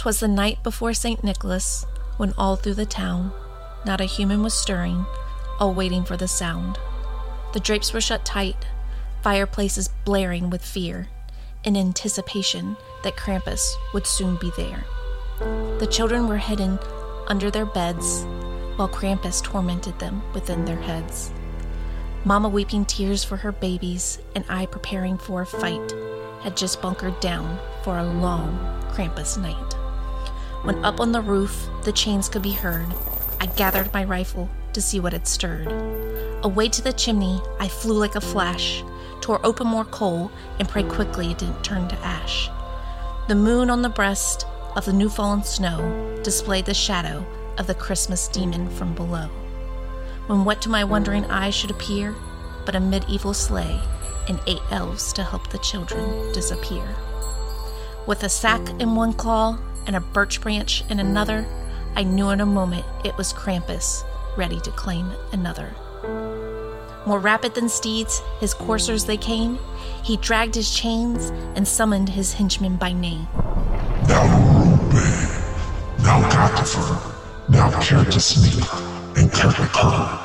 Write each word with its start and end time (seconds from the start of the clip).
'Twas 0.00 0.20
the 0.20 0.28
night 0.28 0.62
before 0.62 0.94
St. 0.94 1.22
Nicholas, 1.22 1.84
when 2.16 2.32
all 2.38 2.56
through 2.56 2.72
the 2.72 2.86
town 2.86 3.30
not 3.84 4.00
a 4.00 4.06
human 4.06 4.42
was 4.42 4.54
stirring, 4.54 5.04
all 5.58 5.74
waiting 5.74 6.04
for 6.04 6.16
the 6.16 6.26
sound. 6.26 6.78
The 7.52 7.60
drapes 7.60 7.92
were 7.92 8.00
shut 8.00 8.24
tight, 8.24 8.66
fireplaces 9.20 9.90
blaring 10.06 10.48
with 10.48 10.64
fear, 10.64 11.08
in 11.64 11.76
anticipation 11.76 12.78
that 13.02 13.18
Krampus 13.18 13.74
would 13.92 14.06
soon 14.06 14.36
be 14.36 14.50
there. 14.56 14.86
The 15.78 15.88
children 15.90 16.28
were 16.28 16.38
hidden 16.38 16.78
under 17.26 17.50
their 17.50 17.66
beds, 17.66 18.24
while 18.76 18.88
Krampus 18.88 19.42
tormented 19.42 19.98
them 19.98 20.22
within 20.32 20.64
their 20.64 20.80
heads. 20.80 21.30
Mama 22.24 22.48
weeping 22.48 22.86
tears 22.86 23.22
for 23.22 23.36
her 23.36 23.52
babies, 23.52 24.18
and 24.34 24.46
I 24.48 24.64
preparing 24.64 25.18
for 25.18 25.42
a 25.42 25.46
fight, 25.46 25.92
had 26.40 26.56
just 26.56 26.80
bunkered 26.80 27.20
down 27.20 27.58
for 27.82 27.98
a 27.98 28.04
long 28.04 28.58
Krampus 28.94 29.36
night. 29.36 29.76
When 30.62 30.84
up 30.84 31.00
on 31.00 31.12
the 31.12 31.22
roof 31.22 31.68
the 31.84 31.92
chains 31.92 32.28
could 32.28 32.42
be 32.42 32.52
heard, 32.52 32.86
I 33.40 33.46
gathered 33.46 33.92
my 33.94 34.04
rifle 34.04 34.50
to 34.74 34.82
see 34.82 35.00
what 35.00 35.14
had 35.14 35.26
stirred. 35.26 35.72
Away 36.42 36.68
to 36.68 36.82
the 36.82 36.92
chimney 36.92 37.40
I 37.58 37.68
flew 37.68 37.98
like 37.98 38.14
a 38.14 38.20
flash, 38.20 38.84
tore 39.20 39.40
open 39.44 39.66
more 39.66 39.86
coal, 39.86 40.30
and 40.58 40.68
prayed 40.68 40.88
quickly 40.88 41.30
it 41.30 41.38
didn't 41.38 41.64
turn 41.64 41.88
to 41.88 41.98
ash. 42.00 42.50
The 43.28 43.34
moon 43.34 43.70
on 43.70 43.82
the 43.82 43.88
breast 43.88 44.44
of 44.76 44.84
the 44.84 44.92
new 44.92 45.08
fallen 45.08 45.44
snow 45.44 46.20
displayed 46.22 46.66
the 46.66 46.74
shadow 46.74 47.24
of 47.56 47.66
the 47.66 47.74
Christmas 47.74 48.28
demon 48.28 48.68
from 48.68 48.94
below. 48.94 49.28
When 50.26 50.44
what 50.44 50.60
to 50.62 50.68
my 50.68 50.84
wondering 50.84 51.24
eyes 51.26 51.54
should 51.54 51.70
appear 51.70 52.14
but 52.66 52.74
a 52.74 52.80
medieval 52.80 53.34
sleigh 53.34 53.80
and 54.28 54.40
eight 54.46 54.62
elves 54.70 55.12
to 55.14 55.24
help 55.24 55.48
the 55.48 55.58
children 55.58 56.32
disappear. 56.32 56.84
With 58.06 58.22
a 58.22 58.28
sack 58.28 58.60
in 58.80 58.94
one 58.94 59.12
claw 59.12 59.58
and 59.86 59.96
a 59.96 60.00
birch 60.00 60.40
branch 60.40 60.84
in 60.90 61.00
another, 61.00 61.46
I 61.96 62.02
knew 62.02 62.30
in 62.30 62.40
a 62.40 62.46
moment 62.46 62.84
it 63.04 63.16
was 63.16 63.32
Krampus, 63.32 64.04
ready 64.36 64.60
to 64.60 64.70
claim 64.70 65.10
another. 65.32 65.74
More 67.06 67.18
rapid 67.18 67.54
than 67.54 67.68
steeds, 67.68 68.22
his 68.40 68.54
coursers 68.54 69.06
they 69.06 69.16
came. 69.16 69.58
He 70.04 70.16
dragged 70.18 70.54
his 70.54 70.74
chains 70.74 71.30
and 71.56 71.66
summoned 71.66 72.10
his 72.10 72.34
henchmen 72.34 72.76
by 72.76 72.92
name. 72.92 73.26
Now 74.06 74.24
Ruben, 74.36 75.00
now 76.02 76.20
Gatifer, 76.30 77.48
now 77.48 77.70
Kertasneak, 77.70 79.16
and 79.16 79.30
Kertakar, 79.30 80.20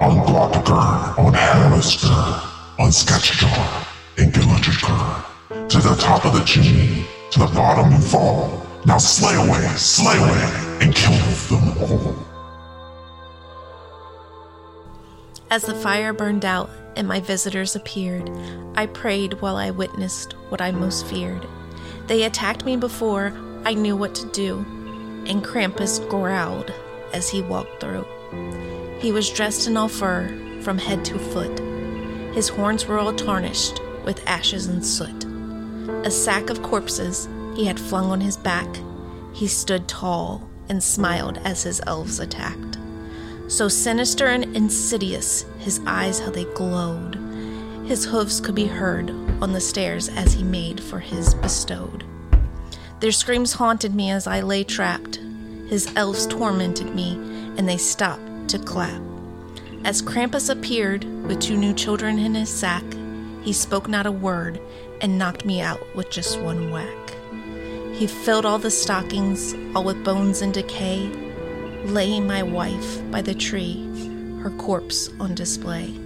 on 0.00 0.24
Glottakar, 0.26 1.18
on 1.18 1.32
Haralisker, 1.32 2.78
on 2.78 2.90
Sketchjar, 2.90 3.86
and 4.18 4.32
Gillinger, 4.32 5.68
to 5.68 5.78
the 5.78 5.96
top 5.96 6.24
of 6.24 6.34
the 6.34 6.44
chimney, 6.44 7.04
to 7.30 7.40
the 7.40 7.46
bottom 7.46 7.92
and 7.92 8.04
fall. 8.04 8.66
Now 8.84 8.98
slay 8.98 9.36
away, 9.36 9.64
slay 9.76 10.16
away, 10.16 10.78
and 10.80 10.94
kill 10.94 11.12
them 11.48 11.78
all. 11.78 12.16
As 15.50 15.62
the 15.62 15.74
fire 15.74 16.12
burned 16.12 16.44
out 16.44 16.68
and 16.96 17.06
my 17.06 17.20
visitors 17.20 17.76
appeared, 17.76 18.28
I 18.74 18.86
prayed 18.86 19.40
while 19.40 19.56
I 19.56 19.70
witnessed 19.70 20.32
what 20.48 20.60
I 20.60 20.72
most 20.72 21.06
feared. 21.06 21.46
They 22.08 22.24
attacked 22.24 22.64
me 22.64 22.76
before 22.76 23.32
I 23.64 23.74
knew 23.74 23.96
what 23.96 24.14
to 24.16 24.26
do, 24.32 24.58
and 25.26 25.44
Krampus 25.44 26.00
growled 26.08 26.72
as 27.12 27.28
he 27.28 27.42
walked 27.42 27.80
through. 27.80 28.06
He 28.98 29.12
was 29.12 29.30
dressed 29.30 29.68
in 29.68 29.76
all 29.76 29.88
fur 29.88 30.26
from 30.62 30.78
head 30.78 31.04
to 31.04 31.18
foot. 31.18 31.56
His 32.34 32.48
horns 32.48 32.86
were 32.86 32.98
all 32.98 33.12
tarnished 33.12 33.80
with 34.04 34.26
ashes 34.26 34.66
and 34.66 34.84
soot. 34.84 35.24
A 36.04 36.10
sack 36.10 36.50
of 36.50 36.62
corpses 36.62 37.28
he 37.54 37.66
had 37.66 37.78
flung 37.78 38.10
on 38.10 38.20
his 38.20 38.36
back. 38.36 38.68
He 39.32 39.46
stood 39.46 39.88
tall 39.88 40.48
and 40.68 40.82
smiled 40.82 41.38
as 41.44 41.62
his 41.62 41.80
elves 41.86 42.18
attacked. 42.18 42.78
So 43.48 43.68
sinister 43.68 44.28
and 44.28 44.56
insidious, 44.56 45.44
his 45.58 45.80
eyes 45.86 46.18
how 46.18 46.30
they 46.30 46.44
glowed. 46.44 47.16
His 47.86 48.04
hoofs 48.04 48.40
could 48.40 48.54
be 48.54 48.66
heard 48.66 49.10
on 49.42 49.52
the 49.52 49.60
stairs 49.60 50.08
as 50.08 50.32
he 50.32 50.42
made 50.42 50.80
for 50.80 51.00
his 51.00 51.34
bestowed. 51.34 52.04
Their 53.00 53.12
screams 53.12 53.52
haunted 53.52 53.94
me 53.94 54.10
as 54.10 54.26
I 54.26 54.40
lay 54.40 54.64
trapped. 54.64 55.16
His 55.68 55.92
elves 55.96 56.26
tormented 56.26 56.94
me, 56.94 57.14
and 57.58 57.68
they 57.68 57.76
stopped 57.76 58.48
to 58.48 58.58
clap. 58.58 59.02
As 59.84 60.00
Krampus 60.00 60.48
appeared 60.48 61.04
with 61.26 61.40
two 61.40 61.56
new 61.56 61.74
children 61.74 62.18
in 62.18 62.34
his 62.34 62.48
sack, 62.48 62.84
he 63.42 63.52
spoke 63.52 63.88
not 63.88 64.06
a 64.06 64.12
word 64.12 64.60
and 65.00 65.18
knocked 65.18 65.44
me 65.44 65.60
out 65.60 65.80
with 65.96 66.10
just 66.10 66.40
one 66.40 66.70
whack. 66.70 67.16
He 68.02 68.08
filled 68.08 68.44
all 68.44 68.58
the 68.58 68.68
stockings, 68.68 69.54
all 69.76 69.84
with 69.84 70.02
bones 70.02 70.42
and 70.42 70.52
decay, 70.52 71.06
laying 71.84 72.26
my 72.26 72.42
wife 72.42 73.00
by 73.12 73.22
the 73.22 73.32
tree, 73.32 73.86
her 74.42 74.50
corpse 74.50 75.08
on 75.20 75.36
display. 75.36 75.96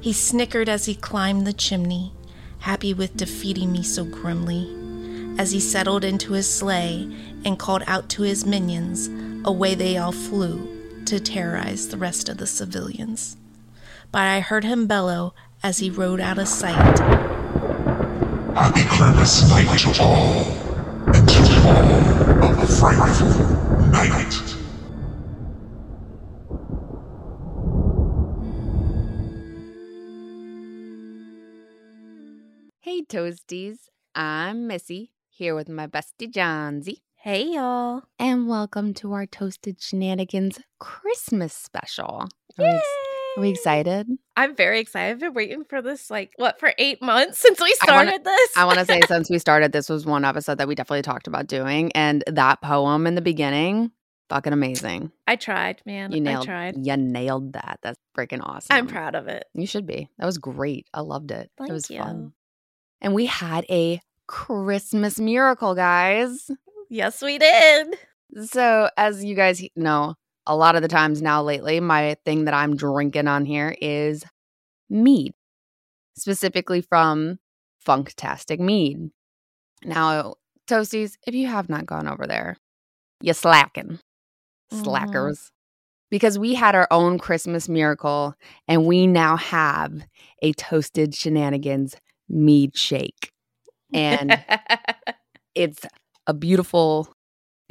He 0.00 0.12
snickered 0.12 0.68
as 0.68 0.86
he 0.86 0.96
climbed 0.96 1.46
the 1.46 1.52
chimney, 1.52 2.12
happy 2.58 2.92
with 2.92 3.16
defeating 3.16 3.70
me 3.70 3.84
so 3.84 4.04
grimly. 4.04 4.66
As 5.38 5.52
he 5.52 5.60
settled 5.60 6.02
into 6.02 6.32
his 6.32 6.52
sleigh 6.52 7.08
and 7.44 7.56
called 7.56 7.84
out 7.86 8.08
to 8.08 8.22
his 8.22 8.44
minions, 8.44 9.08
away 9.44 9.76
they 9.76 9.96
all 9.98 10.10
flew 10.10 11.04
to 11.04 11.20
terrorize 11.20 11.86
the 11.86 11.98
rest 11.98 12.28
of 12.28 12.38
the 12.38 12.48
civilians. 12.48 13.36
But 14.10 14.22
I 14.22 14.40
heard 14.40 14.64
him 14.64 14.88
bellow 14.88 15.34
as 15.62 15.78
he 15.78 15.88
rode 15.88 16.20
out 16.20 16.38
of 16.38 16.48
sight. 16.48 16.98
Happy 18.56 18.80
Krampus 18.80 19.48
night 19.48 19.78
to 19.78 20.02
all, 20.02 20.71
and 21.06 21.28
to 21.28 21.42
all 21.66 22.50
of 22.50 22.60
the 22.60 22.66
frightful 22.66 23.28
night. 23.90 24.38
Hey, 32.80 33.02
Toasties. 33.02 33.88
I'm 34.14 34.66
Missy, 34.66 35.12
here 35.30 35.54
with 35.54 35.68
my 35.68 35.86
bestie 35.86 36.30
Johnsy. 36.30 37.02
Hey, 37.14 37.44
y'all. 37.54 38.02
And 38.18 38.48
welcome 38.48 38.92
to 38.94 39.12
our 39.12 39.26
Toasted 39.26 39.80
Shenanigans 39.80 40.58
Christmas 40.78 41.54
special. 41.54 42.28
Oh, 42.28 42.28
we, 42.58 42.64
ex- 42.66 42.86
are 43.36 43.40
we 43.40 43.50
excited? 43.50 44.08
I'm 44.36 44.54
very 44.56 44.80
excited. 44.80 45.12
I've 45.12 45.20
been 45.20 45.34
waiting 45.34 45.64
for 45.64 45.82
this, 45.82 46.10
like, 46.10 46.32
what, 46.36 46.58
for 46.60 46.72
eight 46.78 47.02
months 47.02 47.38
since 47.40 47.60
we 47.60 47.74
I 47.82 47.92
wanna- 47.92 48.08
started 48.10 48.24
this? 48.24 48.50
I 48.56 48.64
want 48.64 48.78
to 48.78 48.84
say, 48.84 49.00
since 49.08 49.30
we 49.30 49.38
started, 49.38 49.72
this 49.72 49.88
was 49.88 50.06
one 50.06 50.24
episode 50.24 50.58
that 50.58 50.68
we 50.68 50.74
definitely 50.74 51.02
talked 51.02 51.26
about 51.26 51.46
doing. 51.46 51.92
And 51.92 52.24
that 52.26 52.60
poem 52.62 53.06
in 53.06 53.14
the 53.14 53.20
beginning, 53.20 53.90
fucking 54.30 54.52
amazing. 54.52 55.12
I 55.26 55.36
tried, 55.36 55.82
man. 55.86 56.12
You 56.12 56.20
nailed, 56.20 56.42
I 56.44 56.46
tried. 56.46 56.86
You 56.86 56.96
nailed 56.96 57.52
that. 57.54 57.78
That's 57.82 57.98
freaking 58.16 58.40
awesome. 58.42 58.68
I'm 58.76 58.86
proud 58.86 59.14
of 59.14 59.28
it. 59.28 59.44
You 59.54 59.66
should 59.66 59.86
be. 59.86 60.08
That 60.18 60.26
was 60.26 60.38
great. 60.38 60.86
I 60.94 61.00
loved 61.00 61.30
it. 61.30 61.50
Thank 61.58 61.70
it 61.70 61.72
was 61.74 61.90
you. 61.90 61.98
fun. 61.98 62.32
And 63.00 63.14
we 63.14 63.26
had 63.26 63.64
a 63.68 64.00
Christmas 64.28 65.18
miracle, 65.20 65.74
guys. 65.74 66.50
Yes, 66.88 67.20
we 67.22 67.38
did. 67.38 67.96
So, 68.46 68.88
as 68.96 69.22
you 69.24 69.34
guys 69.34 69.62
know, 69.76 70.14
a 70.46 70.56
lot 70.56 70.76
of 70.76 70.82
the 70.82 70.88
times 70.88 71.22
now 71.22 71.42
lately, 71.42 71.80
my 71.80 72.16
thing 72.24 72.44
that 72.44 72.54
I'm 72.54 72.76
drinking 72.76 73.28
on 73.28 73.44
here 73.44 73.74
is 73.80 74.24
mead, 74.90 75.34
specifically 76.16 76.80
from 76.80 77.38
Funktastic 77.86 78.58
Mead. 78.60 79.10
Now, 79.84 80.34
Toasties, 80.68 81.16
if 81.26 81.34
you 81.34 81.46
have 81.48 81.68
not 81.68 81.86
gone 81.86 82.08
over 82.08 82.26
there, 82.26 82.56
you 83.20 83.32
slacking, 83.34 83.98
Mhm. 84.72 84.84
slackers. 84.84 85.50
Because 86.10 86.38
we 86.38 86.54
had 86.54 86.74
our 86.74 86.86
own 86.90 87.18
Christmas 87.18 87.68
miracle 87.68 88.34
and 88.68 88.86
we 88.86 89.06
now 89.06 89.36
have 89.36 90.06
a 90.42 90.52
toasted 90.52 91.14
shenanigans 91.14 91.96
mead 92.28 92.76
shake. 92.76 93.32
And 93.92 94.42
it's 95.54 95.84
a 96.26 96.34
beautiful 96.34 97.11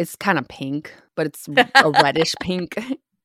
it's 0.01 0.15
kind 0.15 0.37
of 0.37 0.47
pink 0.47 0.93
but 1.15 1.25
it's 1.27 1.47
a 1.75 1.91
reddish 2.03 2.33
pink 2.41 2.75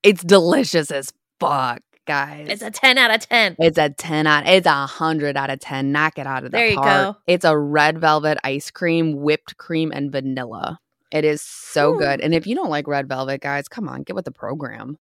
it's 0.03 0.23
delicious 0.23 0.91
as 0.91 1.13
fuck 1.41 1.81
guys 2.07 2.47
it's 2.49 2.63
a 2.63 2.71
10 2.71 2.99
out 2.99 3.11
of 3.13 3.21
10. 3.29 3.57
it's 3.59 3.79
a 3.79 3.91
10 3.91 4.27
out 4.27 4.47
it's 4.47 4.67
a 4.67 4.71
100 4.71 5.37
out 5.37 5.51
of 5.51 5.59
10 5.59 5.91
knock 5.91 6.19
it 6.19 6.27
out 6.27 6.45
of 6.45 6.53
the 6.53 6.57
There 6.57 6.69
you 6.69 6.77
park 6.77 6.87
go. 7.17 7.17
it's 7.27 7.45
a 7.45 7.59
red 7.59 7.99
velvet 7.99 8.39
ice 8.45 8.71
cream 8.71 9.17
whipped 9.17 9.57
cream 9.57 9.91
and 9.93 10.13
vanilla 10.13 10.79
it 11.11 11.25
is 11.25 11.43
so 11.43 11.93
Whew. 11.93 12.01
good 12.01 12.21
and 12.21 12.33
if 12.35 12.47
you 12.47 12.55
don't 12.55 12.71
like 12.71 12.87
red 12.87 13.09
velvet 13.09 13.41
guys 13.41 13.67
come 13.69 13.89
on 13.89 14.03
get 14.03 14.15
with 14.15 14.25
the 14.25 14.31
program 14.31 14.99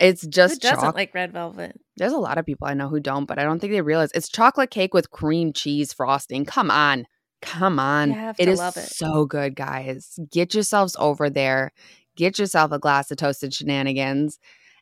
it's 0.00 0.26
just 0.26 0.54
Who 0.54 0.58
doesn't 0.60 0.76
chocolate 0.78 0.94
like 0.96 1.14
red 1.14 1.32
velvet? 1.32 1.80
there's 1.98 2.12
a 2.12 2.18
lot 2.18 2.36
of 2.36 2.44
people 2.44 2.66
I 2.66 2.74
know 2.74 2.88
who 2.88 2.98
don't, 2.98 3.26
but 3.26 3.38
I 3.38 3.44
don't 3.44 3.60
think 3.60 3.72
they 3.72 3.80
realize 3.80 4.10
it's 4.12 4.28
chocolate 4.28 4.70
cake 4.72 4.92
with 4.92 5.12
cream 5.12 5.52
cheese 5.52 5.92
frosting. 5.92 6.44
Come 6.44 6.68
on. 6.68 7.06
Come 7.44 7.78
on. 7.78 8.12
It 8.38 8.48
is 8.48 8.58
love 8.58 8.76
it. 8.76 8.82
so 8.82 9.26
good, 9.26 9.54
guys. 9.54 10.18
Get 10.30 10.54
yourselves 10.54 10.96
over 10.98 11.30
there. 11.30 11.72
Get 12.16 12.38
yourself 12.38 12.72
a 12.72 12.78
glass 12.78 13.10
of 13.10 13.16
toasted 13.16 13.52
shenanigans 13.52 14.38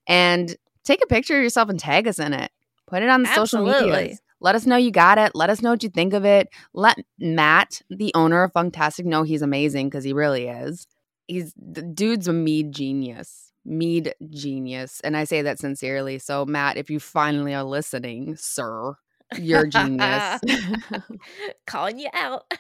and 0.06 0.56
take 0.85 1.03
a 1.03 1.06
picture 1.06 1.37
of 1.37 1.43
yourself 1.43 1.69
and 1.69 1.79
tag 1.79 2.06
us 2.06 2.19
in 2.19 2.32
it. 2.32 2.50
Put 2.87 3.03
it 3.03 3.09
on 3.09 3.23
the 3.23 3.35
social 3.35 3.64
media. 3.64 4.17
Let 4.41 4.55
us 4.56 4.67
know 4.67 4.76
you 4.76 4.91
got 4.91 5.19
it. 5.19 5.32
Let 5.35 5.50
us 5.50 5.62
know 5.62 5.70
what 5.70 5.82
you 5.82 5.88
think 5.88 6.14
of 6.14 6.25
it. 6.25 6.49
Let 6.75 6.99
Matt, 7.19 7.81
the 7.88 8.12
owner 8.14 8.43
of 8.43 8.53
Funktastic, 8.53 9.05
know 9.05 9.23
he's 9.23 9.43
amazing 9.43 9.88
because 9.88 10.05
he 10.05 10.12
really 10.12 10.49
is. 10.49 10.87
He's 11.29 11.55
the 11.56 11.82
dude's 11.82 12.26
a 12.26 12.32
mead 12.32 12.73
genius. 12.73 13.53
Mead 13.65 14.15
genius. 14.31 15.00
And 15.05 15.17
I 15.17 15.25
say 15.25 15.43
that 15.43 15.61
sincerely. 15.61 16.19
So, 16.19 16.44
Matt, 16.44 16.76
if 16.76 16.91
you 16.91 16.99
finally 16.99 17.55
are 17.55 17.62
listening, 17.62 18.35
sir, 18.37 18.97
you're 19.38 19.67
genius. 19.67 20.40
Calling 21.67 21.99
you 21.99 22.08
out. 22.12 22.52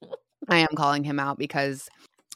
I 0.48 0.58
am 0.58 0.76
calling 0.76 1.02
him 1.02 1.18
out 1.18 1.38
because 1.38 1.88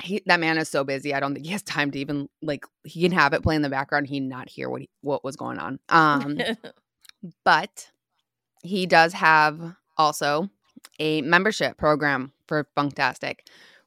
he 0.03 0.21
that 0.27 0.41
man 0.41 0.59
is 0.59 0.69
so 0.69 0.83
busy. 0.83 1.15
I 1.15 1.21
don't 1.21 1.33
think 1.35 1.47
he 1.47 1.53
has 1.53 1.63
time 1.63 1.93
to 1.93 1.99
even 1.99 2.29
like 2.43 2.65
he 2.83 3.03
can 3.03 3.13
have 3.13 3.33
it 3.33 3.43
play 3.43 3.55
in 3.55 3.63
the 3.63 3.69
background. 3.69 4.09
He 4.09 4.19
not 4.19 4.49
hear 4.49 4.69
what 4.69 4.81
he, 4.81 4.91
what 5.01 5.23
was 5.23 5.37
going 5.37 5.59
on. 5.59 5.79
Um, 5.89 6.39
but 7.45 7.89
he 8.65 8.87
does 8.87 9.13
have 9.13 9.77
also 9.97 10.49
a 10.99 11.23
membership 11.23 11.77
program 11.77 12.33
for 12.49 12.67
Funktastic 12.77 13.41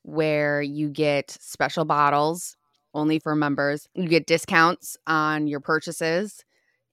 where 0.04 0.62
you 0.62 0.90
get 0.90 1.32
special 1.32 1.84
bottles 1.84 2.56
only 2.94 3.20
for 3.20 3.36
members. 3.36 3.90
You 3.94 4.08
get 4.08 4.28
discounts 4.28 4.98
on 5.08 5.48
your 5.48 5.60
purchases 5.60 6.46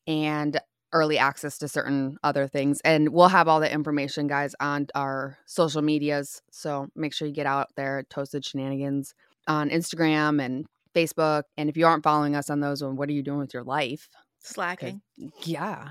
and 0.07 0.59
early 0.93 1.19
access 1.19 1.59
to 1.59 1.69
certain 1.69 2.17
other 2.23 2.47
things. 2.47 2.81
And 2.85 3.11
we'll 3.11 3.29
have 3.29 3.49
all 3.49 3.61
the 3.61 3.73
information, 3.73 4.27
guys, 4.27 4.55
on 4.61 4.89
our 4.95 5.39
social 5.47 5.83
medias. 5.83 6.43
So 6.51 6.89
make 6.95 7.13
sure 7.13 7.29
you 7.29 7.35
get 7.35 7.47
out 7.47 7.69
there, 7.77 8.05
Toasted 8.11 8.45
Shenanigans 8.45 9.15
on 9.47 9.71
Instagram 9.71 10.45
and 10.45 10.67
Facebook. 10.95 11.45
And 11.57 11.69
if 11.69 11.77
you 11.77 11.87
aren't 11.87 12.05
following 12.05 12.37
us 12.37 12.51
on 12.51 12.61
those, 12.61 12.83
well, 12.83 12.93
what 12.93 13.09
are 13.09 13.13
you 13.13 13.23
doing 13.23 13.39
with 13.39 13.55
your 13.55 13.65
life? 13.65 14.09
Slacking. 14.43 15.03
Yeah. 15.43 15.91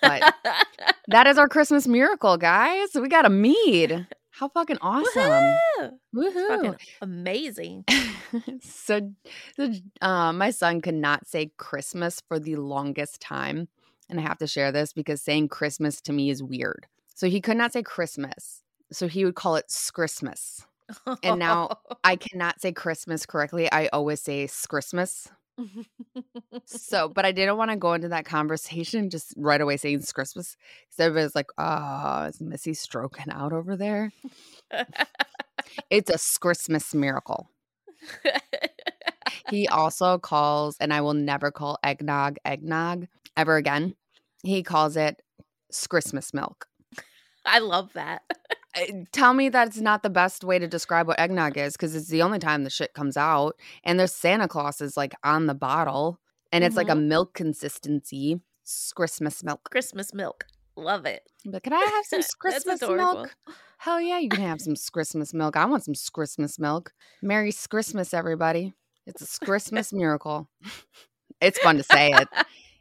But 0.00 0.34
that 1.08 1.26
is 1.26 1.38
our 1.38 1.48
Christmas 1.48 1.86
miracle, 1.86 2.36
guys. 2.36 2.88
We 2.94 3.08
got 3.08 3.26
a 3.26 3.30
mead. 3.30 4.06
How 4.30 4.48
fucking 4.48 4.78
awesome. 4.80 5.22
Woohoo! 5.22 5.92
Woohoo. 6.12 6.26
It's 6.26 6.48
fucking 6.48 6.76
amazing. 7.00 7.84
so, 8.62 9.12
so 9.54 9.72
uh, 10.02 10.32
my 10.32 10.50
son 10.50 10.80
could 10.80 10.96
not 10.96 11.28
say 11.28 11.52
Christmas 11.56 12.20
for 12.26 12.40
the 12.40 12.56
longest 12.56 13.20
time. 13.20 13.68
And 14.08 14.20
I 14.20 14.22
have 14.22 14.38
to 14.38 14.46
share 14.46 14.72
this 14.72 14.92
because 14.92 15.22
saying 15.22 15.48
Christmas 15.48 16.00
to 16.02 16.12
me 16.12 16.30
is 16.30 16.42
weird. 16.42 16.86
So 17.14 17.28
he 17.28 17.40
could 17.40 17.56
not 17.56 17.72
say 17.72 17.82
Christmas. 17.82 18.62
So 18.92 19.08
he 19.08 19.24
would 19.24 19.34
call 19.34 19.56
it 19.56 19.72
Christmas. 19.92 20.66
And 21.22 21.38
now 21.38 21.78
I 22.02 22.16
cannot 22.16 22.60
say 22.60 22.72
Christmas 22.72 23.24
correctly. 23.26 23.70
I 23.70 23.88
always 23.88 24.20
say 24.20 24.48
Christmas. 24.68 25.28
So, 26.66 27.08
but 27.08 27.24
I 27.24 27.32
didn't 27.32 27.56
want 27.56 27.70
to 27.70 27.76
go 27.76 27.92
into 27.92 28.08
that 28.08 28.24
conversation 28.24 29.10
just 29.10 29.34
right 29.36 29.60
away 29.60 29.76
saying 29.76 30.02
Christmas 30.14 30.56
because 30.56 31.00
everybody's 31.00 31.34
like, 31.34 31.50
oh, 31.58 32.24
is 32.24 32.40
Missy 32.40 32.74
stroking 32.74 33.30
out 33.30 33.52
over 33.52 33.76
there? 33.76 34.12
It's 35.90 36.10
a 36.10 36.40
Christmas 36.40 36.94
miracle. 36.94 37.48
He 39.50 39.66
also 39.68 40.18
calls, 40.18 40.76
and 40.78 40.92
I 40.92 41.00
will 41.00 41.14
never 41.14 41.50
call 41.50 41.78
eggnog 41.82 42.36
eggnog 42.44 43.06
ever 43.36 43.56
again. 43.56 43.94
He 44.42 44.62
calls 44.62 44.96
it 44.96 45.22
Christmas 45.88 46.32
milk. 46.34 46.66
I 47.44 47.58
love 47.58 47.92
that. 47.94 48.22
Uh, 48.76 49.04
Tell 49.12 49.34
me 49.34 49.50
that's 49.50 49.76
not 49.76 50.02
the 50.02 50.10
best 50.10 50.42
way 50.42 50.58
to 50.58 50.66
describe 50.66 51.06
what 51.06 51.20
eggnog 51.20 51.56
is 51.56 51.74
because 51.74 51.94
it's 51.94 52.08
the 52.08 52.22
only 52.22 52.40
time 52.40 52.64
the 52.64 52.70
shit 52.70 52.92
comes 52.92 53.16
out. 53.16 53.54
And 53.84 54.00
there's 54.00 54.12
Santa 54.12 54.48
Claus 54.48 54.80
is 54.80 54.96
like 54.96 55.14
on 55.22 55.46
the 55.46 55.54
bottle 55.54 56.18
and 56.50 56.64
it's 56.64 56.74
like 56.74 56.88
a 56.88 56.96
milk 56.96 57.34
consistency. 57.34 58.40
Christmas 58.96 59.44
milk. 59.44 59.70
Christmas 59.70 60.12
milk. 60.12 60.46
Love 60.76 61.06
it. 61.06 61.22
But 61.44 61.62
can 61.62 61.72
I 61.72 61.78
have 61.78 62.04
some 62.24 62.36
Christmas 62.40 62.80
milk? 62.80 63.36
Hell 63.78 64.00
yeah, 64.00 64.18
you 64.18 64.28
can 64.28 64.42
have 64.42 64.60
some 64.60 64.74
Christmas 64.92 65.32
milk. 65.32 65.56
I 65.56 65.66
want 65.66 65.84
some 65.84 65.94
Christmas 66.12 66.58
milk. 66.58 66.92
Merry 67.22 67.52
Christmas, 67.70 68.12
everybody. 68.12 68.72
It's 69.06 69.22
a 69.22 69.44
Christmas 69.44 69.92
miracle. 69.92 70.48
It's 71.40 71.58
fun 71.60 71.76
to 71.76 71.84
say 71.84 72.10
it. 72.12 72.28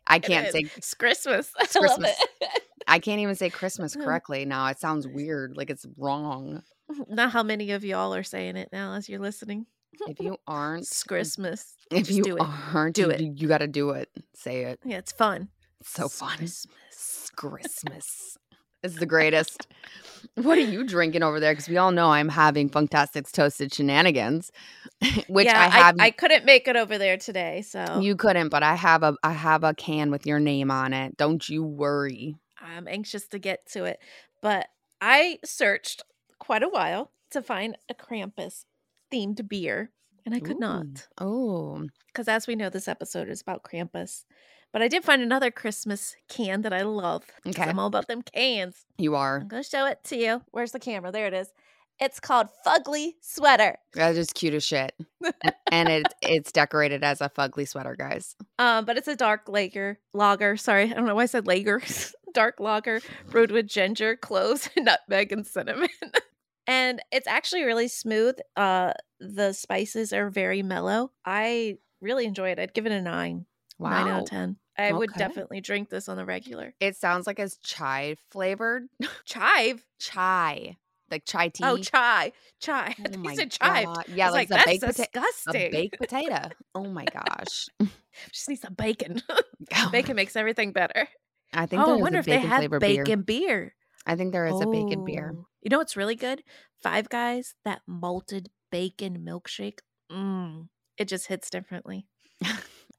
I 0.08 0.20
can't 0.20 0.52
say 0.52 0.66
It's 0.76 0.94
Christmas. 0.94 1.52
I 1.60 1.64
It's 1.64 1.76
love 1.76 1.84
Christmas. 1.86 2.16
it. 2.42 2.50
I 2.88 3.00
can't 3.00 3.22
even 3.22 3.36
say 3.36 3.50
Christmas 3.50 3.96
oh, 3.98 4.04
correctly 4.04 4.46
now. 4.46 4.68
It 4.68 4.80
sounds 4.80 5.08
weird, 5.08 5.56
like 5.56 5.70
it's 5.70 5.86
wrong. 5.98 6.64
Not 7.08 7.32
how 7.32 7.42
many 7.44 7.72
of 7.72 7.86
y'all 7.86 8.14
are 8.14 8.24
saying 8.24 8.58
it 8.58 8.70
now 8.74 8.94
as 8.96 9.08
you're 9.08 9.20
listening. 9.22 9.66
If 10.08 10.20
you 10.20 10.38
aren't, 10.48 10.82
It's 10.84 11.04
Christmas. 11.04 11.76
if 11.92 12.08
Just 12.08 12.12
you 12.18 12.24
do 12.24 12.36
it. 12.38 12.42
aren't, 12.74 12.96
Do 12.96 13.04
you, 13.04 13.10
it. 13.12 13.22
you 13.22 13.48
got 13.48 13.60
to 13.60 13.68
do 13.68 13.92
it. 13.92 14.10
Say 14.36 14.64
it. 14.64 14.80
Yeah, 14.84 14.98
it's 14.98 15.12
fun. 15.12 15.50
It's 15.80 15.92
so 15.92 16.06
It's 16.06 16.18
fun. 16.20 16.38
Christmas. 16.38 17.30
Christmas. 17.36 18.38
It's 18.82 18.96
the 18.96 19.06
greatest. 19.06 19.68
What 20.36 20.58
are 20.58 20.62
you 20.62 20.84
drinking 20.84 21.24
over 21.24 21.40
there? 21.40 21.52
Because 21.52 21.70
we 21.70 21.78
all 21.78 21.92
know 21.92 22.12
I'm 22.12 22.30
having 22.30 22.70
Funktastic's 22.70 23.32
toasted 23.32 23.74
shenanigans, 23.74 24.52
which 25.28 25.46
yeah, 25.46 25.62
I 25.62 25.70
have. 25.70 25.96
I, 26.00 26.10
couldn't 26.10 26.46
make 26.46 26.68
it 26.68 26.76
over 26.76 26.98
there 26.98 27.18
today, 27.18 27.62
so 27.62 28.00
you 28.00 28.16
couldn't, 28.16 28.50
but 28.50 28.64
I 28.64 28.76
have 28.76 29.04
a 29.04 29.16
I 29.24 29.34
have 29.34 29.64
a 29.64 29.74
can 29.74 30.10
with 30.12 30.26
your 30.26 30.40
name 30.40 30.72
on 30.72 30.94
it. 30.94 31.18
Don't 31.18 31.48
you 31.48 31.64
worry. 31.64 32.36
I'm 32.60 32.88
anxious 32.88 33.28
to 33.28 33.40
get 33.40 33.68
to 33.72 33.86
it. 33.86 34.00
But 34.42 34.68
I 35.02 35.40
searched 35.46 36.02
quite 36.40 36.64
a 36.64 36.70
while 36.70 37.12
to 37.32 37.42
find 37.42 37.78
a 37.90 37.94
Krampus 37.94 38.66
themed 39.12 39.48
beer, 39.48 39.92
and 40.26 40.34
I 40.34 40.40
could 40.40 40.60
not. 40.60 41.08
Oh, 41.20 41.86
Because 42.08 42.28
as 42.28 42.48
we 42.48 42.56
know, 42.56 42.70
this 42.70 42.88
episode 42.88 43.30
is 43.30 43.42
about 43.42 43.64
Krampus. 43.64 44.26
But 44.74 44.82
I 44.82 44.88
did 44.88 45.04
find 45.06 45.22
another 45.22 45.52
Christmas 45.52 46.16
can 46.28 46.64
that 46.64 46.74
I 46.74 46.82
love. 46.82 47.24
Okay. 47.48 47.62
I'm 47.64 47.78
all 47.80 47.88
about 47.88 48.08
them 48.08 48.24
cans. 48.24 48.86
you 48.98 49.16
are. 49.16 49.38
I'm 49.40 49.48
going 49.48 49.64
to 49.64 49.70
show 49.70 49.86
it 49.86 50.04
to 50.06 50.18
you. 50.18 50.42
Where's 50.52 50.72
the 50.72 50.80
camera? 50.80 51.12
There 51.12 51.28
it 51.28 51.34
is. 51.34 51.54
It's 52.00 52.20
called 52.20 52.48
Fugly 52.66 53.12
Sweater. 53.22 53.78
That 53.94 54.16
is 54.16 54.34
cute 54.34 54.56
as 54.56 54.64
shit, 54.66 54.94
and 55.72 55.90
it 55.90 56.08
it's 56.24 56.52
decorated 56.52 57.04
as 57.04 57.22
a 57.22 57.30
fugly 57.30 57.68
sweater, 57.68 57.96
guys. 57.96 58.36
Um, 58.58 58.86
but 58.86 58.98
it's 58.98 59.08
a 59.08 59.16
dark 59.16 59.48
lager 59.48 60.00
lager. 60.12 60.58
Sorry, 60.58 60.86
I 60.86 60.94
don't 60.94 61.06
know 61.06 61.14
why 61.16 61.24
I 61.24 61.28
said 61.28 61.46
lager. 61.46 61.82
dark 62.34 62.60
lager 62.60 63.00
brewed 63.30 63.52
with 63.52 63.68
ginger, 63.68 64.16
cloves, 64.16 64.70
nutmeg, 64.78 65.32
and 65.32 65.46
cinnamon. 65.46 65.88
and 66.66 67.00
it's 67.12 67.28
actually 67.28 67.64
really 67.64 67.88
smooth. 67.88 68.36
Uh, 68.58 68.94
the 69.20 69.54
spices 69.54 70.12
are 70.14 70.32
very 70.32 70.64
mellow. 70.64 71.12
I 71.24 71.78
really 72.02 72.26
enjoy 72.26 72.50
it. 72.50 72.60
I'd 72.60 72.74
give 72.74 72.88
it 72.88 72.92
a 72.92 73.02
nine. 73.02 73.46
Nine 73.80 74.08
out 74.08 74.24
of 74.24 74.30
ten. 74.30 74.58
I 74.78 74.92
would 74.92 75.12
definitely 75.14 75.62
drink 75.62 75.90
this 75.90 76.10
on 76.10 76.18
the 76.18 76.26
regular. 76.26 76.74
it 76.80 76.96
sounds 76.96 77.28
like 77.28 77.40
it's 77.40 77.58
chai 77.58 78.16
flavored. 78.32 78.84
Chive. 79.26 79.84
chai, 80.00 80.78
like 81.12 81.24
chai 81.26 81.50
tea. 81.50 81.64
Oh, 81.64 81.78
chai. 81.78 82.32
Chai. 82.60 82.96
I 82.98 83.10
Oh 83.16 83.24
thought 83.24 83.36
said 83.36 83.52
chive. 83.52 83.86
God. 83.86 84.06
Yeah, 84.08 84.30
like, 84.32 84.50
like, 84.50 84.66
baked, 84.66 84.82
that's 84.82 84.98
pota- 85.00 85.12
disgusting. 85.12 85.62
a 85.62 85.70
baked 85.70 85.98
potato. 86.00 86.50
Oh 86.76 86.86
my 86.86 87.06
gosh. 87.06 87.68
Just 88.32 88.50
need 88.50 88.60
some 88.60 88.74
bacon. 88.74 89.22
bacon 89.92 90.16
makes 90.16 90.36
everything 90.36 90.72
better. 90.74 91.08
I 91.54 91.68
think 91.68 91.84
Oh, 91.84 91.98
I 91.98 92.02
wonder 92.02 92.18
a 92.18 92.22
if 92.22 92.26
they 92.26 92.40
have 92.40 92.68
bacon 92.80 93.22
beer. 93.22 93.40
beer. 93.48 93.76
I 94.08 94.16
think 94.16 94.32
there 94.34 94.48
is 94.48 94.60
a 94.60 94.66
bacon 94.66 95.06
beer. 95.06 95.34
Oh. 95.38 95.46
You 95.62 95.70
know 95.70 95.78
what's 95.78 95.96
really 95.96 96.16
good? 96.16 96.44
Five 96.82 97.10
Guys, 97.10 97.54
that 97.64 97.82
malted 97.88 98.50
bacon 98.72 99.24
milkshake. 99.26 99.80
Mm, 100.12 100.68
it 100.98 101.08
just 101.08 101.28
hits 101.28 101.50
differently. 101.52 102.08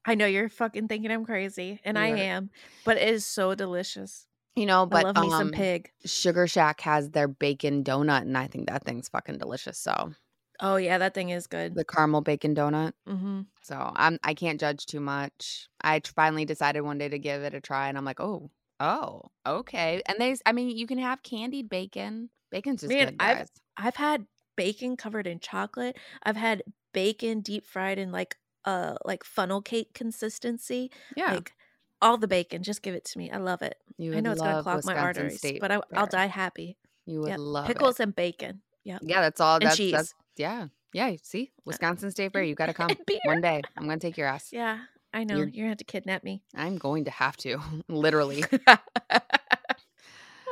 I 0.05 0.15
know 0.15 0.25
you're 0.25 0.49
fucking 0.49 0.87
thinking 0.87 1.11
I'm 1.11 1.25
crazy, 1.25 1.79
and 1.83 1.97
I 1.97 2.07
am, 2.09 2.51
but 2.83 2.97
it 2.97 3.09
is 3.09 3.25
so 3.25 3.55
delicious. 3.55 4.27
You 4.55 4.65
know, 4.65 4.85
but 4.85 4.99
I 4.99 5.01
love 5.07 5.17
me 5.17 5.29
some 5.29 5.47
um, 5.47 5.51
pig. 5.51 5.91
Sugar 6.05 6.47
Shack 6.47 6.81
has 6.81 7.11
their 7.11 7.27
bacon 7.27 7.83
donut, 7.83 8.21
and 8.21 8.37
I 8.37 8.47
think 8.47 8.69
that 8.69 8.83
thing's 8.85 9.09
fucking 9.09 9.37
delicious. 9.37 9.79
So 9.79 10.13
Oh 10.59 10.77
yeah, 10.77 10.97
that 10.97 11.13
thing 11.13 11.29
is 11.29 11.47
good. 11.47 11.73
the 11.73 11.85
caramel 11.85 12.21
bacon 12.21 12.55
donut. 12.55 12.93
hmm 13.05 13.41
So 13.63 13.75
I'm 13.95 14.19
I 14.23 14.33
can't 14.33 14.59
judge 14.59 14.85
too 14.85 14.99
much. 14.99 15.69
I 15.81 16.01
finally 16.15 16.45
decided 16.45 16.81
one 16.81 16.97
day 16.97 17.09
to 17.09 17.19
give 17.19 17.43
it 17.43 17.53
a 17.53 17.61
try, 17.61 17.89
and 17.89 17.97
I'm 17.97 18.05
like, 18.05 18.19
oh, 18.19 18.51
oh, 18.79 19.23
okay. 19.45 20.01
And 20.05 20.19
they, 20.19 20.35
I 20.45 20.51
mean, 20.51 20.75
you 20.77 20.87
can 20.87 20.97
have 20.99 21.23
candied 21.23 21.69
bacon. 21.69 22.29
Bacon's 22.51 22.81
just 22.81 22.91
Man, 22.91 22.97
good, 22.97 23.15
I've- 23.19 23.49
I've 23.77 23.95
had 23.95 24.27
bacon 24.55 24.95
covered 24.97 25.27
in 25.27 25.39
chocolate. 25.39 25.97
I've 26.23 26.37
had 26.37 26.63
bacon 26.93 27.41
deep 27.41 27.65
fried 27.65 27.97
in 27.99 28.11
like 28.11 28.37
uh 28.65 28.95
like 29.05 29.23
funnel 29.23 29.61
cake 29.61 29.93
consistency. 29.93 30.91
yeah, 31.15 31.33
Like 31.33 31.53
all 32.01 32.17
the 32.17 32.27
bacon, 32.27 32.61
just 32.63 32.81
give 32.81 32.93
it 32.95 33.05
to 33.05 33.17
me. 33.17 33.31
I 33.31 33.37
love 33.37 33.61
it. 33.61 33.77
you 33.97 34.15
I 34.15 34.19
know 34.19 34.31
it's 34.31 34.41
gonna 34.41 34.61
clog 34.63 34.83
my 34.85 34.95
arteries, 34.97 35.37
State 35.37 35.61
but 35.61 35.71
I, 35.71 35.79
I'll 35.95 36.07
die 36.07 36.25
happy. 36.27 36.77
You 37.05 37.21
would 37.21 37.29
Yeah, 37.29 37.37
love 37.39 37.67
pickles 37.67 37.99
it. 37.99 38.03
and 38.03 38.15
bacon. 38.15 38.61
Yeah, 38.83 38.99
Yeah, 39.01 39.21
that's 39.21 39.39
all. 39.39 39.55
and 39.55 39.63
That's, 39.65 39.77
cheese. 39.77 39.91
that's 39.93 40.13
yeah, 40.37 40.67
yeah. 40.93 41.15
See, 41.23 41.51
uh, 41.57 41.61
Wisconsin 41.65 42.11
State 42.11 42.33
Fair. 42.33 42.43
You 42.43 42.55
got 42.55 42.65
to 42.67 42.73
come 42.81 42.95
one 43.23 43.41
day. 43.41 43.61
I'm 43.77 43.83
gonna 43.87 43.97
take 43.99 44.17
your 44.17 44.27
ass. 44.27 44.49
Yeah, 44.51 44.79
I 45.13 45.23
know. 45.23 45.37
You're- 45.37 45.51
You're, 45.51 45.63
gonna 45.63 45.69
have 45.69 45.77
to 45.79 45.83
kidnap 45.85 46.23
me. 46.23 46.43
I'm 46.55 46.77
going 46.77 47.05
to 47.05 47.11
have 47.11 47.37
to, 47.37 47.59
literally. 47.87 48.43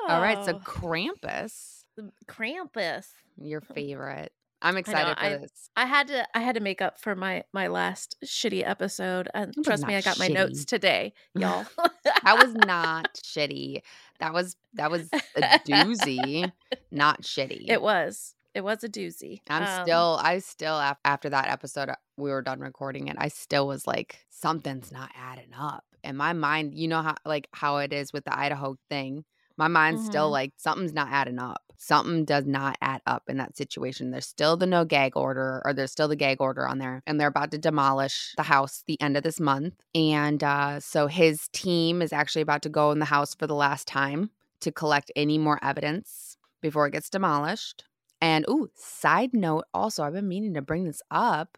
All 0.10 0.20
right, 0.22 0.44
so 0.46 0.54
Oh, 0.56 0.60
Krampus, 0.60 1.84
mm, 2.00 2.12
Krampus. 2.28 3.08
your 3.38 3.62
mm. 3.62 3.74
favorite. 3.76 4.34
I'm 4.64 4.78
excited 4.78 5.18
for 5.18 5.24
I- 5.26 5.38
this. 5.38 5.70
I 5.76 5.86
had 5.86 6.08
to 6.08 6.28
I 6.38 6.40
had 6.42 6.56
to 6.56 6.62
make 6.62 6.82
up 6.82 7.00
for 7.00 7.16
my 7.16 7.44
my 7.54 7.68
last 7.68 8.16
shitty 8.26 8.68
episode. 8.68 9.28
And 9.34 9.54
was 9.58 9.66
trust 9.66 9.86
me, 9.88 9.96
I 9.96 10.02
got 10.02 10.18
my 10.20 10.28
notes 10.28 10.66
today, 10.66 11.14
y'all. 11.36 11.66
That 12.24 12.38
was 12.42 12.54
not 12.54 13.14
shitty. 13.16 13.82
That 14.20 14.34
was 14.34 14.56
that 14.76 14.90
was 14.92 15.10
a 15.36 15.42
doozy, 15.68 16.50
not 16.92 17.22
shitty. 17.24 17.66
it 17.70 17.82
was. 17.82 18.36
It 18.56 18.64
was 18.64 18.84
a 18.84 18.88
doozy. 18.90 19.40
I'm 19.50 19.64
Um, 19.64 19.84
still, 19.84 20.20
I 20.22 20.38
still, 20.40 20.80
after 21.04 21.28
that 21.32 21.48
episode, 21.48 21.90
uh, 21.90 21.96
we 22.18 22.30
were 22.30 22.44
done 22.44 22.60
recording 22.60 23.08
it. 23.08 23.16
I 23.18 23.30
still 23.30 23.66
was 23.68 23.88
like, 23.88 24.24
something's 24.30 24.92
not 24.92 25.10
adding 25.16 25.50
up. 25.58 25.84
And 26.04 26.16
my 26.20 26.34
mind, 26.34 26.76
you 26.76 26.88
know 26.88 27.02
how, 27.02 27.16
like, 27.26 27.48
how 27.52 27.78
it 27.78 27.92
is 27.92 28.14
with 28.14 28.26
the 28.26 28.38
Idaho 28.38 28.76
thing. 28.92 29.26
My 29.58 29.68
mind's 29.70 30.06
still 30.06 30.28
Mhm. 30.30 30.34
like, 30.34 30.54
something's 30.58 30.94
not 30.94 31.08
adding 31.12 31.40
up. 31.40 31.63
Something 31.78 32.26
does 32.26 32.46
not 32.46 32.78
add 32.82 33.02
up 33.06 33.24
in 33.28 33.38
that 33.38 33.58
situation. 33.58 34.12
There's 34.12 34.26
still 34.26 34.58
the 34.58 34.66
no 34.66 34.86
gag 34.86 35.16
order, 35.16 35.62
or 35.66 35.74
there's 35.74 35.92
still 35.92 36.08
the 36.08 36.16
gag 36.16 36.40
order 36.40 36.68
on 36.68 36.78
there. 36.78 37.02
And 37.06 37.20
they're 37.20 37.28
about 37.28 37.52
to 37.52 37.58
demolish 37.58 38.34
the 38.38 38.44
house 38.44 38.84
the 38.88 39.00
end 39.02 39.18
of 39.18 39.24
this 39.24 39.40
month. 39.40 39.76
And 39.94 40.44
uh, 40.44 40.80
so 40.80 41.08
his 41.08 41.50
team 41.50 42.02
is 42.02 42.14
actually 42.14 42.42
about 42.42 42.62
to 42.64 42.70
go 42.70 42.92
in 42.92 43.00
the 43.00 43.06
house 43.06 43.36
for 43.36 43.48
the 43.48 43.56
last 43.56 43.88
time 43.88 44.30
to 44.62 44.72
collect 44.72 45.12
any 45.16 45.38
more 45.38 45.60
evidence 45.62 46.38
before 46.62 46.88
it 46.88 46.92
gets 46.92 47.10
demolished. 47.10 47.84
And 48.22 48.46
ooh, 48.50 48.70
side 48.76 49.34
note 49.34 49.66
also, 49.74 50.04
I've 50.04 50.14
been 50.14 50.30
meaning 50.30 50.54
to 50.54 50.62
bring 50.62 50.86
this 50.86 51.02
up. 51.12 51.58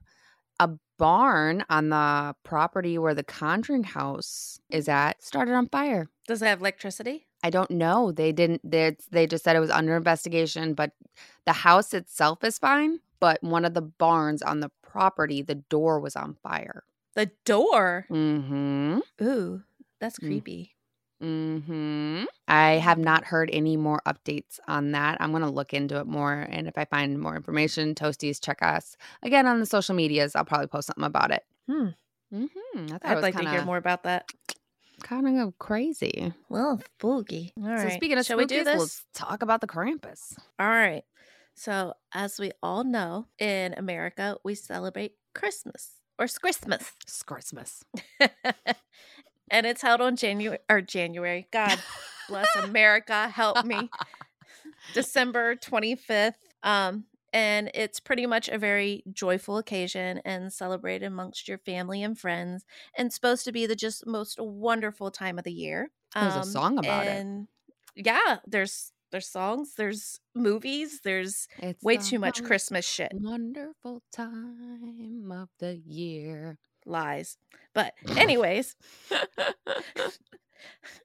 A 0.59 0.69
barn 0.97 1.65
on 1.69 1.89
the 1.89 2.35
property 2.43 2.97
where 2.97 3.13
the 3.13 3.23
Conjuring 3.23 3.83
house 3.83 4.59
is 4.69 4.87
at 4.87 5.21
started 5.23 5.53
on 5.53 5.67
fire. 5.67 6.07
Does 6.27 6.41
it 6.41 6.45
have 6.45 6.61
electricity? 6.61 7.27
I 7.43 7.49
don't 7.49 7.69
know. 7.71 8.11
They 8.11 8.31
didn't 8.31 8.61
they 8.69 8.95
they 9.11 9.27
just 9.27 9.43
said 9.43 9.55
it 9.55 9.59
was 9.59 9.69
under 9.69 9.95
investigation, 9.95 10.73
but 10.73 10.91
the 11.45 11.53
house 11.53 11.93
itself 11.93 12.43
is 12.43 12.57
fine, 12.57 12.99
but 13.19 13.43
one 13.43 13.65
of 13.65 13.73
the 13.73 13.81
barns 13.81 14.41
on 14.41 14.61
the 14.61 14.71
property, 14.81 15.41
the 15.41 15.55
door 15.55 15.99
was 15.99 16.15
on 16.15 16.35
fire. 16.41 16.83
The 17.15 17.31
door. 17.45 18.05
Mhm. 18.09 19.01
Ooh, 19.21 19.63
that's 19.99 20.17
Mm. 20.19 20.27
creepy. 20.27 20.74
Mhm. 21.23 22.25
I 22.47 22.71
have 22.73 22.97
not 22.97 23.23
heard 23.25 23.49
any 23.53 23.77
more 23.77 24.01
updates 24.05 24.59
on 24.67 24.91
that. 24.91 25.17
I'm 25.21 25.31
going 25.31 25.43
to 25.43 25.49
look 25.49 25.73
into 25.73 25.99
it 25.99 26.07
more 26.07 26.33
and 26.33 26.67
if 26.67 26.77
I 26.77 26.85
find 26.85 27.19
more 27.19 27.35
information, 27.35 27.95
Toasties 27.95 28.41
check 28.41 28.61
us 28.61 28.97
again 29.23 29.47
on 29.47 29.59
the 29.59 29.65
social 29.65 29.95
medias. 29.95 30.35
I'll 30.35 30.45
probably 30.45 30.67
post 30.67 30.87
something 30.87 31.03
about 31.05 31.31
it. 31.31 31.43
Hmm. 31.69 31.87
I 32.33 32.37
thought 32.37 33.01
it 33.01 33.01
I'd 33.03 33.15
was 33.15 33.23
like 33.23 33.35
to 33.37 33.49
hear 33.49 33.63
more 33.65 33.77
about 33.77 34.03
that. 34.03 34.29
Kind 35.03 35.27
of 35.27 35.33
go 35.35 35.53
crazy. 35.59 36.33
Well, 36.49 36.81
spooky. 36.97 37.51
All 37.61 37.69
right. 37.69 37.89
so 37.91 37.95
speaking 37.95 38.17
of 38.17 38.25
Shall 38.25 38.37
we 38.37 38.45
do 38.45 38.63
this? 38.63 38.79
let's 38.79 39.05
talk 39.13 39.41
about 39.43 39.61
the 39.61 39.67
Krampus. 39.67 40.37
All 40.59 40.67
right. 40.67 41.03
So, 41.53 41.93
as 42.13 42.37
we 42.39 42.51
all 42.61 42.83
know, 42.83 43.27
in 43.39 43.73
America, 43.77 44.37
we 44.43 44.55
celebrate 44.55 45.13
Christmas 45.33 45.93
or 46.19 46.27
Christmas. 46.27 46.91
Christmas. 47.25 47.83
and 49.49 49.65
it's 49.65 49.81
held 49.81 50.01
on 50.01 50.15
January 50.15 50.59
or 50.69 50.81
January. 50.81 51.47
God 51.51 51.83
bless 52.27 52.55
America, 52.55 53.29
help 53.29 53.63
me. 53.63 53.91
December 54.93 55.55
25th. 55.55 56.35
Um 56.63 57.05
and 57.33 57.69
it's 57.73 57.99
pretty 57.99 58.25
much 58.25 58.47
a 58.47 58.57
very 58.57 59.03
joyful 59.11 59.57
occasion 59.57 60.21
and 60.23 60.53
celebrated 60.53 61.05
amongst 61.05 61.49
your 61.49 61.57
family 61.57 62.01
and 62.01 62.17
friends 62.17 62.65
and 62.97 63.11
supposed 63.11 63.43
to 63.43 63.51
be 63.51 63.65
the 63.65 63.75
just 63.75 64.07
most 64.07 64.39
wonderful 64.39 65.11
time 65.11 65.37
of 65.37 65.43
the 65.43 65.51
year. 65.51 65.91
There's 66.17 66.35
a 66.37 66.39
Um, 66.39 66.43
song 66.43 66.77
about 66.77 67.07
it. 67.07 67.25
Yeah, 67.95 68.39
there's 68.47 68.93
there's 69.11 69.27
songs, 69.29 69.75
there's 69.75 70.19
movies, 70.33 71.01
there's 71.03 71.47
It's 71.57 71.83
way 71.83 71.97
too 71.97 72.19
much 72.19 72.43
Christmas 72.43 72.85
shit. 72.87 73.11
Wonderful 73.11 74.01
time 74.11 75.31
of 75.31 75.49
the 75.59 75.77
year. 75.77 76.57
Lies. 76.85 77.37
But 77.73 77.93
anyways, 78.17 78.75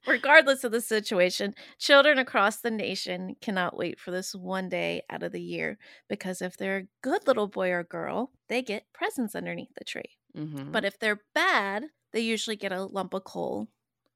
regardless 0.06 0.64
of 0.64 0.72
the 0.72 0.80
situation, 0.80 1.54
children 1.78 2.18
across 2.18 2.58
the 2.58 2.70
nation 2.70 3.36
cannot 3.40 3.76
wait 3.76 3.98
for 3.98 4.10
this 4.10 4.34
one 4.34 4.68
day 4.68 5.02
out 5.10 5.22
of 5.22 5.32
the 5.32 5.42
year 5.42 5.78
because 6.08 6.42
if 6.42 6.56
they're 6.56 6.78
a 6.78 6.86
good 7.02 7.26
little 7.26 7.48
boy 7.48 7.70
or 7.70 7.84
girl, 7.84 8.30
they 8.48 8.62
get 8.62 8.84
presents 8.92 9.34
underneath 9.34 9.74
the 9.76 9.84
tree. 9.84 10.16
Mhm. 10.36 10.72
But 10.72 10.84
if 10.84 10.98
they're 10.98 11.20
bad, 11.34 11.84
they 12.12 12.20
usually 12.20 12.56
get 12.56 12.72
a 12.72 12.84
lump 12.84 13.14
of 13.14 13.24
coal 13.24 13.68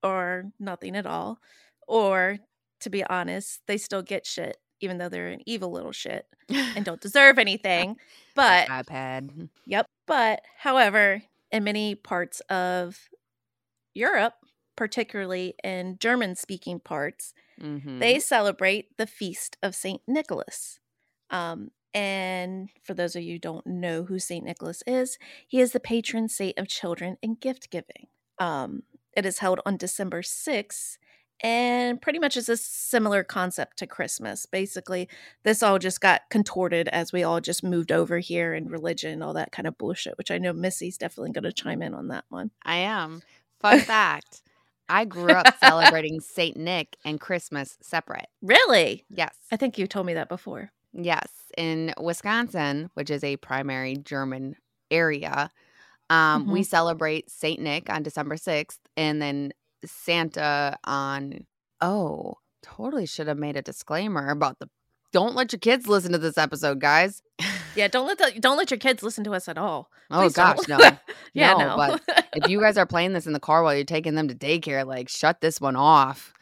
or 0.03 0.53
nothing 0.59 0.97
at 0.97 1.07
all. 1.07 1.39
Or 1.87 2.39
to 2.81 2.91
be 2.91 3.05
honest, 3.05 3.61
they 3.67 3.79
still 3.79 4.03
get 4.03 4.27
shit 4.27 4.59
even 4.81 4.99
though 4.99 5.09
they're 5.09 5.29
an 5.29 5.41
evil 5.47 5.71
little 5.71 5.93
shit 5.93 6.27
and 6.49 6.85
don't 6.85 7.01
deserve 7.01 7.39
anything. 7.39 7.97
But 8.35 8.69
iPad. 8.69 9.49
Yep. 9.67 9.87
But 10.07 10.43
however, 10.59 11.23
in 11.55 11.65
many 11.65 11.95
parts 11.95 12.41
of 12.51 13.09
Europe, 13.95 14.35
particularly 14.77 15.55
in 15.63 15.99
German 15.99 16.35
speaking 16.35 16.81
parts, 16.81 17.33
Mhm. 17.61 18.01
they 18.01 18.19
celebrate 18.19 18.97
the 18.97 19.07
feast 19.07 19.57
of 19.63 19.75
St. 19.75 20.03
Nicholas. 20.09 20.81
Um, 21.31 21.71
and 21.95 22.71
for 22.83 22.95
those 22.95 23.15
of 23.15 23.23
you 23.23 23.35
who 23.35 23.39
don't 23.39 23.67
know 23.67 24.03
who 24.05 24.19
St. 24.19 24.45
Nicholas 24.45 24.83
is, 24.87 25.17
he 25.47 25.61
is 25.61 25.73
the 25.73 25.81
patron 25.81 26.29
saint 26.29 26.59
of 26.59 26.67
children 26.67 27.17
and 27.23 27.39
gift 27.41 27.71
giving. 27.71 28.09
Um, 28.39 28.83
it 29.17 29.25
is 29.25 29.39
held 29.39 29.61
on 29.65 29.77
December 29.77 30.23
6th 30.23 30.99
and 31.41 32.01
pretty 32.01 32.19
much 32.19 32.37
is 32.37 32.49
a 32.49 32.57
similar 32.57 33.25
concept 33.25 33.79
to 33.79 33.87
Christmas. 33.87 34.47
Basically, 34.47 35.09
this 35.43 35.63
all 35.63 35.79
just 35.79 36.01
got 36.01 36.23
contorted 36.31 36.89
as 36.89 37.13
we 37.13 37.23
all 37.23 37.41
just 37.41 37.63
moved 37.65 37.93
over 37.93 38.19
here 38.19 38.55
and 38.55 38.71
religion, 38.71 39.23
all 39.23 39.35
that 39.35 39.53
kind 39.53 39.67
of 39.67 39.77
bullshit, 39.79 40.17
which 40.17 40.31
I 40.31 40.39
know 40.39 40.53
Missy's 40.53 40.99
definitely 40.99 41.33
going 41.33 41.45
to 41.45 41.53
chime 41.53 41.83
in 41.83 41.95
on 41.95 42.09
that 42.09 42.25
one. 42.29 42.51
I 42.65 42.77
am. 42.77 43.23
Fun 43.61 43.81
fact 43.81 44.43
I 44.89 45.05
grew 45.05 45.33
up 45.33 45.59
celebrating 45.59 46.21
St. 46.21 46.57
Nick 46.57 46.97
and 47.05 47.21
Christmas 47.21 47.79
separate. 47.81 48.27
Really? 48.43 49.05
Yes. 49.09 49.35
I 49.51 49.57
think 49.57 49.79
you 49.79 49.87
told 49.87 50.07
me 50.07 50.15
that 50.15 50.29
before. 50.29 50.71
Yes. 50.93 51.29
In 51.57 51.95
Wisconsin, 51.99 52.91
which 52.95 53.11
is 53.11 53.25
a 53.25 53.37
primary 53.39 53.97
German 53.97 54.57
area, 54.91 55.51
um, 56.11 56.51
we 56.51 56.63
celebrate 56.63 57.31
St. 57.31 57.61
Nick 57.61 57.91
on 57.91 58.03
December 58.03 58.37
6th 58.37 58.79
and 58.97 59.21
then 59.23 59.53
Santa 59.87 60.77
on. 60.85 61.47
Oh, 61.81 62.35
totally 62.63 63.07
should 63.07 63.29
have 63.29 63.39
made 63.39 63.57
a 63.57 63.63
disclaimer 63.63 64.31
about 64.31 64.59
the. 64.59 64.69
Don't 65.13 65.35
let 65.37 65.53
your 65.53 65.61
kids 65.61 65.87
listen 65.87 66.13
to 66.13 66.19
this 66.19 66.37
episode, 66.39 66.81
guys. 66.81 67.23
Yeah, 67.77 67.89
don't 67.89 68.07
let 68.07 68.19
the, 68.19 68.41
don't 68.41 68.57
let 68.57 68.71
your 68.71 68.79
kids 68.79 69.03
listen 69.03 69.23
to 69.25 69.33
us 69.33 69.49
at 69.49 69.59
all. 69.59 69.91
Oh, 70.11 70.23
Please 70.23 70.33
gosh, 70.35 70.59
don't. 70.67 70.81
no. 70.81 70.99
yeah, 71.35 71.53
No, 71.53 71.59
no. 71.59 71.77
but 71.77 72.27
if 72.35 72.49
you 72.49 72.61
guys 72.61 72.77
are 72.79 72.87
playing 72.87 73.13
this 73.13 73.27
in 73.27 73.33
the 73.33 73.41
car 73.41 73.63
while 73.63 73.75
you're 73.75 73.85
taking 73.85 74.15
them 74.17 74.29
to 74.29 74.35
daycare, 74.35 74.87
like 74.87 75.09
shut 75.09 75.41
this 75.41 75.61
one 75.61 75.77
off. 75.77 76.33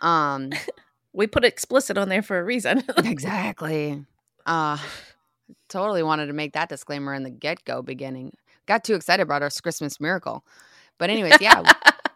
Um, 0.00 0.50
we 1.12 1.26
put 1.26 1.44
explicit 1.44 1.98
on 1.98 2.08
there 2.08 2.22
for 2.22 2.38
a 2.38 2.44
reason. 2.44 2.82
exactly. 2.98 4.04
Uh 4.44 4.78
totally 5.68 6.02
wanted 6.02 6.26
to 6.26 6.32
make 6.32 6.52
that 6.54 6.68
disclaimer 6.68 7.14
in 7.14 7.22
the 7.22 7.30
get-go 7.30 7.82
beginning. 7.82 8.32
Got 8.66 8.82
too 8.84 8.94
excited 8.94 9.22
about 9.22 9.42
our 9.42 9.50
Christmas 9.62 10.00
miracle. 10.00 10.44
But 10.98 11.10
anyways, 11.10 11.40
yeah, 11.40 11.62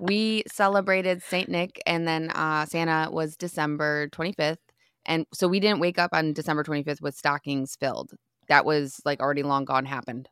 we 0.01 0.45
celebrated 0.53 1.23
Saint 1.23 1.49
Nick 1.51 1.81
and 1.87 2.07
then 2.09 2.31
uh 2.31 2.67
Santa 2.67 3.11
was 3.11 3.37
December 3.37 4.09
25th. 4.11 4.59
And 5.07 5.27
so 5.35 5.49
we 5.49 5.61
didn't 5.61 5.81
wake 5.81 5.99
up 5.99 6.11
on 6.13 6.33
December 6.35 6.65
25th 6.65 7.03
with 7.03 7.17
stockings 7.17 7.77
filled. 7.81 8.13
That 8.49 8.65
was 8.67 9.01
like 9.05 9.21
already 9.21 9.43
long 9.45 9.65
gone 9.65 9.87
happened. 9.87 10.29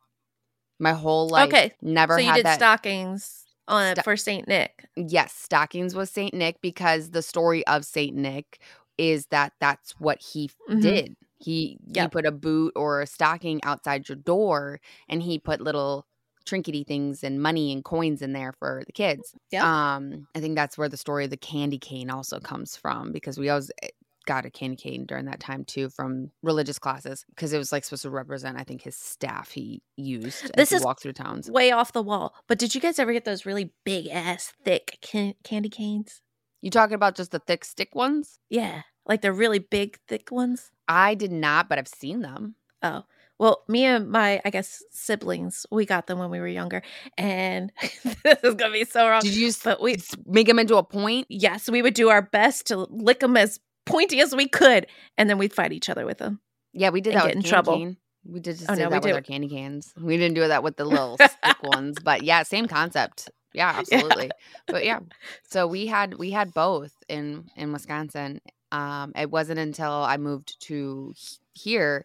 My 0.80 0.92
whole 0.92 1.28
life 1.30 1.50
Okay, 1.54 1.72
never 1.82 2.14
so 2.14 2.20
you 2.22 2.32
did 2.32 2.44
that 2.44 2.56
stockings 2.56 3.46
on 3.68 3.94
Sto- 3.94 4.02
for 4.02 4.16
Saint 4.16 4.48
Nick. 4.48 4.88
Yes, 4.96 5.32
stockings 5.34 5.94
was 5.94 6.10
Saint 6.10 6.34
Nick 6.34 6.60
because 6.62 7.10
the 7.10 7.22
story 7.22 7.66
of 7.68 7.84
Saint 7.84 8.16
Nick 8.16 8.60
is 8.98 9.26
that 9.28 9.54
that's 9.60 9.92
what 10.00 10.20
he 10.22 10.50
Mhm. 10.68 10.80
did. 10.80 11.16
He 11.38 11.78
he 11.94 12.08
put 12.08 12.26
a 12.26 12.32
boot 12.32 12.72
or 12.76 13.02
a 13.02 13.06
stocking 13.06 13.62
outside 13.64 14.08
your 14.08 14.16
door, 14.16 14.80
and 15.08 15.22
he 15.22 15.38
put 15.38 15.60
little 15.60 16.06
trinkety 16.48 16.86
things 16.86 17.22
and 17.22 17.42
money 17.42 17.72
and 17.72 17.84
coins 17.84 18.22
in 18.22 18.32
there 18.32 18.52
for 18.58 18.82
the 18.86 18.92
kids. 18.92 19.34
Yeah. 19.50 19.64
Um, 19.96 20.26
I 20.34 20.40
think 20.40 20.56
that's 20.56 20.78
where 20.78 20.88
the 20.88 20.96
story 20.96 21.24
of 21.24 21.30
the 21.30 21.36
candy 21.36 21.78
cane 21.78 22.10
also 22.10 22.40
comes 22.40 22.76
from 22.76 23.12
because 23.12 23.38
we 23.38 23.48
always 23.48 23.70
eh, 23.82 23.88
got 24.26 24.44
a 24.44 24.50
candy 24.50 24.76
cane 24.76 25.06
during 25.06 25.24
that 25.24 25.40
time 25.40 25.64
too 25.64 25.88
from 25.88 26.30
religious 26.42 26.78
classes 26.78 27.24
because 27.34 27.52
it 27.52 27.58
was 27.58 27.72
like 27.72 27.84
supposed 27.84 28.02
to 28.02 28.10
represent 28.10 28.58
I 28.60 28.64
think 28.64 28.82
his 28.82 28.96
staff 28.96 29.50
he 29.50 29.82
used 29.96 30.44
as 30.44 30.50
This 30.54 30.70
he 30.70 30.76
is 30.76 30.84
walked 30.84 31.02
through 31.02 31.14
towns. 31.14 31.50
Way 31.50 31.72
off 31.72 31.92
the 31.92 32.02
wall. 32.02 32.34
But 32.46 32.58
did 32.58 32.74
you 32.74 32.80
guys 32.80 32.98
ever 32.98 33.12
get 33.12 33.24
those 33.24 33.46
really 33.46 33.72
big 33.84 34.06
ass 34.08 34.52
thick 34.64 34.98
can- 35.00 35.34
candy 35.44 35.70
canes? 35.70 36.20
You 36.60 36.70
talking 36.70 36.94
about 36.94 37.14
just 37.14 37.30
the 37.30 37.38
thick 37.38 37.64
stick 37.64 37.94
ones? 37.94 38.40
Yeah, 38.50 38.82
like 39.06 39.22
the 39.22 39.32
really 39.32 39.60
big 39.60 39.98
thick 40.08 40.30
ones. 40.30 40.70
I 40.88 41.14
did 41.14 41.32
not, 41.32 41.68
but 41.68 41.78
I've 41.78 41.88
seen 41.88 42.20
them. 42.20 42.56
Oh. 42.82 43.04
Well, 43.38 43.62
me 43.68 43.84
and 43.84 44.10
my, 44.10 44.40
I 44.44 44.50
guess, 44.50 44.82
siblings, 44.90 45.64
we 45.70 45.86
got 45.86 46.06
them 46.08 46.18
when 46.18 46.30
we 46.30 46.40
were 46.40 46.48
younger. 46.48 46.82
And 47.16 47.70
this 48.24 48.38
is 48.42 48.54
going 48.54 48.72
to 48.72 48.78
be 48.78 48.84
so 48.84 49.08
wrong. 49.08 49.20
Did 49.22 49.34
you 49.36 49.52
But 49.64 49.80
we, 49.80 49.96
make 50.26 50.46
them 50.46 50.58
into 50.58 50.76
a 50.76 50.82
point? 50.82 51.26
yes, 51.28 51.68
we 51.70 51.82
would 51.82 51.94
do 51.94 52.08
our 52.08 52.22
best 52.22 52.66
to 52.66 52.78
lick 52.90 53.20
them 53.20 53.36
as 53.36 53.60
pointy 53.86 54.20
as 54.20 54.34
we 54.34 54.48
could. 54.48 54.86
And 55.16 55.30
then 55.30 55.38
we'd 55.38 55.52
fight 55.52 55.72
each 55.72 55.88
other 55.88 56.04
with 56.04 56.18
them. 56.18 56.40
Yeah, 56.72 56.90
we 56.90 57.00
did 57.00 57.14
that 57.14 57.18
get 57.22 57.24
with 57.26 57.36
in 57.36 57.42
candy 57.42 57.48
trouble. 57.48 57.76
cane. 57.76 57.96
We 58.26 58.40
did 58.40 58.58
just 58.58 58.68
Oh, 58.70 58.74
do 58.74 58.80
no, 58.82 58.86
we 58.88 58.90
that 58.90 59.02
with 59.02 59.10
do- 59.12 59.14
our 59.16 59.22
candy 59.22 59.48
cans. 59.48 59.94
We 59.98 60.16
didn't 60.16 60.34
do 60.34 60.46
that 60.48 60.62
with 60.62 60.76
the 60.76 60.84
little 60.84 61.16
stick 61.16 61.62
ones, 61.62 61.96
but 62.02 62.22
yeah, 62.24 62.42
same 62.42 62.66
concept. 62.66 63.30
Yeah, 63.54 63.72
absolutely. 63.78 64.30
But 64.66 64.84
yeah, 64.84 65.00
so 65.48 65.66
we 65.66 65.86
had 65.86 66.14
we 66.18 66.30
had 66.30 66.52
both 66.52 66.92
in 67.08 67.48
in 67.56 67.72
Wisconsin. 67.72 68.42
Um, 68.70 69.12
it 69.16 69.30
wasn't 69.30 69.58
until 69.58 69.90
I 69.90 70.18
moved 70.18 70.60
to 70.66 71.14
here 71.54 72.04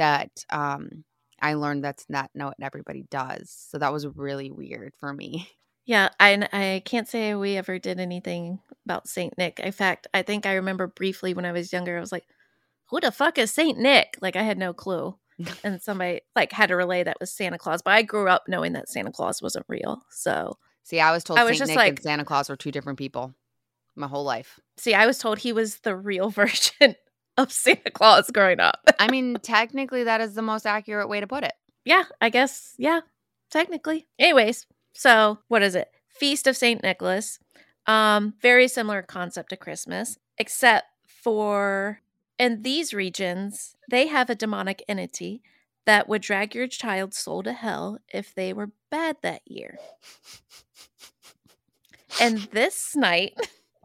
that 0.00 0.44
um 0.50 1.04
I 1.40 1.54
learned 1.54 1.84
that's 1.84 2.04
not 2.08 2.30
not 2.34 2.48
what 2.48 2.56
everybody 2.66 3.04
does. 3.10 3.54
So 3.70 3.78
that 3.78 3.92
was 3.92 4.06
really 4.06 4.50
weird 4.50 4.94
for 4.98 5.12
me. 5.12 5.48
Yeah, 5.86 6.10
I 6.20 6.46
I 6.52 6.82
can't 6.84 7.08
say 7.08 7.34
we 7.34 7.56
ever 7.56 7.78
did 7.80 7.98
anything 7.98 8.60
about 8.84 9.08
Saint 9.08 9.36
Nick. 9.36 9.58
In 9.58 9.72
fact, 9.72 10.06
I 10.14 10.22
think 10.22 10.46
I 10.46 10.54
remember 10.54 10.86
briefly 10.86 11.34
when 11.34 11.44
I 11.46 11.50
was 11.52 11.72
younger, 11.72 11.96
I 11.96 12.00
was 12.00 12.12
like, 12.12 12.26
"Who 12.90 13.00
the 13.00 13.10
fuck 13.10 13.38
is 13.38 13.50
Saint 13.50 13.76
Nick?" 13.78 14.16
Like 14.20 14.36
I 14.36 14.42
had 14.42 14.58
no 14.58 14.72
clue, 14.72 15.16
and 15.64 15.82
somebody 15.82 16.20
like 16.36 16.52
had 16.52 16.68
to 16.68 16.76
relay 16.76 17.02
that 17.02 17.16
was 17.18 17.32
Santa 17.32 17.58
Claus. 17.58 17.82
But 17.82 17.94
I 17.94 18.02
grew 18.02 18.28
up 18.28 18.44
knowing 18.46 18.74
that 18.74 18.88
Santa 18.88 19.10
Claus 19.10 19.42
wasn't 19.42 19.64
real. 19.68 20.02
So 20.10 20.58
See, 20.84 21.00
I 21.00 21.10
was 21.10 21.24
told 21.24 21.40
I 21.40 21.44
was 21.44 21.52
Saint 21.52 21.58
just 21.60 21.68
Nick 21.70 21.76
like- 21.76 21.88
and 21.88 22.02
Santa 22.02 22.24
Claus 22.24 22.48
were 22.50 22.56
two 22.56 22.70
different 22.70 22.98
people 22.98 23.34
my 23.96 24.06
whole 24.06 24.22
life. 24.24 24.60
see, 24.76 24.94
I 24.94 25.06
was 25.06 25.18
told 25.18 25.38
he 25.38 25.52
was 25.52 25.78
the 25.80 25.96
real 25.96 26.30
version 26.42 26.94
of 27.36 27.52
Santa 27.52 27.90
Claus 27.90 28.30
growing 28.30 28.60
up. 28.60 28.80
I 28.98 29.10
mean, 29.10 29.36
technically, 29.42 30.04
that 30.04 30.20
is 30.20 30.34
the 30.34 30.42
most 30.42 30.66
accurate 30.66 31.08
way 31.08 31.20
to 31.20 31.26
put 31.26 31.44
it. 31.44 31.52
yeah, 31.84 32.04
I 32.20 32.28
guess. 32.28 32.74
Yeah, 32.78 33.00
technically. 33.50 34.06
Anyways, 34.18 34.66
so 34.92 35.38
what 35.48 35.62
is 35.62 35.74
it? 35.74 35.90
Feast 36.08 36.46
of 36.46 36.56
Saint 36.56 36.82
Nicholas. 36.82 37.38
Um, 37.86 38.34
very 38.40 38.68
similar 38.68 39.02
concept 39.02 39.50
to 39.50 39.56
Christmas, 39.56 40.18
except 40.38 40.86
for 41.06 42.00
in 42.38 42.62
these 42.62 42.94
regions, 42.94 43.76
they 43.90 44.06
have 44.06 44.30
a 44.30 44.34
demonic 44.34 44.82
entity 44.88 45.42
that 45.86 46.08
would 46.08 46.22
drag 46.22 46.54
your 46.54 46.66
child's 46.66 47.16
soul 47.16 47.42
to 47.42 47.52
hell 47.52 47.98
if 48.12 48.34
they 48.34 48.52
were 48.52 48.70
bad 48.90 49.16
that 49.22 49.42
year. 49.46 49.78
And 52.20 52.38
this 52.52 52.96
night 52.96 53.38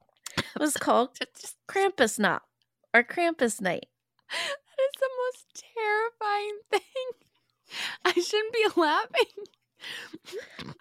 was 0.59 0.77
called 0.77 1.17
Krampusnacht 1.69 2.41
or 2.95 3.03
Krampus 3.03 3.59
Night. 3.61 3.87
That 4.31 4.83
is 4.83 4.99
the 4.99 5.09
most 5.25 5.63
terrifying 5.75 6.57
thing. 6.71 6.81
I 8.05 8.13
shouldn't 8.13 8.53
be 8.53 8.65
laughing, 8.81 9.45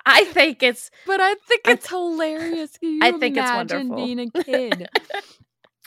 I 0.07 0.25
think 0.25 0.63
it's 0.63 0.91
but 1.07 1.21
I 1.21 1.35
think 1.47 1.63
I- 1.67 1.73
it's 1.73 1.89
hilarious. 1.89 2.77
Can 2.79 2.91
you 2.95 3.01
I 3.03 3.13
think 3.13 3.37
it's 3.37 3.51
wonderful. 3.51 3.97
being 3.97 4.19
a 4.21 4.31
kid 4.45 4.89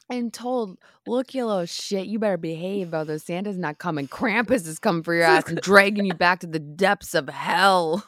and 0.10 0.34
told, 0.34 0.78
"Look, 1.08 1.34
you 1.34 1.46
little 1.46 1.66
shit, 1.66 2.08
you 2.08 2.20
better 2.20 2.38
behave, 2.38 2.94
although 2.94 3.18
Santa's 3.18 3.58
not 3.58 3.78
coming. 3.78 4.08
Krampus 4.08 4.68
is 4.68 4.80
coming 4.80 5.04
for 5.04 5.14
your 5.14 5.24
ass 5.26 5.48
and 5.50 5.60
dragging 5.62 6.06
you 6.06 6.14
back 6.14 6.40
to 6.42 6.48
the 6.48 6.60
depths 6.60 7.14
of 7.14 7.30
hell." 7.30 8.04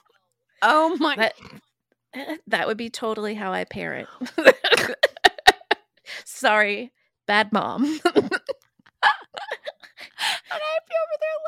Oh 0.62 0.98
my! 1.00 1.16
that 1.16 1.34
that 2.48 2.68
would 2.68 2.78
be 2.78 2.90
totally 2.90 3.36
how 3.36 3.52
I 3.54 3.64
parent. 3.66 4.10
Sorry, 6.26 6.92
bad 7.30 7.54
mom. 7.54 7.84
and 8.16 8.26
I'd 10.52 10.80
be 10.90 10.96
over 11.04 11.18
there 11.22 11.40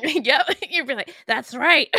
laughing. 0.00 0.24
yep, 0.24 0.48
you'd 0.70 0.86
be 0.86 0.94
like, 0.94 1.14
"That's 1.26 1.54
right." 1.54 1.94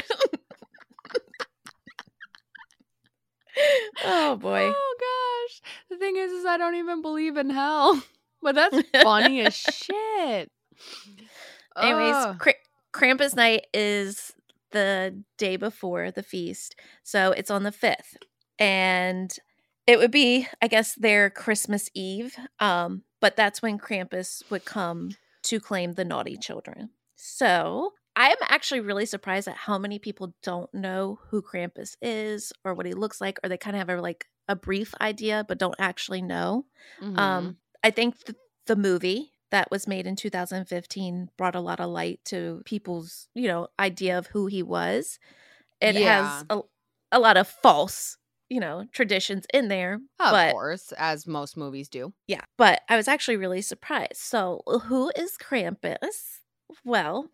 oh 4.06 4.36
boy. 4.38 4.74
Oh 4.74 4.96
gosh. 5.00 5.62
The 5.92 5.98
thing 5.98 6.18
is, 6.18 6.32
is 6.32 6.46
I 6.46 6.58
don't 6.58 6.76
even 6.76 7.04
believe 7.04 7.38
in 7.38 7.52
hell. 7.52 8.02
But 8.42 8.56
that's 8.56 8.82
funny 9.04 9.42
as 9.42 9.54
shit. 9.54 10.50
Anyways. 11.78 12.38
Kra- 12.38 12.54
Krampus 12.92 13.36
night 13.36 13.68
is 13.74 14.34
the 14.72 15.22
day 15.38 15.58
before 15.58 16.10
the 16.10 16.24
feast. 16.24 16.76
So 17.04 17.34
it's 17.34 17.52
on 17.52 17.64
the 17.64 17.72
5th. 17.72 18.16
And 18.58 19.38
it 19.90 19.98
would 19.98 20.12
be, 20.12 20.48
I 20.62 20.68
guess, 20.68 20.94
their 20.96 21.30
Christmas 21.30 21.90
Eve. 21.94 22.36
Um, 22.60 23.04
but 23.22 23.36
that's 23.36 23.62
when 23.62 23.80
Krampus 23.80 24.44
would 24.52 24.64
come 24.66 25.12
to 25.44 25.60
claim 25.60 25.94
the 25.94 26.06
naughty 26.06 26.38
children. 26.38 26.92
So 27.16 27.94
I 28.16 28.30
am 28.30 28.38
actually 28.42 28.82
really 28.82 29.06
surprised 29.06 29.48
at 29.48 29.56
how 29.56 29.78
many 29.78 29.98
people 30.00 30.34
don't 30.44 30.72
know 30.74 31.20
who 31.30 31.42
Krampus 31.42 31.96
is 32.02 32.54
or 32.64 32.74
what 32.74 32.86
he 32.86 32.94
looks 32.94 33.20
like, 33.20 33.40
or 33.44 33.50
they 33.50 33.58
kind 33.58 33.76
of 33.76 33.80
have 33.88 33.98
a 33.98 34.02
like 34.02 34.26
a 34.48 34.56
brief 34.56 34.94
idea, 35.02 35.44
but 35.48 35.58
don't 35.58 35.76
actually 35.80 36.22
know. 36.22 36.66
Mhm. 37.02 37.18
Um, 37.20 37.58
I 37.84 37.92
think 37.92 38.24
th- 38.26 38.38
the 38.68 38.76
movie 38.76 39.32
that 39.52 39.72
was 39.72 39.88
made 39.88 40.06
in 40.06 40.16
2015 40.16 41.30
brought 41.38 41.56
a 41.56 41.60
lot 41.60 41.80
of 41.80 41.90
light 41.90 42.20
to 42.26 42.62
people's, 42.66 43.28
you 43.34 43.48
know, 43.48 43.68
idea 43.80 44.18
of 44.18 44.28
who 44.28 44.46
he 44.48 44.62
was. 44.64 45.18
It 45.82 45.96
Yeah. 45.96 46.24
has 46.40 46.46
a, 46.50 46.62
a 47.12 47.20
lot 47.20 47.38
of 47.38 47.48
false, 47.48 48.18
you 48.50 48.60
know, 48.60 48.86
traditions 48.92 49.46
in 49.54 49.68
there. 49.68 49.96
of 50.20 50.32
but 50.32 50.52
course, 50.52 50.92
as 50.98 51.28
most 51.28 51.56
movies 51.56 51.88
do. 51.90 52.14
yeah, 52.28 52.42
but 52.58 52.82
I 52.90 52.96
was 52.98 53.08
actually 53.08 53.38
really 53.38 53.62
surprised. 53.62 54.18
So, 54.18 54.62
who 54.66 55.12
is 55.16 55.38
Krampus? 55.38 56.40
Well, 56.84 57.30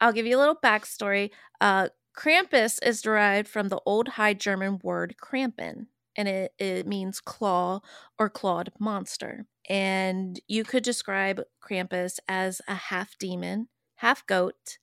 I'll 0.00 0.12
give 0.12 0.26
you 0.26 0.36
a 0.36 0.40
little 0.40 0.56
backstory. 0.56 1.30
Uh, 1.60 1.88
Krampus 2.16 2.78
is 2.84 3.02
derived 3.02 3.48
from 3.48 3.68
the 3.68 3.80
Old 3.86 4.08
High 4.08 4.34
German 4.34 4.78
word 4.82 5.14
Krampen, 5.22 5.86
and 6.16 6.28
it, 6.28 6.52
it 6.58 6.86
means 6.86 7.20
claw 7.20 7.80
or 8.18 8.28
clawed 8.28 8.70
monster. 8.78 9.46
And 9.68 10.40
you 10.48 10.64
could 10.64 10.82
describe 10.82 11.42
Krampus 11.62 12.18
as 12.26 12.60
a 12.66 12.74
half 12.74 13.16
demon, 13.18 13.68
half 13.96 14.26
goat, 14.26 14.78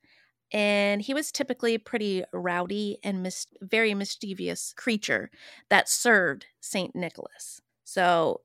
and 0.51 1.01
he 1.01 1.13
was 1.13 1.31
typically 1.31 1.75
a 1.75 1.79
pretty 1.79 2.23
rowdy 2.31 2.97
and 3.03 3.23
mis- 3.23 3.47
very 3.61 3.93
mischievous 3.93 4.73
creature 4.75 5.29
that 5.69 5.89
served 5.89 6.45
Saint 6.59 6.95
Nicholas. 6.95 7.61
So 7.83 8.41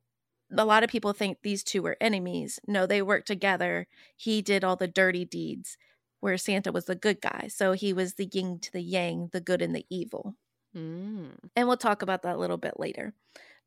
a 0.56 0.64
lot 0.64 0.84
of 0.84 0.90
people 0.90 1.12
think 1.12 1.38
these 1.42 1.62
two 1.62 1.82
were 1.82 1.96
enemies. 2.00 2.58
No, 2.66 2.86
they 2.86 3.02
worked 3.02 3.26
together. 3.26 3.86
He 4.16 4.42
did 4.42 4.64
all 4.64 4.76
the 4.76 4.88
dirty 4.88 5.24
deeds, 5.24 5.76
where 6.20 6.36
Santa 6.38 6.72
was 6.72 6.84
the 6.84 6.94
good 6.94 7.20
guy. 7.20 7.48
So 7.48 7.72
he 7.72 7.92
was 7.92 8.14
the 8.14 8.28
yin 8.32 8.58
to 8.60 8.72
the 8.72 8.82
yang, 8.82 9.30
the 9.32 9.40
good 9.40 9.62
and 9.62 9.74
the 9.74 9.86
evil. 9.90 10.36
Mm. 10.76 11.30
And 11.56 11.68
we'll 11.68 11.76
talk 11.76 12.02
about 12.02 12.22
that 12.22 12.36
a 12.36 12.38
little 12.38 12.56
bit 12.56 12.78
later. 12.78 13.14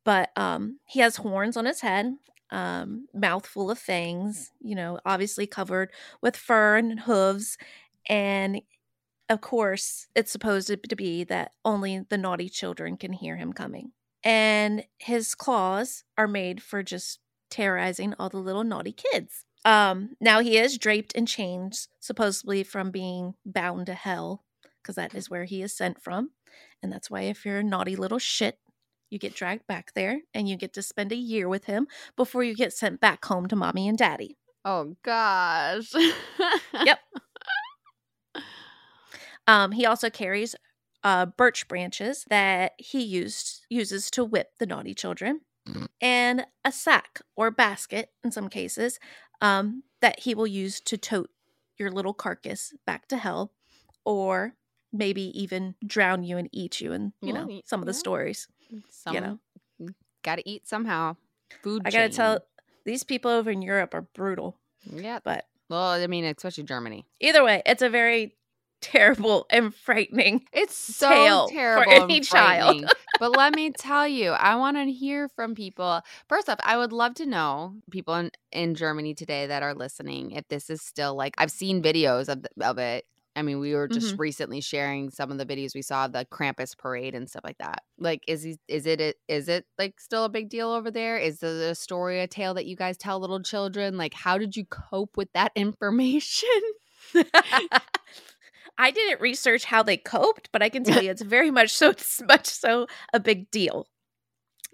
But 0.04 0.30
um, 0.36 0.78
he 0.86 1.00
has 1.00 1.16
horns 1.16 1.56
on 1.56 1.64
his 1.64 1.80
head, 1.80 2.16
um, 2.50 3.08
mouth 3.12 3.46
full 3.46 3.70
of 3.70 3.78
fangs, 3.78 4.52
you 4.60 4.74
know, 4.74 5.00
obviously 5.04 5.46
covered 5.46 5.90
with 6.22 6.36
fur 6.36 6.76
and 6.76 7.00
hooves. 7.00 7.58
And 8.08 8.62
of 9.28 9.40
course, 9.40 10.06
it's 10.14 10.30
supposed 10.30 10.68
to 10.88 10.96
be 10.96 11.24
that 11.24 11.52
only 11.64 12.00
the 12.08 12.18
naughty 12.18 12.48
children 12.48 12.96
can 12.96 13.12
hear 13.12 13.36
him 13.36 13.52
coming. 13.52 13.92
And 14.22 14.84
his 14.98 15.34
claws 15.34 16.04
are 16.16 16.28
made 16.28 16.62
for 16.62 16.82
just 16.82 17.20
terrorizing 17.50 18.14
all 18.18 18.28
the 18.28 18.38
little 18.38 18.64
naughty 18.64 18.92
kids. 18.92 19.44
Um, 19.64 20.10
now 20.20 20.40
he 20.40 20.58
is 20.58 20.78
draped 20.78 21.12
in 21.12 21.26
chains, 21.26 21.88
supposedly 22.00 22.62
from 22.62 22.90
being 22.90 23.34
bound 23.44 23.86
to 23.86 23.94
hell, 23.94 24.44
because 24.82 24.94
that 24.94 25.14
is 25.14 25.28
where 25.28 25.44
he 25.44 25.62
is 25.62 25.76
sent 25.76 26.00
from. 26.00 26.30
And 26.82 26.92
that's 26.92 27.10
why 27.10 27.22
if 27.22 27.44
you're 27.44 27.58
a 27.58 27.64
naughty 27.64 27.96
little 27.96 28.18
shit, 28.18 28.58
you 29.10 29.18
get 29.18 29.34
dragged 29.34 29.66
back 29.66 29.92
there 29.94 30.20
and 30.34 30.48
you 30.48 30.56
get 30.56 30.72
to 30.74 30.82
spend 30.82 31.12
a 31.12 31.16
year 31.16 31.48
with 31.48 31.64
him 31.64 31.86
before 32.16 32.42
you 32.42 32.54
get 32.54 32.72
sent 32.72 33.00
back 33.00 33.24
home 33.24 33.46
to 33.48 33.56
mommy 33.56 33.88
and 33.88 33.98
daddy. 33.98 34.36
Oh 34.64 34.96
gosh. 35.02 35.92
Yep. 36.84 36.98
Um, 39.46 39.72
he 39.72 39.86
also 39.86 40.10
carries 40.10 40.54
uh, 41.04 41.26
birch 41.26 41.68
branches 41.68 42.24
that 42.30 42.72
he 42.78 43.02
used 43.02 43.64
uses 43.70 44.10
to 44.12 44.24
whip 44.24 44.50
the 44.58 44.66
naughty 44.66 44.94
children, 44.94 45.40
and 46.00 46.46
a 46.64 46.72
sack 46.72 47.20
or 47.36 47.50
basket 47.50 48.10
in 48.24 48.30
some 48.32 48.48
cases 48.48 48.98
um, 49.40 49.82
that 50.00 50.20
he 50.20 50.34
will 50.34 50.46
use 50.46 50.80
to 50.80 50.96
tote 50.96 51.30
your 51.78 51.90
little 51.90 52.14
carcass 52.14 52.72
back 52.86 53.06
to 53.08 53.16
hell, 53.18 53.52
or 54.04 54.54
maybe 54.92 55.22
even 55.40 55.74
drown 55.86 56.22
you 56.24 56.38
and 56.38 56.48
eat 56.52 56.80
you. 56.80 56.92
And 56.92 57.12
you 57.20 57.32
Well, 57.32 57.42
know 57.42 57.48
y- 57.48 57.62
some 57.64 57.80
of 57.80 57.86
the 57.86 57.92
yeah. 57.92 57.98
stories. 57.98 58.48
Some, 58.90 59.14
You 59.14 59.20
know, 59.20 59.38
gotta 60.22 60.42
eat 60.44 60.66
somehow. 60.66 61.16
Food. 61.62 61.82
I 61.84 61.90
gotta 61.90 62.08
chain. 62.08 62.16
tell 62.16 62.40
these 62.84 63.04
people 63.04 63.30
over 63.30 63.50
in 63.50 63.62
Europe 63.62 63.94
are 63.94 64.02
brutal, 64.02 64.58
Yeah. 64.82 65.20
but 65.22 65.46
Well, 65.68 65.90
I 65.90 66.06
mean, 66.06 66.24
especially 66.24 66.64
Germany. 66.64 67.04
either 67.20 67.44
way, 67.44 67.62
it's 67.66 67.82
a 67.82 67.88
very 67.90 68.35
terrible 68.80 69.46
and 69.50 69.74
frightening 69.74 70.42
It's 70.52 70.76
so 70.76 71.08
Tale 71.08 71.48
for 71.48 71.88
any 71.88 72.20
child. 72.20 72.84
but 73.18 73.36
let 73.36 73.54
me 73.54 73.70
tell 73.70 74.06
you, 74.06 74.30
I 74.30 74.56
want 74.56 74.76
to 74.76 74.90
hear 74.90 75.28
from 75.28 75.54
people. 75.54 76.02
First 76.28 76.48
off, 76.48 76.58
I 76.64 76.76
would 76.76 76.92
love 76.92 77.14
to 77.14 77.26
know 77.26 77.74
people 77.90 78.14
in, 78.14 78.30
in 78.52 78.74
Germany 78.74 79.14
today 79.14 79.46
that 79.46 79.62
are 79.62 79.74
listening 79.74 80.32
if 80.32 80.46
this 80.48 80.70
is 80.70 80.82
still 80.82 81.14
like 81.14 81.34
I've 81.38 81.50
seen 81.50 81.82
videos 81.82 82.28
of 82.28 82.42
the, 82.42 82.50
of 82.64 82.78
it. 82.78 83.04
I 83.34 83.42
mean, 83.42 83.60
we 83.60 83.74
were 83.74 83.86
just 83.86 84.12
mm-hmm. 84.12 84.22
recently 84.22 84.60
sharing 84.62 85.10
some 85.10 85.30
of 85.30 85.36
the 85.36 85.44
videos 85.44 85.74
we 85.74 85.82
saw 85.82 86.06
of 86.06 86.12
the 86.12 86.24
Krampus 86.24 86.76
parade 86.76 87.14
and 87.14 87.28
stuff 87.28 87.44
like 87.44 87.58
that. 87.58 87.82
Like, 87.98 88.22
is 88.26 88.42
he, 88.42 88.56
is 88.66 88.86
it 88.86 89.16
is 89.28 89.48
it 89.48 89.66
like 89.78 90.00
still 90.00 90.24
a 90.24 90.30
big 90.30 90.48
deal 90.48 90.70
over 90.70 90.90
there? 90.90 91.18
Is 91.18 91.40
the 91.40 91.74
story 91.74 92.20
a 92.20 92.26
tale 92.26 92.54
that 92.54 92.64
you 92.64 92.76
guys 92.76 92.96
tell 92.96 93.20
little 93.20 93.42
children? 93.42 93.98
Like, 93.98 94.14
how 94.14 94.38
did 94.38 94.56
you 94.56 94.64
cope 94.64 95.18
with 95.18 95.30
that 95.34 95.52
information? 95.54 96.48
I 98.78 98.90
didn't 98.90 99.20
research 99.20 99.64
how 99.64 99.82
they 99.82 99.96
coped, 99.96 100.50
but 100.52 100.62
I 100.62 100.68
can 100.68 100.84
tell 100.84 101.02
you 101.02 101.10
it's 101.10 101.22
very 101.22 101.50
much 101.50 101.70
so 101.70 101.90
it's 101.90 102.20
much 102.28 102.46
so 102.46 102.86
a 103.12 103.20
big 103.20 103.50
deal. 103.50 103.86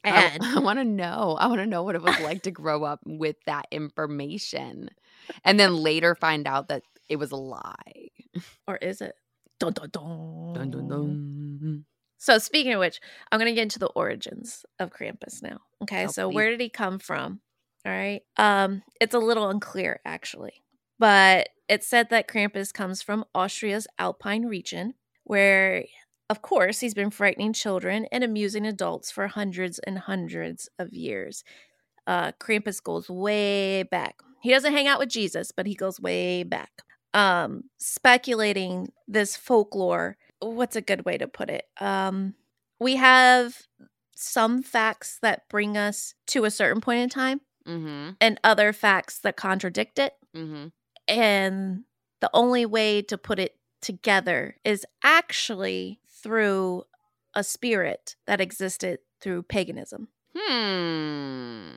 And 0.05 0.43
I, 0.43 0.57
I 0.57 0.59
want 0.59 0.81
to 0.81 0.85
know. 0.85 1.37
I 1.39 1.47
want 1.47 1.61
to 1.61 1.67
know 1.67 1.85
what 1.85 1.95
it 1.95 2.03
was 2.03 2.19
like 2.21 2.43
to 2.43 2.51
grow 2.51 2.83
up 2.83 3.01
with 3.07 3.37
that 3.47 3.67
information 3.71 4.89
and 5.45 5.61
then 5.61 5.77
later 5.77 6.17
find 6.17 6.49
out 6.49 6.69
that 6.69 6.83
it 7.09 7.17
was 7.17 7.31
a 7.31 7.37
lie. 7.37 8.09
or 8.67 8.77
is 8.79 9.01
it? 9.01 9.15
Dun, 9.61 9.73
dun, 9.73 9.91
dun. 9.91 10.53
Dun, 10.55 10.71
dun, 10.71 10.89
dun. 10.89 11.85
So 12.19 12.39
speaking 12.39 12.73
of 12.73 12.81
which, 12.81 13.01
I'm 13.31 13.39
going 13.39 13.51
to 13.51 13.55
get 13.55 13.63
into 13.63 13.79
the 13.79 13.87
origins 13.87 14.65
of 14.81 14.91
Krampus 14.91 15.41
now. 15.43 15.59
Okay, 15.83 16.05
Oh, 16.07 16.09
so 16.09 16.29
please. 16.29 16.35
where 16.35 16.51
did 16.51 16.61
he 16.61 16.69
come 16.69 16.99
from? 16.99 17.41
All 17.87 17.93
right, 17.93 18.23
um, 18.37 18.83
it's 19.01 19.15
a 19.15 19.19
little 19.19 19.49
unclear 19.51 20.01
actually, 20.05 20.63
but 21.03 21.49
it 21.69 21.83
said 21.83 22.11
that 22.11 22.29
Krampus 22.29 22.73
comes 22.73 23.03
from 23.03 23.25
Austria's 23.35 23.89
Alpine 23.99 24.47
region, 24.47 24.95
where, 25.25 25.85
of 26.31 26.43
course, 26.43 26.79
he's 26.81 26.95
been 26.95 27.11
frightening 27.11 27.53
children 27.53 28.07
and 28.13 28.23
amusing 28.23 28.67
adults 28.67 29.11
for 29.11 29.27
hundreds 29.27 29.81
and 29.81 29.99
hundreds 29.99 30.69
of 30.79 30.93
years. 30.93 31.43
Uh, 32.07 32.33
Krampus 32.41 32.83
goes 32.83 33.11
way 33.11 33.83
back. 33.85 34.17
He 34.43 34.51
doesn't 34.51 34.73
hang 34.73 34.87
out 34.87 35.01
with 35.01 35.09
Jesus, 35.09 35.53
but 35.53 35.67
he 35.67 35.75
goes 35.75 36.01
way 36.01 36.45
back. 36.45 36.71
Um, 37.15 37.65
speculating 37.79 38.93
this 39.09 39.37
folklore 39.37 40.17
what's 40.41 40.77
a 40.77 40.81
good 40.81 41.05
way 41.05 41.19
to 41.19 41.29
put 41.29 41.51
it? 41.51 41.67
Um, 41.81 42.35
we 42.81 42.97
have 42.97 43.57
some 44.17 44.63
facts 44.63 45.19
that 45.23 45.49
bring 45.49 45.77
us 45.77 46.15
to 46.29 46.45
a 46.45 46.51
certain 46.51 46.81
point 46.81 47.01
in 47.01 47.09
time 47.09 47.41
Mhm. 47.67 48.17
and 48.21 48.41
other 48.45 48.73
facts 48.73 49.19
that 49.21 49.37
contradict 49.37 49.99
it. 50.01 50.15
Mhm. 50.35 50.73
And 51.09 51.85
the 52.21 52.31
only 52.33 52.67
way 52.67 53.03
to 53.03 53.19
put 53.19 53.39
it 53.39 53.57
together 53.81 54.57
is 54.65 54.87
actually 55.03 56.01
through 56.23 56.85
a 57.35 57.43
spirit 57.43 58.17
that 58.27 58.41
existed 58.41 59.01
through 59.21 59.43
paganism. 59.45 60.09
Hmm. 60.37 61.71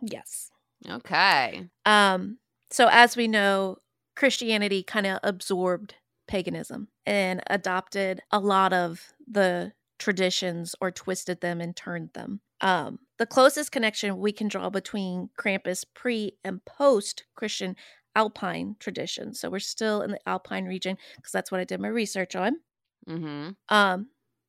Yes. 0.00 0.50
Okay. 0.88 1.68
Um, 1.84 2.38
so 2.70 2.88
as 2.90 3.16
we 3.16 3.28
know, 3.28 3.78
Christianity 4.14 4.82
kind 4.82 5.06
of 5.06 5.20
absorbed 5.22 5.94
paganism 6.26 6.88
and 7.04 7.42
adopted 7.48 8.22
a 8.30 8.40
lot 8.40 8.72
of 8.72 9.12
the 9.26 9.72
traditions 9.98 10.74
or 10.80 10.90
twisted 10.90 11.40
them 11.40 11.60
and 11.60 11.76
turned 11.76 12.10
them. 12.14 12.40
Um, 12.60 13.00
the 13.18 13.26
closest 13.26 13.72
connection 13.72 14.18
we 14.18 14.32
can 14.32 14.48
draw 14.48 14.70
between 14.70 15.30
Krampus 15.38 15.84
pre 15.94 16.32
and 16.42 16.64
post 16.64 17.24
Christian 17.34 17.76
Alpine 18.16 18.74
tradition. 18.80 19.34
So 19.34 19.50
we're 19.50 19.60
still 19.60 20.02
in 20.02 20.10
the 20.10 20.28
Alpine 20.28 20.64
region 20.64 20.96
because 21.16 21.30
that's 21.30 21.52
what 21.52 21.60
I 21.60 21.64
did 21.64 21.80
my 21.80 21.88
research 21.88 22.34
on. 22.34 22.56
Mm-hmm. 23.08 23.50
Um, 23.68 24.08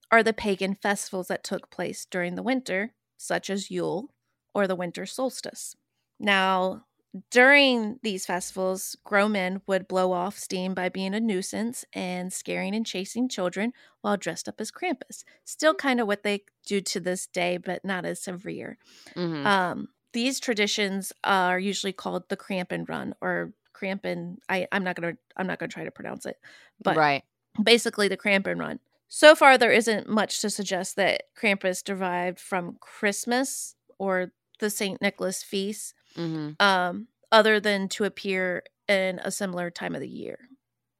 are 0.09 0.23
the 0.23 0.33
pagan 0.33 0.75
festivals 0.81 1.27
that 1.27 1.43
took 1.43 1.69
place 1.69 2.07
during 2.09 2.35
the 2.35 2.41
winter, 2.41 2.93
such 3.17 3.49
as 3.49 3.69
Yule 3.69 4.13
or 4.55 4.65
the 4.65 4.75
winter 4.75 5.05
solstice. 5.05 5.75
Now, 6.19 6.85
during 7.29 7.99
these 8.03 8.25
festivals, 8.25 8.95
grown 9.03 9.33
men 9.33 9.61
would 9.67 9.87
blow 9.87 10.11
off 10.11 10.37
steam 10.37 10.73
by 10.73 10.89
being 10.89 11.13
a 11.13 11.19
nuisance 11.19 11.83
and 11.93 12.31
scaring 12.31 12.75
and 12.75 12.85
chasing 12.85 13.27
children 13.27 13.73
while 14.01 14.17
dressed 14.17 14.47
up 14.47 14.61
as 14.61 14.71
Krampus. 14.71 15.23
Still 15.43 15.73
kind 15.73 15.99
of 15.99 16.07
what 16.07 16.23
they 16.23 16.43
do 16.65 16.79
to 16.81 16.99
this 16.99 17.27
day, 17.27 17.57
but 17.57 17.83
not 17.83 18.05
as 18.05 18.21
severe. 18.21 18.77
Mm-hmm. 19.15 19.45
Um, 19.45 19.87
these 20.13 20.39
traditions 20.39 21.13
are 21.23 21.59
usually 21.59 21.93
called 21.93 22.29
the 22.29 22.37
Krampen 22.37 22.87
Run 22.87 23.13
or 23.21 23.53
Krampen. 23.73 24.37
I, 24.49 24.67
I'm 24.71 24.83
not 24.83 24.95
gonna 24.95 25.17
I'm 25.35 25.47
not 25.47 25.59
gonna 25.59 25.69
try 25.69 25.83
to 25.83 25.91
pronounce 25.91 26.25
it, 26.25 26.37
but 26.81 26.95
right. 26.97 27.23
basically 27.61 28.07
the 28.07 28.17
Krampen 28.17 28.59
run. 28.59 28.79
So 29.09 29.35
far, 29.35 29.57
there 29.57 29.71
isn't 29.71 30.09
much 30.09 30.41
to 30.41 30.49
suggest 30.49 30.95
that 30.97 31.23
Krampus 31.39 31.83
derived 31.83 32.39
from 32.39 32.77
Christmas 32.81 33.75
or 33.97 34.31
the 34.59 34.69
St. 34.69 35.01
Nicholas 35.01 35.43
feast, 35.43 35.93
Mm-hmm. 36.17 36.53
um, 36.65 37.07
other 37.31 37.59
than 37.59 37.87
to 37.89 38.03
appear 38.03 38.63
in 38.87 39.19
a 39.23 39.29
similar 39.29 39.69
time 39.69 39.93
of 39.93 40.01
the 40.01 40.07
year. 40.09 40.49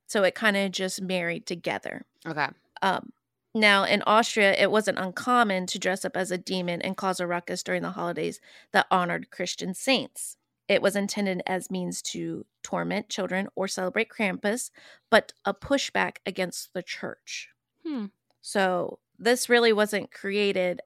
So 0.06 0.24
it 0.24 0.36
kind 0.36 0.56
of 0.56 0.72
just 0.72 1.02
married 1.02 1.46
together. 1.48 2.06
Okay. 2.26 2.48
Um, 2.84 3.12
now, 3.60 3.84
in 3.84 4.02
Austria, 4.04 4.54
it 4.54 4.72
wasn't 4.72 5.00
uncommon 5.00 5.68
to 5.68 5.80
dress 5.80 6.04
up 6.06 6.18
as 6.18 6.32
a 6.32 6.38
demon 6.38 6.82
and 6.82 6.98
cause 6.98 7.20
a 7.20 7.28
ruckus 7.28 7.64
during 7.64 7.82
the 7.82 7.92
holidays 7.92 8.40
that 8.72 8.88
honored 8.92 9.32
Christian 9.32 9.74
saints. 9.74 10.38
It 10.68 10.82
was 10.82 10.96
intended 10.96 11.42
as 11.48 11.72
means 11.72 12.02
to 12.04 12.46
torment 12.62 13.10
children 13.10 13.48
or 13.56 13.68
celebrate 13.68 14.10
Krampus, 14.10 14.70
but 15.10 15.34
a 15.46 15.54
pushback 15.54 16.18
against 16.26 16.74
the 16.74 16.84
church. 16.84 17.50
Hmm. 17.86 18.06
So, 18.42 19.00
this 19.20 19.50
really 19.50 19.74
wasn't 19.74 20.12
created 20.12 20.82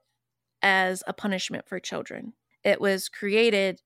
as 0.62 1.02
a 1.06 1.12
punishment 1.12 1.68
for 1.68 1.80
children. 1.80 2.32
It 2.64 2.80
was 2.80 3.08
created 3.08 3.82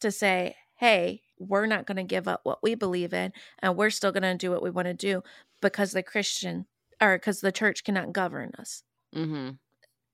to 0.00 0.10
say, 0.10 0.56
hey, 0.76 1.22
we're 1.38 1.66
not 1.66 1.86
going 1.86 1.96
to 1.96 2.04
give 2.04 2.26
up 2.26 2.40
what 2.44 2.62
we 2.62 2.74
believe 2.74 3.12
in, 3.12 3.32
and 3.60 3.76
we're 3.76 3.90
still 3.90 4.12
going 4.12 4.22
to 4.22 4.34
do 4.34 4.50
what 4.50 4.62
we 4.62 4.70
want 4.70 4.86
to 4.86 4.94
do 4.94 5.22
because 5.60 5.92
the 5.92 6.02
Christian 6.02 6.66
or 7.04 7.16
because 7.18 7.40
the 7.40 7.52
church 7.52 7.84
cannot 7.84 8.12
govern 8.12 8.52
us. 8.58 8.82
Mm-hmm. 9.14 9.50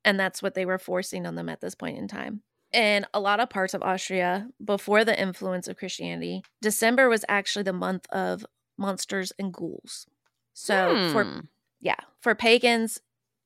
And 0.05 0.21
that's 0.21 0.43
what 0.43 0.55
they 0.55 0.65
were 0.65 0.79
forcing 0.79 1.27
on 1.27 1.35
them 1.35 1.49
at 1.49 1.61
this 1.61 1.75
point 1.75 1.99
in 1.99 2.09
time. 2.09 2.43
In 2.73 3.07
a 3.13 3.21
lot 3.21 3.41
of 3.41 3.51
parts 3.51 3.75
of 3.75 3.83
Austria, 3.83 4.49
before 4.65 5.05
the 5.05 5.21
influence 5.21 5.69
of 5.69 5.77
Christianity, 5.77 6.43
December 6.63 7.09
was 7.09 7.25
actually 7.29 7.65
the 7.65 7.73
month 7.73 8.07
of 8.11 8.47
monsters 8.79 9.33
and 9.39 9.53
ghouls. 9.53 10.07
So 10.55 11.11
for 11.13 11.25
Hmm. 11.25 11.41
yeah, 11.81 11.97
for 12.21 12.35
pagans, 12.35 13.01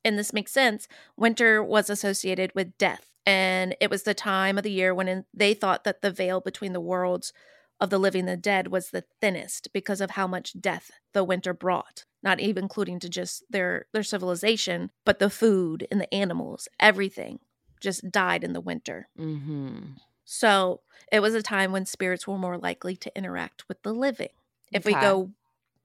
and 0.04 0.18
this 0.18 0.33
makes 0.33 0.52
sense, 0.52 0.88
winter 1.16 1.62
was 1.62 1.88
associated 1.90 2.54
with 2.54 2.76
death. 2.78 3.11
And 3.26 3.74
it 3.80 3.88
was 3.90 4.02
the 4.02 4.14
time 4.14 4.59
of 4.59 4.64
the 4.64 4.70
year 4.70 4.94
when 4.94 5.09
in- 5.09 5.24
they 5.33 5.54
thought 5.54 5.85
that 5.85 6.02
the 6.02 6.11
veil 6.11 6.40
between 6.40 6.72
the 6.74 6.80
worlds 6.80 7.33
of 7.81 7.91
the 7.91 7.99
living 7.99 8.21
and 8.21 8.29
the 8.29 8.37
dead 8.37 8.69
was 8.69 8.91
the 8.91 9.05
thinnest 9.21 9.69
because 9.73 10.01
of 10.01 10.13
how 10.13 10.27
much 10.27 10.61
death 10.61 10.91
the 11.13 11.25
winter 11.25 11.53
brought. 11.53 12.05
Not 12.23 12.41
even 12.41 12.65
including 12.65 13.01
to 13.01 13.09
just 13.09 13.45
their 13.51 13.87
their 13.93 14.03
civilization, 14.03 14.91
but 15.05 15.19
the 15.19 15.31
food 15.31 15.87
and 15.91 16.01
the 16.01 16.13
animals, 16.15 16.69
everything 16.81 17.41
just 17.81 18.11
died 18.11 18.43
in 18.43 18.55
the 18.55 18.61
winter. 18.61 19.09
Mm-hmm. 19.19 19.79
So 20.25 20.81
it 21.13 21.21
was 21.21 21.35
a 21.35 21.43
time 21.43 21.71
when 21.71 21.85
spirits 21.85 22.27
were 22.27 22.39
more 22.39 22.57
likely 22.57 22.97
to 22.97 23.17
interact 23.17 23.69
with 23.69 23.83
the 23.83 23.93
living. 23.93 24.31
If 24.73 24.87
we 24.87 24.95
go 24.95 25.31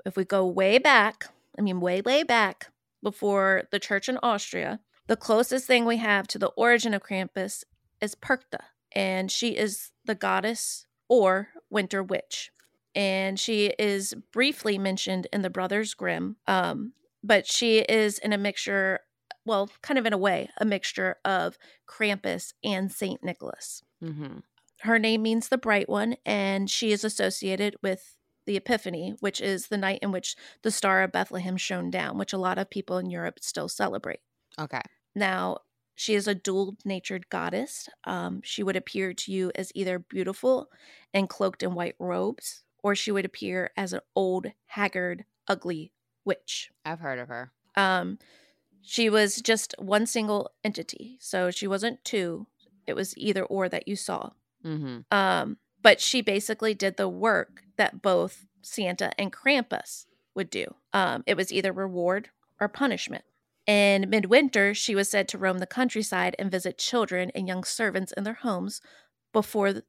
if 0.06 0.15
we 0.15 0.23
go 0.23 0.45
way 0.45 0.78
back, 0.78 1.28
I 1.58 1.62
mean 1.62 1.82
way, 1.82 2.02
way 2.02 2.23
back 2.23 2.71
before 3.04 3.63
the 3.71 3.80
church 3.80 4.08
in 4.08 4.17
Austria, 4.23 4.80
the 5.08 5.17
closest 5.17 5.65
thing 5.65 5.86
we 5.86 5.97
have 5.97 6.28
to 6.30 6.39
the 6.39 6.52
origin 6.56 6.93
of 6.93 7.04
Krampus 7.04 7.63
is 8.02 8.15
Perchta. 8.15 8.60
And 8.93 9.32
she 9.32 9.49
is 9.49 9.91
the 10.06 10.15
goddess 10.15 10.86
or 11.09 11.49
winter 11.69 12.01
witch. 12.01 12.51
And 12.95 13.39
she 13.39 13.73
is 13.77 14.13
briefly 14.31 14.77
mentioned 14.77 15.27
in 15.33 15.41
the 15.41 15.49
Brothers 15.49 15.93
Grimm. 15.93 16.37
Um, 16.47 16.93
but 17.23 17.45
she 17.45 17.79
is 17.79 18.17
in 18.19 18.31
a 18.31 18.37
mixture, 18.37 19.01
well, 19.45 19.69
kind 19.81 19.97
of 19.97 20.05
in 20.05 20.13
a 20.13 20.17
way, 20.17 20.49
a 20.59 20.65
mixture 20.65 21.17
of 21.25 21.57
Krampus 21.87 22.53
and 22.63 22.91
Saint 22.91 23.23
Nicholas. 23.23 23.83
Mm-hmm. 24.03 24.39
Her 24.81 24.97
name 24.97 25.21
means 25.21 25.49
the 25.49 25.57
bright 25.57 25.89
one, 25.89 26.15
and 26.25 26.69
she 26.69 26.91
is 26.93 27.03
associated 27.03 27.75
with 27.83 28.15
the 28.45 28.55
Epiphany, 28.55 29.15
which 29.19 29.41
is 29.41 29.67
the 29.67 29.77
night 29.77 29.99
in 30.01 30.11
which 30.11 30.35
the 30.63 30.71
Star 30.71 31.03
of 31.03 31.11
Bethlehem 31.11 31.57
shone 31.57 31.91
down, 31.91 32.17
which 32.17 32.33
a 32.33 32.37
lot 32.37 32.57
of 32.57 32.69
people 32.69 32.97
in 32.97 33.09
Europe 33.09 33.39
still 33.41 33.67
celebrate. 33.67 34.21
Okay. 34.57 34.81
Now, 35.13 35.57
she 35.99 36.15
is 36.15 36.29
a 36.29 36.33
dual 36.33 36.77
natured 36.85 37.27
goddess. 37.27 37.89
Um, 38.05 38.39
she 38.41 38.63
would 38.63 38.77
appear 38.77 39.13
to 39.13 39.33
you 39.33 39.51
as 39.53 39.69
either 39.75 39.99
beautiful 39.99 40.71
and 41.13 41.27
cloaked 41.27 41.62
in 41.62 41.75
white 41.75 41.95
robes, 41.99 42.63
or 42.81 42.95
she 42.95 43.12
would 43.12 43.25
appear 43.25 43.71
as 43.75 43.91
an 43.91 43.99
old, 44.15 44.47
haggard, 44.67 45.25
ugly 45.49 45.91
witch. 46.23 46.71
I've 46.85 47.01
heard 47.01 47.19
of 47.19 47.27
her. 47.27 47.51
Um, 47.75 48.17
she 48.81 49.09
was 49.09 49.41
just 49.41 49.75
one 49.77 50.05
single 50.05 50.51
entity, 50.63 51.17
so 51.19 51.51
she 51.51 51.67
wasn't 51.67 52.05
two. 52.05 52.47
It 52.88 52.95
was 52.95 53.13
either 53.17 53.43
or 53.43 53.67
that 53.67 53.85
you 53.85 53.97
saw. 53.97 54.29
Mm-hmm. 54.63 54.99
Um, 55.12 55.57
but 55.81 55.99
she 55.99 56.21
basically 56.21 56.73
did 56.73 56.95
the 56.95 57.09
work 57.09 57.63
that 57.75 58.01
both 58.01 58.45
Santa 58.62 59.12
and 59.19 59.33
Krampus 59.33 60.05
would 60.33 60.49
do. 60.49 60.75
Um, 60.93 61.25
it 61.27 61.35
was 61.35 61.51
either 61.51 61.73
reward 61.73 62.29
or 62.57 62.69
punishment. 62.69 63.25
In 63.69 64.10
midwinter, 64.10 64.73
she 64.73 64.95
was 64.95 65.10
said 65.10 65.27
to 65.27 65.38
roam 65.38 65.60
the 65.60 65.67
countryside 65.67 66.36
and 66.39 66.49
visit 66.49 66.79
children 66.79 67.29
and 67.36 67.47
young 67.47 67.63
servants 67.63 68.12
in 68.17 68.23
their 68.23 68.34
homes 68.34 68.82
before, 69.32 69.84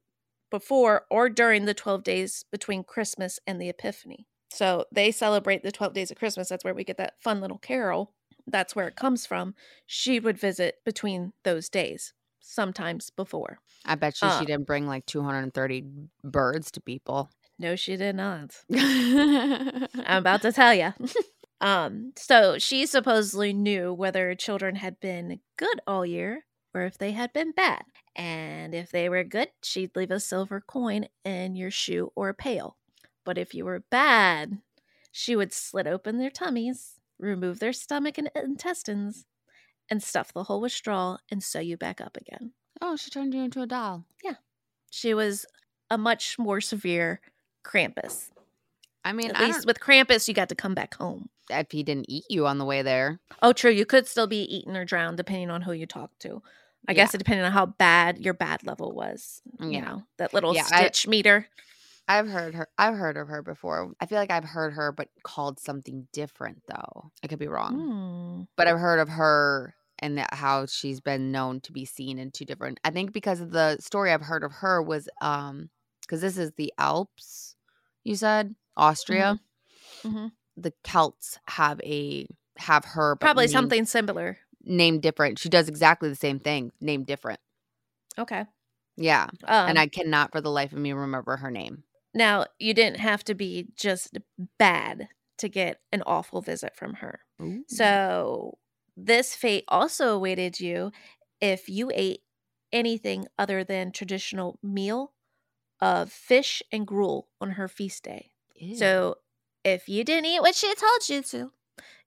before 0.51 1.07
or 1.09 1.29
during 1.29 1.65
the 1.65 1.73
12 1.73 2.03
days 2.03 2.45
between 2.51 2.83
Christmas 2.83 3.39
and 3.47 3.59
the 3.59 3.69
Epiphany. 3.69 4.27
So 4.51 4.85
they 4.91 5.09
celebrate 5.09 5.63
the 5.63 5.71
12 5.71 5.93
days 5.95 6.11
of 6.11 6.17
Christmas. 6.17 6.49
That's 6.49 6.63
where 6.63 6.75
we 6.75 6.83
get 6.83 6.97
that 6.97 7.15
fun 7.23 7.41
little 7.41 7.57
carol. 7.57 8.13
That's 8.45 8.75
where 8.75 8.87
it 8.87 8.95
comes 8.95 9.25
from. 9.25 9.55
She 9.87 10.19
would 10.19 10.37
visit 10.37 10.75
between 10.85 11.33
those 11.43 11.67
days, 11.67 12.13
sometimes 12.39 13.09
before. 13.09 13.61
I 13.83 13.95
bet 13.95 14.21
you 14.21 14.27
Uh, 14.27 14.39
she 14.39 14.45
didn't 14.45 14.67
bring 14.67 14.85
like 14.85 15.07
230 15.07 15.85
birds 16.23 16.69
to 16.69 16.81
people. 16.81 17.31
No, 17.57 17.75
she 17.75 17.97
did 17.97 18.15
not. 18.15 18.63
I'm 18.71 19.87
about 20.05 20.43
to 20.43 20.51
tell 20.51 20.75
you. 20.75 20.93
um, 21.61 22.13
so 22.17 22.57
she 22.57 22.85
supposedly 22.85 23.53
knew 23.53 23.93
whether 23.93 24.33
children 24.35 24.75
had 24.75 24.99
been 24.99 25.39
good 25.57 25.79
all 25.87 26.05
year 26.05 26.45
or 26.73 26.83
if 26.83 26.97
they 26.97 27.11
had 27.11 27.31
been 27.33 27.51
bad. 27.51 27.83
And 28.15 28.73
if 28.73 28.91
they 28.91 29.07
were 29.07 29.23
good, 29.23 29.49
she'd 29.63 29.95
leave 29.95 30.11
a 30.11 30.19
silver 30.19 30.59
coin 30.59 31.05
in 31.23 31.55
your 31.55 31.71
shoe 31.71 32.11
or 32.15 32.33
pail. 32.33 32.77
But 33.23 33.37
if 33.37 33.53
you 33.53 33.65
were 33.65 33.83
bad, 33.91 34.57
she 35.11 35.35
would 35.35 35.53
slit 35.53 35.87
open 35.87 36.17
their 36.17 36.31
tummies, 36.31 36.99
remove 37.19 37.59
their 37.59 37.73
stomach 37.73 38.17
and 38.17 38.29
intestines, 38.35 39.25
and 39.89 40.01
stuff 40.01 40.33
the 40.33 40.43
hole 40.43 40.61
with 40.61 40.71
straw 40.71 41.17
and 41.29 41.43
sew 41.43 41.59
you 41.59 41.77
back 41.77 42.01
up 42.01 42.17
again. 42.17 42.53
oh, 42.81 42.95
she 42.95 43.11
turned 43.11 43.33
you 43.33 43.43
into 43.43 43.61
a 43.61 43.67
doll. 43.67 44.05
Yeah. 44.23 44.35
She 44.89 45.13
was 45.13 45.45
a 45.89 45.97
much 45.97 46.39
more 46.39 46.61
severe 46.61 47.21
Krampus. 47.63 48.29
I 49.03 49.13
mean, 49.13 49.31
At 49.31 49.37
I 49.39 49.45
least 49.45 49.59
don't, 49.59 49.65
with 49.67 49.79
Krampus, 49.79 50.27
you 50.27 50.33
got 50.33 50.49
to 50.49 50.55
come 50.55 50.73
back 50.75 50.93
home. 50.95 51.29
if 51.49 51.71
he 51.71 51.83
didn't 51.83 52.05
eat 52.09 52.25
you 52.29 52.45
on 52.47 52.57
the 52.59 52.65
way 52.65 52.81
there. 52.81 53.19
Oh, 53.41 53.51
true. 53.53 53.71
You 53.71 53.85
could 53.85 54.07
still 54.07 54.27
be 54.27 54.43
eaten 54.43 54.77
or 54.77 54.85
drowned 54.85 55.17
depending 55.17 55.49
on 55.49 55.61
who 55.63 55.71
you 55.73 55.85
talk 55.85 56.11
to. 56.19 56.41
I 56.87 56.93
guess 56.93 57.13
it 57.13 57.19
depended 57.19 57.45
on 57.45 57.51
how 57.51 57.65
bad 57.67 58.17
your 58.19 58.33
bad 58.33 58.65
level 58.65 58.91
was. 58.93 59.41
You 59.59 59.69
Yeah. 59.71 59.81
know, 59.81 60.03
that 60.17 60.33
little 60.33 60.53
Yeah, 60.55 60.67
I- 60.71 60.81
stitch 60.81 61.07
meter. 61.07 61.47
I've 62.07 62.27
heard 62.27 62.55
her. 62.55 62.67
I've 62.77 62.95
heard 62.95 63.15
of 63.17 63.27
her 63.27 63.41
before. 63.43 63.91
I 63.99 64.05
feel 64.07 64.17
like 64.17 64.31
I've 64.31 64.43
heard 64.43 64.73
her, 64.73 64.91
but 64.91 65.07
called 65.23 65.59
something 65.59 66.07
different 66.11 66.63
though. 66.67 67.11
I 67.23 67.27
could 67.27 67.39
be 67.39 67.47
wrong, 67.47 67.73
Hmm. 67.75 68.43
but 68.57 68.67
I've 68.67 68.79
heard 68.79 68.99
of 68.99 69.09
her 69.09 69.75
and 69.99 70.17
that 70.17 70.33
how 70.33 70.65
she's 70.65 70.99
been 70.99 71.31
known 71.31 71.61
to 71.61 71.71
be 71.71 71.85
seen 71.85 72.17
in 72.17 72.31
two 72.31 72.43
different. 72.45 72.79
I 72.83 72.89
think 72.89 73.13
because 73.13 73.39
of 73.39 73.51
the 73.51 73.77
story 73.79 74.11
I've 74.11 74.23
heard 74.23 74.43
of 74.43 74.51
her 74.53 74.81
was 74.81 75.07
um 75.21 75.69
because 76.01 76.21
this 76.21 76.37
is 76.37 76.51
the 76.53 76.73
Alps. 76.79 77.55
You 78.03 78.15
said 78.15 78.55
Austria. 78.77 79.39
Mhm. 80.03 80.31
The 80.57 80.73
Celts 80.83 81.39
have 81.47 81.79
a 81.81 82.27
have 82.57 82.85
her 82.85 83.15
Probably 83.15 83.45
named- 83.45 83.51
something 83.53 83.85
similar. 83.85 84.37
named 84.63 85.01
different. 85.01 85.39
She 85.39 85.49
does 85.49 85.67
exactly 85.67 86.09
the 86.09 86.15
same 86.15 86.39
thing, 86.39 86.71
named 86.79 87.07
different. 87.07 87.39
Okay. 88.17 88.45
Yeah, 88.97 89.29
Um, 89.45 89.69
and 89.69 89.79
I 89.79 89.87
cannot 89.87 90.31
for 90.31 90.41
the 90.41 90.51
life 90.51 90.73
of 90.73 90.77
me 90.79 90.91
remember 90.91 91.37
her 91.37 91.49
name. 91.49 91.83
now 92.13 92.45
you 92.59 92.73
didn't 92.73 92.99
have 92.99 93.23
to 93.23 93.33
be 93.33 93.69
just 93.75 94.17
bad 94.59 95.07
to 95.37 95.47
get 95.49 95.81
an 95.93 96.03
awful 96.05 96.41
visit 96.41 96.75
from 96.75 96.95
her. 96.95 97.21
So 97.67 98.59
this 98.97 99.33
fate 99.33 99.63
also 99.69 100.13
awaited 100.15 100.59
you 100.59 100.91
if 101.39 101.69
you 101.69 101.89
ate 101.95 102.21
anything 102.71 103.27
other 103.39 103.63
than 103.63 103.91
traditional 103.91 104.59
meal 104.61 105.13
of 105.79 106.11
fish 106.11 106.61
and 106.71 106.85
gruel 106.85 107.29
on 107.39 107.51
her 107.51 107.67
feast 107.67 108.03
day. 108.03 108.30
Ew. 108.61 108.75
So 108.75 109.15
if 109.63 109.89
you 109.89 110.03
didn't 110.03 110.25
eat 110.25 110.39
what 110.39 110.55
she 110.55 110.73
told 110.75 111.09
you 111.09 111.21
to, 111.23 111.51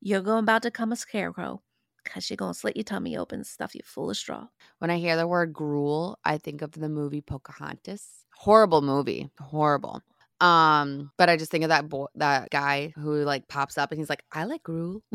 you're 0.01 0.21
going 0.21 0.45
about 0.45 0.63
to 0.63 0.71
come 0.71 0.93
a 0.93 0.97
scarecrow 0.97 1.63
because 2.05 2.25
she's 2.25 2.37
going 2.37 2.53
to 2.53 2.59
slit 2.59 2.77
your 2.77 2.85
tummy 2.85 3.17
open 3.17 3.41
and 3.41 3.47
stuff 3.47 3.75
you 3.75 3.81
full 3.85 4.11
of 4.11 4.17
straw. 4.17 4.47
When 4.79 4.91
I 4.91 4.99
hear 4.99 5.17
the 5.17 5.27
word 5.27 5.53
gruel, 5.53 6.19
I 6.25 6.39
think 6.39 6.63
of 6.63 6.73
the 6.73 6.89
movie 6.89 7.23
Pocahontas. 7.23 8.07
Horrible 8.35 8.83
movie. 8.83 9.31
Horrible. 9.41 10.01
Um, 10.41 11.11
but 11.17 11.29
I 11.29 11.37
just 11.37 11.51
think 11.51 11.65
of 11.65 11.71
that 11.71 11.89
boy 11.89 12.07
that 12.17 12.51
guy 12.51 12.93
who 12.97 13.23
like 13.25 13.49
pops 13.49 13.79
up 13.79 13.91
and 13.91 13.99
he's 13.99 14.11
like, 14.11 14.25
I 14.33 14.45
like 14.45 14.63
gruel. 14.63 15.03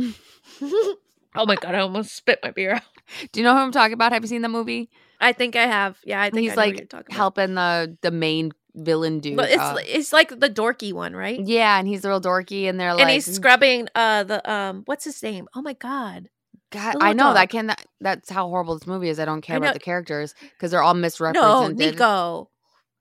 Oh 1.36 1.46
my 1.46 1.56
God, 1.56 1.76
I 1.76 1.80
almost 1.80 2.16
spit 2.16 2.40
my 2.42 2.52
beer 2.52 2.74
out. 2.74 2.82
Do 3.32 3.40
you 3.40 3.44
know 3.44 3.54
who 3.54 3.60
I'm 3.60 3.72
talking 3.72 3.94
about? 3.94 4.12
Have 4.12 4.24
you 4.24 4.28
seen 4.28 4.42
the 4.42 4.50
movie? 4.50 4.90
I 5.22 5.32
think 5.32 5.56
I 5.56 5.68
have. 5.68 6.00
Yeah, 6.04 6.22
I 6.22 6.30
think 6.32 6.42
he's 6.42 6.54
I 6.54 6.56
like 6.56 6.78
you're 6.78 6.88
talking 6.88 7.06
about. 7.08 7.18
helping 7.18 7.54
the 7.56 7.98
the 8.02 8.12
main 8.12 8.52
villain 8.76 9.20
dude. 9.20 9.38
But 9.38 9.50
it's 9.50 9.62
uh, 9.62 9.78
it's 9.86 10.14
like 10.14 10.40
the 10.40 10.50
dorky 10.50 10.94
one, 10.94 11.16
right? 11.16 11.40
yeah, 11.40 11.80
and 11.80 11.88
he's 11.88 12.06
a 12.06 12.10
real 12.10 12.22
dorky 12.22 12.70
and 12.70 12.80
they're 12.80 12.94
like 12.94 13.02
and 13.02 13.10
he's 13.10 13.26
scrubbing 13.34 13.88
uh 13.96 14.24
the 14.24 14.52
um 14.52 14.84
what's 14.86 15.06
his 15.06 15.22
name? 15.24 15.48
Oh 15.56 15.62
my 15.62 15.74
god. 15.74 16.30
God, 16.72 16.98
I 17.02 17.14
know 17.14 17.34
that 17.34 17.42
dog. 17.46 17.50
can 17.50 17.68
that, 17.68 17.84
that's 18.00 18.30
how 18.30 18.48
horrible 18.48 18.78
this 18.78 18.86
movie 18.86 19.10
is. 19.10 19.20
I 19.20 19.26
don't 19.26 19.42
care 19.42 19.56
I 19.56 19.58
about 19.58 19.74
the 19.74 19.80
characters 19.80 20.36
because 20.40 20.70
they're 20.70 20.84
all 20.84 20.94
misrepresented. 20.94 21.78
No. 21.80 21.86
Nico. 21.86 22.50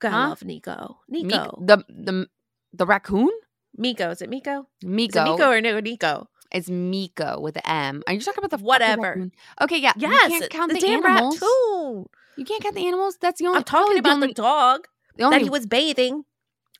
God, 0.00 0.08
I 0.08 0.10
Huh? 0.10 0.28
love 0.30 0.44
Nico. 0.44 0.98
Mi- 1.08 1.22
Nico. 1.24 1.62
the 1.64 1.84
the 1.88 2.26
the 2.72 2.86
raccoon? 2.86 3.30
Meeko. 3.78 4.10
Is 4.10 4.22
it 4.22 4.30
Meeko? 4.30 4.64
Is 4.82 4.88
Meeko. 4.88 5.04
it 5.08 5.40
Meeko 5.40 5.48
or 5.48 5.60
no 5.60 5.78
Nico? 5.80 6.28
It's 6.50 6.70
Meeko 6.70 7.40
with 7.42 7.56
an 7.56 7.62
M. 7.66 8.02
Are 8.06 8.14
you 8.14 8.20
talking 8.20 8.42
about 8.42 8.56
the 8.58 8.64
Whatever. 8.64 9.28
Okay, 9.60 9.78
yeah. 9.78 9.92
Yes. 9.96 10.30
you 10.30 10.38
can't 10.38 10.50
count 10.50 10.72
the, 10.72 10.80
the, 10.80 10.86
damn 10.86 11.04
animals. 11.04 11.34
raccoon. 11.34 12.06
You 12.38 12.44
can't 12.46 12.62
count 12.62 12.74
the 12.74 12.86
animals. 12.86 13.18
That's 13.20 13.38
the 13.38 13.48
only. 13.48 13.58
I'm 13.58 13.64
talking 13.64 13.98
about 13.98 14.08
the, 14.08 14.14
only, 14.14 14.26
the 14.28 14.32
dog 14.34 14.88
the 15.18 15.24
only. 15.24 15.38
that 15.38 15.44
he 15.44 15.50
was 15.50 15.66
bathing. 15.66 16.24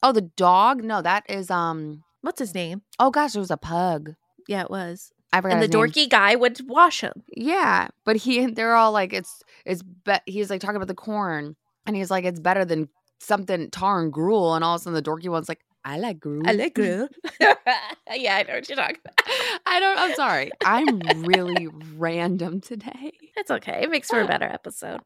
oh, 0.03 0.13
the 0.13 0.23
dog. 0.23 0.83
No, 0.83 1.03
that 1.03 1.25
is 1.29 1.51
um. 1.51 2.03
What's 2.23 2.39
his 2.41 2.55
name? 2.55 2.83
Oh 2.99 3.11
gosh, 3.11 3.37
it 3.37 3.39
was 3.39 3.51
a 3.51 3.57
pug. 3.57 4.15
Yeah, 4.49 4.63
it 4.63 4.71
was. 4.71 5.13
I 5.33 5.41
forgot 5.43 5.55
And 5.55 5.63
the 5.63 5.67
his 5.67 5.75
name. 5.75 6.07
dorky 6.07 6.09
guy 6.11 6.35
would 6.37 6.59
wash 6.69 7.03
him. 7.03 7.13
Yeah, 7.37 7.89
but 8.05 8.17
he 8.17 8.41
and 8.43 8.57
they're 8.57 8.75
all 8.75 8.93
like 8.93 9.13
it's 9.13 9.43
it's 9.67 9.83
be- 9.83 10.15
he's 10.27 10.49
like 10.51 10.61
talking 10.61 10.77
about 10.77 10.89
the 10.89 10.95
corn 10.95 11.55
and 11.87 11.95
he's 11.95 12.11
like 12.11 12.25
it's 12.25 12.41
better 12.41 12.65
than 12.65 12.89
something 13.21 13.69
tar 13.71 14.01
and 14.01 14.13
gruel 14.13 14.55
and 14.55 14.65
all 14.65 14.77
of 14.77 14.81
a 14.81 14.85
sudden 14.85 14.95
the 14.95 15.03
dorky 15.03 15.29
one's 15.29 15.49
like 15.49 15.61
I 15.89 15.97
like 15.99 16.21
gruel. 16.21 16.43
grill. 16.75 17.09
yeah, 17.41 18.37
I 18.37 18.43
know 18.47 18.55
what 18.55 18.69
you're 18.69 18.77
talking 18.77 18.97
about. 19.05 19.15
I 19.67 19.81
don't. 19.81 19.99
I'm 19.99 20.15
sorry. 20.15 20.51
I'm 20.65 21.01
really 21.25 21.69
random 21.97 22.61
today. 22.61 23.13
It's 23.37 23.51
okay. 23.51 23.81
It 23.83 23.91
makes 23.91 24.09
for 24.09 24.21
a 24.21 24.27
better 24.27 24.47
episode. 24.47 25.01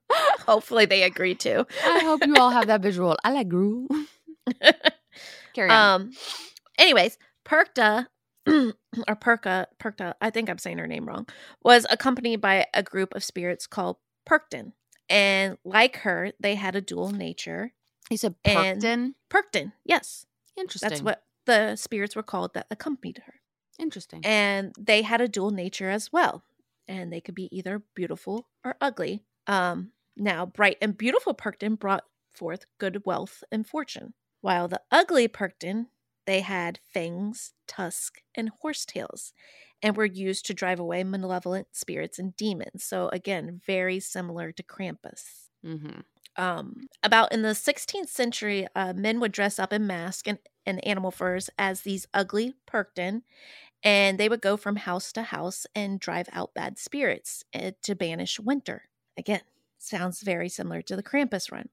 Hopefully 0.46 0.86
they 0.86 1.02
agree 1.02 1.34
too. 1.34 1.66
I 1.84 2.00
hope 2.00 2.26
you 2.26 2.34
all 2.36 2.50
have 2.50 2.66
that 2.66 2.82
visual. 2.82 3.16
I 3.24 3.32
like 3.32 3.48
gruel. 3.48 3.86
Carry 5.54 5.70
on. 5.70 6.00
Um. 6.02 6.10
Anyways, 6.78 7.18
Perchta 7.44 8.06
or 8.48 9.16
Perka, 9.16 9.66
Perchta, 9.78 10.14
I 10.20 10.30
think 10.30 10.50
I'm 10.50 10.58
saying 10.58 10.78
her 10.78 10.86
name 10.86 11.06
wrong, 11.06 11.26
was 11.62 11.86
accompanied 11.90 12.40
by 12.40 12.66
a 12.74 12.82
group 12.82 13.14
of 13.14 13.22
spirits 13.22 13.66
called 13.66 13.98
Perchten. 14.26 14.72
And 15.08 15.58
like 15.64 15.98
her, 15.98 16.32
they 16.40 16.54
had 16.54 16.74
a 16.74 16.80
dual 16.80 17.10
nature. 17.10 17.72
you 18.10 18.16
said 18.16 18.34
and- 18.44 18.80
Perchten. 18.80 19.14
Perchten, 19.28 19.72
yes. 19.84 20.26
Interesting. 20.56 20.88
That's 20.88 21.02
what 21.02 21.24
the 21.46 21.76
spirits 21.76 22.16
were 22.16 22.22
called 22.22 22.54
that 22.54 22.66
accompanied 22.70 23.22
her. 23.26 23.34
Interesting. 23.78 24.20
And 24.24 24.74
they 24.78 25.02
had 25.02 25.20
a 25.20 25.28
dual 25.28 25.50
nature 25.50 25.90
as 25.90 26.12
well. 26.12 26.44
And 26.88 27.12
they 27.12 27.20
could 27.20 27.34
be 27.34 27.48
either 27.56 27.82
beautiful 27.94 28.48
or 28.64 28.76
ugly. 28.80 29.24
Um, 29.46 29.92
now, 30.16 30.46
bright 30.46 30.76
and 30.82 30.96
beautiful 30.96 31.34
Perchten 31.34 31.76
brought 31.76 32.04
forth 32.34 32.66
good 32.78 33.04
wealth 33.06 33.42
and 33.50 33.66
fortune, 33.66 34.14
while 34.40 34.68
the 34.68 34.80
ugly 34.90 35.28
Perchten, 35.28 35.88
they 36.26 36.40
had 36.40 36.80
fangs, 36.92 37.54
tusks, 37.66 38.20
and 38.34 38.50
horsetails, 38.60 39.32
and 39.82 39.96
were 39.96 40.04
used 40.04 40.46
to 40.46 40.54
drive 40.54 40.78
away 40.78 41.02
malevolent 41.04 41.68
spirits 41.72 42.18
and 42.18 42.36
demons. 42.36 42.84
So, 42.84 43.08
again, 43.08 43.60
very 43.66 44.00
similar 44.00 44.52
to 44.52 44.62
Krampus. 44.62 45.48
mm-hmm. 45.64 46.00
Um, 46.36 46.86
about 47.02 47.32
in 47.32 47.42
the 47.42 47.50
16th 47.50 48.08
century, 48.08 48.66
uh, 48.74 48.92
men 48.94 49.20
would 49.20 49.32
dress 49.32 49.58
up 49.58 49.72
in 49.72 49.86
masks 49.86 50.26
and, 50.26 50.38
and 50.64 50.84
animal 50.86 51.10
furs 51.10 51.50
as 51.58 51.82
these 51.82 52.06
ugly 52.14 52.54
Perchten, 52.66 53.22
and 53.82 54.18
they 54.18 54.28
would 54.28 54.40
go 54.40 54.56
from 54.56 54.76
house 54.76 55.12
to 55.12 55.22
house 55.22 55.66
and 55.74 56.00
drive 56.00 56.28
out 56.32 56.54
bad 56.54 56.78
spirits 56.78 57.44
uh, 57.54 57.72
to 57.82 57.94
banish 57.94 58.40
winter. 58.40 58.88
Again, 59.18 59.42
sounds 59.78 60.22
very 60.22 60.48
similar 60.48 60.80
to 60.82 60.96
the 60.96 61.02
Krampus 61.02 61.52
run. 61.52 61.68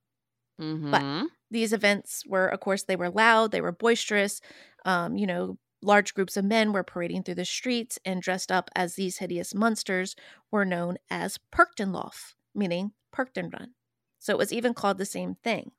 Mm-hmm. 0.59 1.25
These 1.51 1.71
events 1.71 2.23
were, 2.27 2.47
of 2.47 2.59
course, 2.59 2.83
they 2.83 2.95
were 2.95 3.09
loud, 3.09 3.51
they 3.51 3.61
were 3.61 3.71
boisterous. 3.71 4.41
Um, 4.85 5.15
you 5.15 5.25
know, 5.25 5.57
large 5.81 6.13
groups 6.13 6.35
of 6.35 6.45
men 6.45 6.73
were 6.73 6.83
parading 6.83 7.23
through 7.23 7.35
the 7.35 7.45
streets 7.45 7.97
and 8.03 8.21
dressed 8.21 8.51
up 8.51 8.69
as 8.75 8.95
these 8.95 9.17
hideous 9.17 9.55
monsters 9.55 10.15
were 10.51 10.65
known 10.65 10.97
as 11.09 11.39
Perchtenlauf, 11.51 12.33
meaning 12.53 12.91
Perchten 13.11 13.49
Run. 13.49 13.71
So 14.19 14.33
it 14.33 14.37
was 14.37 14.53
even 14.53 14.73
called 14.73 14.97
the 14.97 15.05
same 15.05 15.35
thing. 15.35 15.71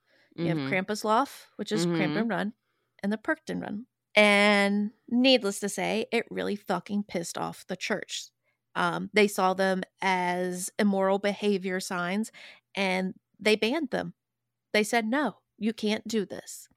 You 0.42 0.50
have 0.50 0.62
Mhm. 0.62 0.64
Krampuslauf, 0.64 1.46
which 1.56 1.72
is 1.72 1.86
Mhm. 1.86 1.86
Krampen 1.86 2.30
Run, 2.30 2.54
and 3.02 3.12
the 3.12 3.18
Perchten 3.18 3.60
Run. 3.60 3.86
And 4.14 4.92
needless 5.08 5.60
to 5.60 5.68
say, 5.68 6.06
it 6.12 6.26
really 6.30 6.56
fucking 6.56 7.04
pissed 7.04 7.38
off 7.38 7.66
the 7.66 7.76
church. 7.76 8.30
Um, 8.74 9.10
they 9.12 9.28
saw 9.28 9.54
them 9.54 9.82
as 10.00 10.70
immoral 10.78 11.18
behavior 11.18 11.80
signs 11.80 12.32
and 12.74 13.14
they 13.38 13.56
banned 13.56 13.90
them. 13.90 14.14
They 14.72 14.84
said, 14.84 15.06
no, 15.06 15.38
you 15.58 15.72
can't 15.72 16.06
do 16.08 16.24
this. 16.26 16.68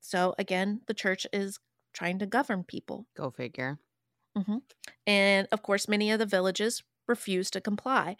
So 0.00 0.34
again, 0.38 0.82
the 0.86 0.94
church 0.94 1.26
is 1.32 1.58
trying 1.94 2.18
to 2.20 2.26
govern 2.26 2.64
people. 2.64 3.06
Go 3.14 3.30
figure. 3.30 3.78
And 5.06 5.48
of 5.52 5.62
course, 5.62 5.88
many 5.88 6.10
of 6.10 6.18
the 6.18 6.26
villages 6.26 6.82
refused 7.08 7.52
to 7.54 7.60
comply. 7.60 8.16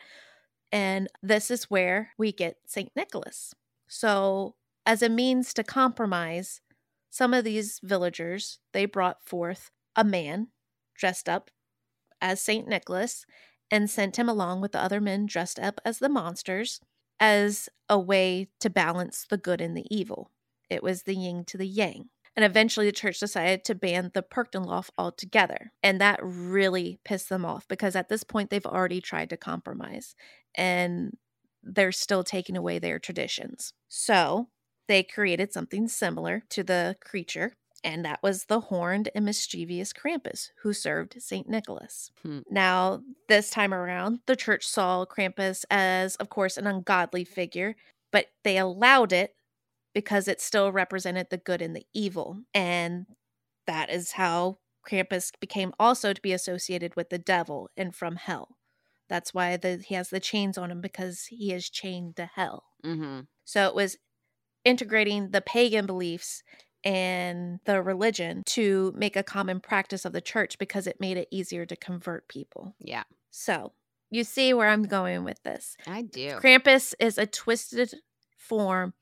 And 0.73 1.09
this 1.23 1.51
is 1.51 1.71
where 1.71 2.13
we 2.17 2.33
get 2.33 2.57
St. 2.67 2.91
Nicholas. 2.97 3.55
So, 3.87 4.55
as 4.87 5.03
a 5.03 5.09
means 5.09 5.53
to 5.55 5.63
compromise, 5.63 6.61
some 7.11 7.35
of 7.35 7.45
these 7.45 7.79
villagers, 7.83 8.59
they 8.73 8.87
brought 8.87 9.23
forth 9.23 9.71
a 9.95 10.03
man 10.03 10.49
dressed 10.97 11.29
up 11.29 11.51
as 12.21 12.41
St. 12.41 12.67
Nicholas 12.67 13.27
and 13.71 13.91
sent 13.91 14.19
him 14.19 14.29
along 14.29 14.61
with 14.61 14.73
the 14.73 14.83
other 14.83 15.01
men 15.01 15.27
dressed 15.27 15.59
up 15.59 15.81
as 15.85 15.99
the 15.99 16.09
monsters 16.09 16.81
as 17.21 17.69
a 17.89 17.99
way 17.99 18.49
to 18.61 18.71
balance 18.71 19.27
the 19.29 19.37
good 19.37 19.61
and 19.61 19.77
the 19.77 19.87
evil. 19.95 20.31
It 20.71 20.83
was 20.83 21.03
the 21.03 21.15
yin 21.15 21.45
to 21.47 21.59
the 21.59 21.67
yang. 21.67 22.09
And 22.35 22.45
eventually 22.45 22.87
the 22.87 22.93
church 22.93 23.21
decided 23.21 23.65
to 23.65 23.75
ban 23.75 24.11
the 24.15 24.23
Perchtenlauf 24.23 24.89
altogether. 24.97 25.73
And 25.83 26.01
that 26.01 26.19
really 26.23 26.99
pissed 27.05 27.29
them 27.29 27.45
off 27.45 27.69
because 27.69 27.95
at 27.95 28.09
this 28.09 28.25
point 28.25 28.49
they've 28.49 28.65
already 28.65 29.03
tried 29.03 29.29
to 29.31 29.37
compromise 29.37 30.15
and 30.55 31.17
they're 31.63 31.93
still 31.93 32.25
taking 32.25 32.57
away 32.57 32.79
their 32.79 32.99
traditions. 32.99 33.73
So 33.89 34.49
they 34.89 35.03
created 35.03 35.53
something 35.53 35.89
similar 35.89 36.43
to 36.51 36.63
the 36.63 36.97
creature 37.01 37.53
and 37.85 38.05
that 38.05 38.23
was 38.23 38.45
the 38.45 38.61
horned 38.61 39.09
and 39.15 39.25
mischievous 39.25 39.93
Krampus 39.93 40.51
who 40.63 40.73
served 40.73 41.21
St. 41.21 41.49
Nicholas. 41.49 42.11
Hmm. 42.23 42.41
Now, 42.51 43.03
this 43.29 43.51
time 43.51 43.75
around, 43.75 44.21
the 44.27 44.37
church 44.37 44.67
saw 44.67 45.05
Krampus 45.05 45.65
as, 45.71 46.17
of 46.17 46.29
course, 46.29 46.57
an 46.57 46.67
ungodly 46.67 47.25
figure, 47.25 47.75
but 48.13 48.27
they 48.45 48.57
allowed 48.57 49.13
it 49.13 49.35
because 49.95 50.29
it 50.29 50.41
still 50.41 50.71
represented 50.71 51.29
the 51.31 51.39
good 51.39 51.61
and 51.61 51.75
the 51.75 51.87
evil. 51.93 52.39
And 52.55 53.07
that 53.67 53.91
is 53.91 54.13
how 54.13 54.59
Krampus 54.89 55.33
became 55.41 55.73
also 55.79 56.13
to 56.13 56.23
be 56.23 56.33
associated 56.33 56.95
with 56.95 57.11
the 57.11 57.19
devil 57.19 57.71
and 57.77 57.95
from 57.95 58.17
hell. 58.17 58.57
That's 59.13 59.35
why 59.35 59.59
the, 59.59 59.77
he 59.77 59.95
has 59.95 60.09
the 60.09 60.21
chains 60.21 60.57
on 60.57 60.71
him 60.71 60.81
because 60.81 61.27
he 61.27 61.53
is 61.53 61.69
chained 61.69 62.17
to 62.17 62.31
hell. 62.35 62.65
Mm-hmm. 62.83 63.21
So 63.45 63.67
it 63.67 63.75
was 63.75 63.99
integrating 64.65 65.33
the 65.33 65.43
pagan 65.43 65.85
beliefs 65.85 66.43
and 66.83 67.61
the 67.67 67.83
religion 67.83 68.43
to 68.47 68.95
make 68.97 69.15
a 69.15 69.23
common 69.23 69.61
practice 69.61 70.07
of 70.07 70.15
the 70.15 70.23
church 70.23 70.59
because 70.59 70.87
it 70.87 70.99
made 70.99 71.19
it 71.19 71.29
easier 71.31 71.67
to 71.67 71.77
convert 71.77 72.27
people. 72.27 72.75
Yeah, 72.81 73.03
So 73.31 73.73
you 74.09 74.25
see 74.25 74.55
where 74.55 74.69
I'm 74.71 74.85
going 74.85 75.25
with 75.25 75.43
this. 75.43 75.77
I 75.87 76.01
do. 76.01 76.39
Krampus 76.43 76.95
is 76.99 77.19
a 77.19 77.27
twisted 77.27 77.93
form 78.39 78.95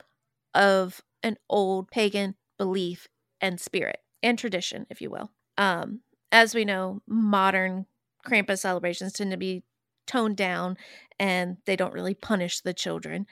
of 0.57 1.03
an 1.23 1.37
old 1.49 1.89
pagan 1.89 2.35
belief 2.59 3.07
and 3.41 3.61
spirit 3.61 4.01
and 4.25 4.37
tradition, 4.37 4.89
if 4.91 5.01
you 5.01 5.09
will. 5.09 5.31
Um, 5.57 6.01
as 6.33 6.53
we 6.53 6.65
know, 6.65 7.01
modern 7.07 7.87
Krampus 8.27 8.59
celebrations 8.59 9.13
tend 9.13 9.31
to 9.31 9.37
be 9.37 9.63
toned 10.07 10.37
down 10.37 10.77
and 11.19 11.59
they 11.67 11.77
don't 11.77 11.93
really 11.93 12.15
punish 12.15 12.61
the 12.61 12.75
children, 12.75 13.27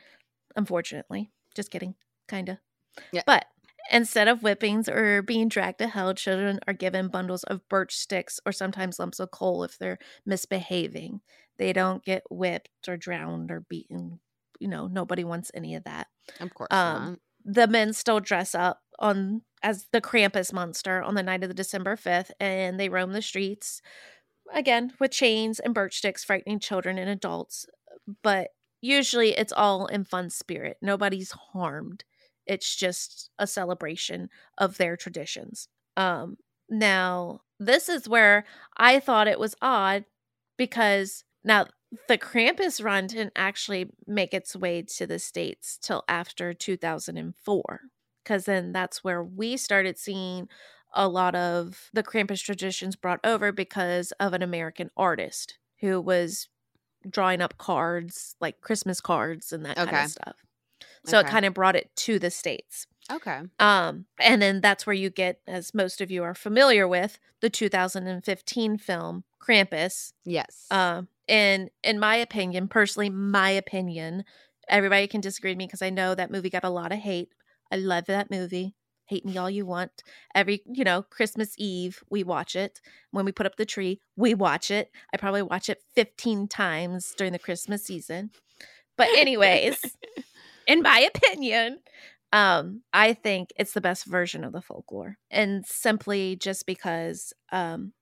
unfortunately. 0.57 1.31
Just 1.55 1.71
kidding, 1.71 1.95
kind 2.29 2.49
of. 2.49 2.59
Yeah. 3.13 3.23
But 3.27 3.47
instead 3.91 4.29
of 4.29 4.41
whippings 4.41 4.89
or 4.89 5.23
being 5.23 5.49
dragged 5.49 5.79
to 5.79 5.89
hell, 5.89 6.15
children 6.15 6.61
are 6.67 6.75
given 6.75 7.09
bundles 7.09 7.45
of 7.45 7.67
birch 7.69 7.97
sticks 7.97 8.39
or 8.45 8.53
sometimes 8.53 8.99
lumps 8.99 9.21
of 9.21 9.31
coal 9.31 9.65
if 9.65 9.79
they're 9.79 9.99
misbehaving. 10.27 11.21
They 11.59 11.73
don't 11.73 12.05
get 12.05 12.23
whipped 12.31 12.89
or 12.89 12.97
drowned 12.97 13.51
or 13.51 13.61
beaten. 13.61 14.21
You 14.61 14.69
know, 14.69 14.87
nobody 14.87 15.25
wants 15.25 15.51
any 15.55 15.77
of 15.77 15.85
that 15.85 16.09
Of 16.41 16.53
course 16.53 16.69
um, 16.73 17.19
the 17.45 17.67
men 17.67 17.93
still 17.93 18.21
dress 18.21 18.55
up 18.55 18.81
on 18.99 19.43
as 19.63 19.87
the 19.93 20.01
Krampus 20.01 20.53
monster 20.53 21.03
on 21.03 21.15
the 21.15 21.23
night 21.23 21.43
of 21.43 21.49
the 21.49 21.55
December 21.55 21.97
5th 21.97 22.31
and 22.39 22.79
they 22.79 22.89
roam 22.89 23.13
the 23.13 23.23
streets 23.23 23.81
again 24.55 24.93
with 24.99 25.11
chains 25.11 25.59
and 25.59 25.75
birch 25.75 25.99
sticks 25.99 26.25
frightening 26.25 26.59
children 26.59 26.99
and 26.99 27.11
adults 27.11 27.67
but 28.23 28.49
usually 28.81 29.37
it's 29.37 29.53
all 29.53 29.87
in 29.87 30.05
fun 30.05 30.31
spirit 30.31 30.77
nobody's 30.81 31.33
harmed 31.53 32.05
it's 32.47 32.77
just 32.77 33.31
a 33.39 33.47
celebration 33.47 34.29
of 34.57 34.79
their 34.79 34.97
traditions 34.97 35.69
um 35.97 36.37
now 36.69 37.41
this 37.59 37.89
is 37.89 38.09
where 38.09 38.45
i 38.77 38.99
thought 38.99 39.29
it 39.29 39.41
was 39.41 39.55
odd 39.61 40.05
because 40.57 41.25
now 41.45 41.67
the 42.07 42.19
Krampus 42.19 42.85
run 42.85 43.07
didn't 43.07 43.33
actually 43.35 43.91
make 44.07 44.35
its 44.35 44.55
way 44.55 44.83
to 44.83 45.07
the 45.07 45.19
States 45.19 45.79
till 45.81 46.05
after 46.09 46.53
2004. 46.53 47.81
Because 48.23 48.45
then 48.45 48.73
that's 48.73 49.03
where 49.03 49.25
we 49.25 49.57
started 49.57 49.99
seeing 49.99 50.49
a 50.99 51.09
lot 51.09 51.35
of 51.35 51.89
the 51.95 52.03
Krampus 52.03 52.43
traditions 52.43 52.97
brought 52.97 53.21
over 53.25 53.53
because 53.53 54.13
of 54.21 54.35
an 54.35 54.43
American 54.43 54.91
artist 54.97 55.57
who 55.81 56.01
was 56.01 56.49
drawing 57.09 57.41
up 57.41 57.57
cards, 57.57 58.35
like 58.41 58.61
Christmas 58.61 59.01
cards 59.01 59.53
and 59.53 59.65
that 59.65 59.77
kind 59.77 59.97
of 59.97 60.11
stuff. 60.11 60.37
So 61.07 61.21
it 61.21 61.27
kind 61.27 61.47
of 61.47 61.55
brought 61.55 61.77
it 61.77 61.91
to 61.97 62.19
the 62.19 62.31
States. 62.31 62.87
Okay. 63.11 63.41
Um, 63.59 64.07
and 64.21 64.43
then 64.43 64.61
that's 64.61 64.87
where 64.87 64.93
you 64.95 65.09
get, 65.09 65.41
as 65.47 65.73
most 65.73 66.01
of 66.01 66.11
you 66.11 66.23
are 66.25 66.35
familiar 66.35 66.87
with, 66.87 67.19
the 67.41 67.49
2015 67.49 68.77
film 68.77 69.25
Krampus, 69.41 70.13
Yes. 70.25 70.67
um, 70.71 71.09
and 71.29 71.71
in 71.85 71.99
my 72.01 72.17
opinion, 72.17 72.69
personally, 72.69 73.09
my 73.09 73.51
opinion, 73.51 74.25
everybody 74.69 75.07
can 75.07 75.21
disagree 75.21 75.53
with 75.53 75.59
me 75.59 75.67
because 75.67 75.81
I 75.83 75.91
know 75.91 76.15
that 76.15 76.31
movie 76.31 76.51
got 76.51 76.65
a 76.65 76.71
lot 76.71 76.93
of 76.93 76.99
hate. 76.99 77.33
I 77.71 77.77
love 77.77 78.07
that 78.07 78.31
movie. 78.31 78.75
Hate 79.09 79.25
me 79.25 79.37
all 79.39 79.51
you 79.51 79.67
want. 79.67 80.03
Every, 80.35 80.63
you 80.67 80.85
know, 80.85 81.03
Christmas 81.03 81.55
Eve, 81.59 82.03
we 82.11 82.23
watch 82.25 82.55
it. 82.55 82.81
When 83.11 83.25
we 83.25 83.33
put 83.33 83.47
up 83.47 83.57
the 83.57 83.67
tree, 83.67 84.01
we 84.17 84.35
watch 84.35 84.71
it. 84.71 84.91
I 85.13 85.17
probably 85.17 85.43
watch 85.43 85.69
it 85.69 85.83
15 85.95 86.49
times 86.49 87.15
during 87.17 87.33
the 87.33 87.39
Christmas 87.39 87.85
season. 87.85 88.31
But, 88.97 89.09
anyways, 89.17 89.79
in 90.67 90.83
my 90.83 91.09
opinion, 91.15 91.81
um, 92.33 92.83
I 92.93 93.15
think 93.15 93.51
it's 93.57 93.73
the 93.73 93.81
best 93.81 94.05
version 94.05 94.45
of 94.45 94.53
the 94.53 94.61
folklore. 94.63 95.17
And 95.31 95.65
simply 95.67 96.37
just 96.37 96.67
because 96.67 97.33
um 97.53 97.93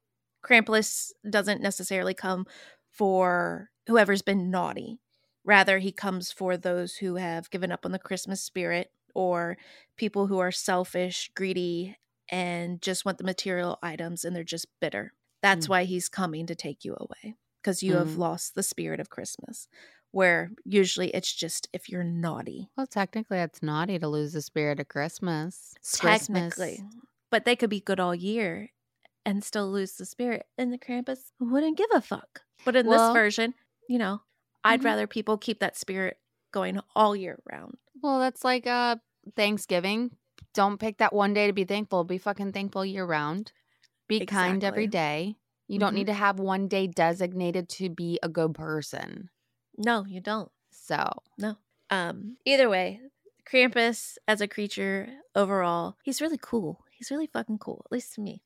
Krampus 0.45 1.11
doesn't 1.29 1.61
necessarily 1.63 2.15
come 2.15 2.47
for 2.91 3.71
whoever's 3.89 4.23
been 4.23 4.51
naughty. 4.51 4.99
Rather, 5.45 5.79
he 5.79 5.93
comes 5.93 6.33
for 6.33 6.57
those 6.57 6.97
who 6.97 7.17
have 7.17 7.51
given 7.51 7.71
up 7.73 7.85
on 7.85 7.93
the 7.93 7.99
Christmas 7.99 8.43
spirit 8.43 8.91
or 9.17 9.57
people 9.97 10.27
who 10.27 10.39
are 10.39 10.53
selfish, 10.53 11.31
greedy, 11.35 11.97
and 12.29 12.83
just 12.83 13.05
want 13.07 13.17
the 13.19 13.25
material 13.25 13.79
items 13.83 14.25
and 14.25 14.37
they're 14.37 14.45
just 14.45 14.67
bitter. 14.81 15.13
That's 15.43 15.67
Mm. 15.67 15.71
why 15.71 15.85
he's 15.85 16.09
coming 16.09 16.47
to 16.47 16.55
take 16.55 16.85
you 16.85 16.95
away 16.99 17.37
because 17.63 17.83
you 17.83 17.95
have 17.97 18.09
Mm. 18.11 18.19
lost 18.19 18.55
the 18.55 18.63
spirit 18.63 19.01
of 19.01 19.11
Christmas. 19.11 19.69
Where 20.13 20.51
usually 20.65 21.09
it's 21.11 21.33
just 21.33 21.69
if 21.73 21.89
you're 21.89 22.05
naughty, 22.05 22.69
well, 22.77 22.87
technically, 22.87 23.39
it's 23.39 23.63
naughty 23.63 23.99
to 23.99 24.09
lose 24.09 24.33
the 24.33 24.41
spirit 24.43 24.81
of 24.81 24.89
Christmas. 24.89 25.75
It's 25.79 25.99
Christmas. 26.01 26.55
technically. 26.55 26.85
But 27.31 27.45
they 27.45 27.57
could 27.57 27.71
be 27.71 27.81
good 27.81 28.01
all 28.01 28.15
year 28.15 28.71
and 29.25 29.43
still 29.45 29.71
lose 29.71 29.97
the 29.97 30.07
spirit. 30.07 30.47
And 30.57 30.73
the 30.73 30.79
Krampus 30.79 31.33
wouldn't 31.41 31.77
give 31.77 31.91
a 31.93 32.01
fuck. 32.01 32.43
But 32.65 32.77
in 32.77 32.87
Well- 32.87 33.13
this 33.13 33.15
version, 33.21 33.55
you 33.89 33.99
know, 33.99 34.23
I'd 34.65 34.81
Mhm. 34.81 34.85
rather 34.85 35.07
people 35.07 35.37
keep 35.39 35.61
that 35.61 35.77
spirit 35.77 36.19
going 36.57 36.81
all 36.95 37.15
year 37.15 37.39
round. 37.53 37.77
Well, 38.03 38.19
that's 38.21 38.45
like 38.45 38.67
uh 38.67 38.97
Thanksgiving. 39.37 40.17
Don't 40.55 40.79
pick 40.81 40.99
that 40.99 41.13
one 41.13 41.35
day 41.35 41.47
to 41.49 41.53
be 41.53 41.65
thankful. 41.65 42.05
Be 42.05 42.19
fucking 42.19 42.53
thankful 42.53 42.85
year 42.85 43.05
round. 43.05 43.53
Be 44.09 44.25
kind 44.25 44.65
every 44.65 44.87
day. 44.87 45.21
Exactly. 45.21 45.37
You 45.69 45.79
don't 45.81 45.93
Mhm. 45.93 45.97
need 45.97 46.07
to 46.07 46.15
have 46.15 46.39
one 46.39 46.69
day 46.69 46.87
designated 46.87 47.69
to 47.71 47.91
be 47.91 48.19
a 48.23 48.29
good 48.29 48.55
person. 48.55 49.29
No, 49.77 50.05
you 50.07 50.21
don't. 50.21 50.51
So, 50.71 51.03
No. 51.37 51.57
Um, 51.91 52.37
either 52.45 52.69
way, 52.69 53.01
Krampus 53.45 54.17
as 54.27 54.41
a 54.41 54.49
creature 54.49 55.09
overall, 55.35 55.97
he's 56.05 56.21
really 56.21 56.39
cool. 56.41 56.85
He's 56.91 57.11
really 57.11 57.27
fucking 57.27 57.59
cool, 57.59 57.83
at 57.85 57.93
least 57.93 58.15
to 58.15 58.21
me. 58.21 58.43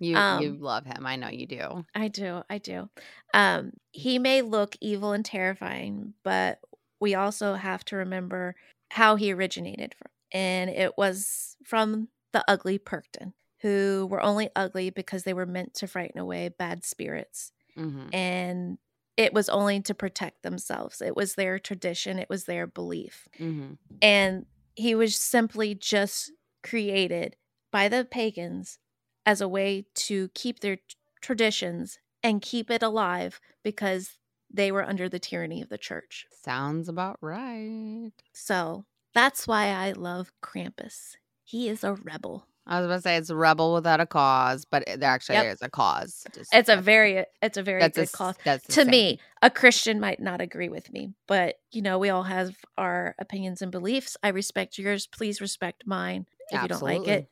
you 0.00 0.10
you 0.10 0.16
Um, 0.18 0.60
love 0.60 0.84
him. 0.84 1.06
I 1.06 1.16
know 1.16 1.28
you 1.28 1.46
do. 1.46 1.84
I 1.94 2.08
do. 2.08 2.42
I 2.50 2.58
do. 2.58 2.90
Um, 3.32 3.72
he 3.92 4.18
may 4.18 4.42
look 4.42 4.76
evil 4.80 5.12
and 5.12 5.24
terrifying, 5.24 6.14
but 6.24 6.58
we 7.02 7.14
also 7.16 7.54
have 7.54 7.84
to 7.86 7.96
remember 7.96 8.54
how 8.92 9.16
he 9.16 9.32
originated 9.32 9.94
from. 9.98 10.10
And 10.32 10.70
it 10.70 10.96
was 10.96 11.56
from 11.64 12.08
the 12.32 12.44
ugly 12.48 12.78
Perchten, 12.78 13.34
who 13.60 14.06
were 14.10 14.22
only 14.22 14.48
ugly 14.56 14.90
because 14.90 15.24
they 15.24 15.34
were 15.34 15.44
meant 15.46 15.74
to 15.74 15.88
frighten 15.88 16.20
away 16.20 16.48
bad 16.48 16.84
spirits. 16.84 17.52
hmm 17.74 18.08
And 18.12 18.78
it 19.16 19.34
was 19.34 19.48
only 19.50 19.80
to 19.82 19.94
protect 19.94 20.42
themselves. 20.42 21.02
It 21.02 21.16
was 21.16 21.34
their 21.34 21.58
tradition, 21.58 22.18
it 22.18 22.30
was 22.30 22.44
their 22.44 22.66
belief. 22.66 23.28
hmm 23.36 23.72
And 24.00 24.46
he 24.76 24.94
was 24.94 25.16
simply 25.16 25.74
just 25.74 26.32
created 26.62 27.36
by 27.72 27.88
the 27.88 28.06
pagans 28.10 28.78
as 29.26 29.40
a 29.40 29.48
way 29.48 29.86
to 29.94 30.28
keep 30.34 30.60
their 30.60 30.76
t- 30.76 30.82
traditions 31.20 31.98
and 32.22 32.40
keep 32.40 32.70
it 32.70 32.82
alive 32.82 33.40
because 33.62 34.18
they 34.52 34.70
were 34.72 34.84
under 34.84 35.08
the 35.08 35.18
tyranny 35.18 35.62
of 35.62 35.68
the 35.68 35.78
church. 35.78 36.26
Sounds 36.44 36.88
about 36.88 37.18
right. 37.20 38.12
So 38.32 38.84
that's 39.14 39.46
why 39.46 39.68
I 39.68 39.92
love 39.92 40.32
Krampus. 40.42 41.16
He 41.44 41.68
is 41.68 41.84
a 41.84 41.94
rebel. 41.94 42.46
I 42.64 42.78
was 42.78 42.86
about 42.86 42.94
to 42.96 43.02
say 43.02 43.16
it's 43.16 43.28
a 43.30 43.34
rebel 43.34 43.74
without 43.74 43.98
a 43.98 44.06
cause, 44.06 44.64
but 44.64 44.84
there 44.86 45.10
actually 45.10 45.34
Yep. 45.34 45.46
is 45.54 45.62
a 45.62 45.68
cause. 45.68 46.24
Just- 46.32 46.54
It's 46.54 46.68
a 46.68 46.76
very 46.76 47.24
it's 47.42 47.56
a 47.56 47.62
very 47.62 47.80
that's 47.80 47.96
good 47.96 48.02
s- 48.02 48.12
cause. 48.12 48.36
That's 48.44 48.64
To 48.68 48.72
same. 48.82 48.86
me, 48.90 49.20
a 49.42 49.50
Christian 49.50 49.98
might 49.98 50.20
not 50.20 50.40
agree 50.40 50.68
with 50.68 50.92
me, 50.92 51.12
but 51.26 51.56
you 51.72 51.82
know, 51.82 51.98
we 51.98 52.08
all 52.08 52.22
have 52.22 52.54
our 52.78 53.16
opinions 53.18 53.62
and 53.62 53.72
beliefs. 53.72 54.16
I 54.22 54.28
respect 54.28 54.78
yours. 54.78 55.08
Please 55.08 55.40
respect 55.40 55.84
mine. 55.86 56.26
If 56.50 56.62
you 56.62 56.68
don't 56.68 56.82
like 56.82 57.08
it, 57.08 57.28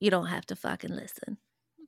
you 0.00 0.10
don't 0.10 0.26
have 0.26 0.44
to 0.46 0.56
fucking 0.56 0.90
listen. 0.94 1.38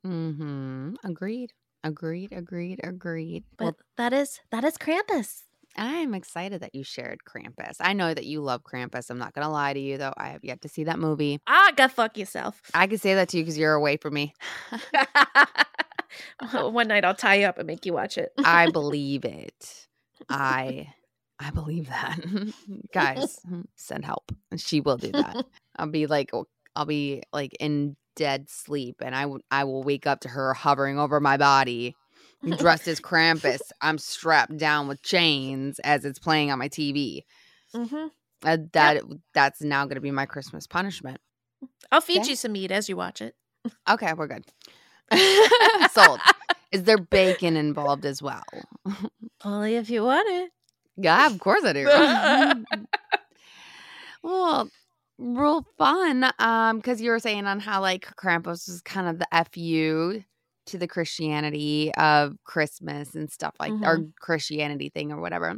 Mm-hmm. 0.03 0.95
Agreed. 1.03 1.53
Agreed. 1.83 2.31
Agreed. 2.33 2.79
Agreed. 2.83 3.43
But 3.57 3.63
Well, 3.65 3.77
that 3.97 4.13
is 4.13 4.39
that 4.51 4.63
is 4.63 4.77
Krampus. 4.77 5.43
I'm 5.79 6.15
excited 6.15 6.61
that 6.61 6.73
you 6.73 6.83
shared 6.83 7.19
Krampus. 7.23 7.75
I 7.79 7.93
know 7.93 8.11
that 8.11 8.25
you 8.25 8.41
love 8.41 8.63
Krampus. 8.63 9.11
I'm 9.11 9.19
not 9.19 9.33
going 9.33 9.45
to 9.45 9.51
lie 9.51 9.73
to 9.73 9.79
you, 9.79 9.99
though. 9.99 10.13
I 10.17 10.29
have 10.29 10.43
yet 10.43 10.61
to 10.61 10.69
see 10.69 10.85
that 10.85 10.97
movie. 10.97 11.39
Ah, 11.45 11.71
go 11.75 11.87
fuck 11.87 12.17
yourself. 12.17 12.59
I 12.73 12.87
can 12.87 12.97
say 12.97 13.13
that 13.13 13.29
to 13.29 13.37
you 13.37 13.43
because 13.43 13.59
you're 13.59 13.75
away 13.75 13.97
from 13.97 14.15
me. 14.15 14.33
One 16.51 16.87
night 16.87 17.05
I'll 17.05 17.13
tie 17.13 17.35
you 17.35 17.45
up 17.45 17.59
and 17.59 17.67
make 17.67 17.85
you 17.85 17.93
watch 17.93 18.17
it. 18.17 18.31
I 18.43 18.67
believe 18.71 19.23
it. 19.23 19.87
I 20.29 20.91
I 21.39 21.51
believe 21.51 21.89
that. 21.89 22.19
Guys, 22.93 23.39
send 23.75 24.03
help. 24.03 24.31
She 24.55 24.81
will 24.81 24.97
do 24.97 25.11
that. 25.11 25.45
I'll 25.77 25.87
be 25.87 26.07
like 26.07 26.31
I'll 26.75 26.85
be 26.85 27.21
like 27.31 27.55
in 27.59 27.95
dead 28.17 28.49
sleep 28.49 28.97
and 29.01 29.15
I, 29.15 29.21
w- 29.21 29.41
I 29.49 29.63
will 29.63 29.83
wake 29.83 30.05
up 30.05 30.21
to 30.21 30.29
her 30.29 30.53
hovering 30.53 30.99
over 30.99 31.21
my 31.21 31.37
body 31.37 31.95
dressed 32.57 32.87
as 32.87 32.99
Krampus. 32.99 33.59
I'm 33.81 33.97
strapped 33.97 34.57
down 34.57 34.87
with 34.87 35.01
chains 35.01 35.79
as 35.79 36.03
it's 36.03 36.19
playing 36.19 36.51
on 36.51 36.59
my 36.59 36.67
TV. 36.67 37.23
Mm-hmm. 37.73 38.07
Uh, 38.43 38.57
that 38.73 38.95
yep. 38.95 39.03
that's 39.33 39.61
now 39.61 39.85
going 39.85 39.95
to 39.95 40.01
be 40.01 40.11
my 40.11 40.25
Christmas 40.25 40.67
punishment. 40.67 41.19
I'll 41.91 42.01
feed 42.01 42.21
okay. 42.21 42.29
you 42.29 42.35
some 42.35 42.51
meat 42.51 42.71
as 42.71 42.87
you 42.87 42.97
watch 42.97 43.21
it. 43.21 43.35
Okay, 43.89 44.13
we're 44.13 44.27
good. 44.27 44.45
Sold. 45.91 46.19
Is 46.71 46.83
there 46.83 46.97
bacon 46.97 47.57
involved 47.57 48.05
as 48.05 48.21
well? 48.21 48.43
Only 49.43 49.75
if 49.75 49.89
you 49.89 50.03
want 50.03 50.27
it. 50.29 50.51
Yeah, 50.97 51.27
of 51.27 51.39
course 51.39 51.63
I 51.63 51.73
do. 51.73 51.85
real 55.17 55.65
fun. 55.77 56.29
Um, 56.39 56.77
because 56.77 57.01
you 57.01 57.11
were 57.11 57.19
saying 57.19 57.45
on 57.45 57.59
how 57.59 57.81
like 57.81 58.07
Krampus 58.15 58.67
was 58.67 58.81
kind 58.83 59.07
of 59.07 59.19
the 59.19 59.27
fu 59.53 60.23
to 60.67 60.77
the 60.77 60.87
Christianity 60.87 61.93
of 61.95 62.35
Christmas 62.43 63.15
and 63.15 63.31
stuff 63.31 63.55
like 63.59 63.71
mm-hmm. 63.71 63.85
or 63.85 64.05
Christianity 64.19 64.89
thing 64.89 65.11
or 65.11 65.21
whatever. 65.21 65.57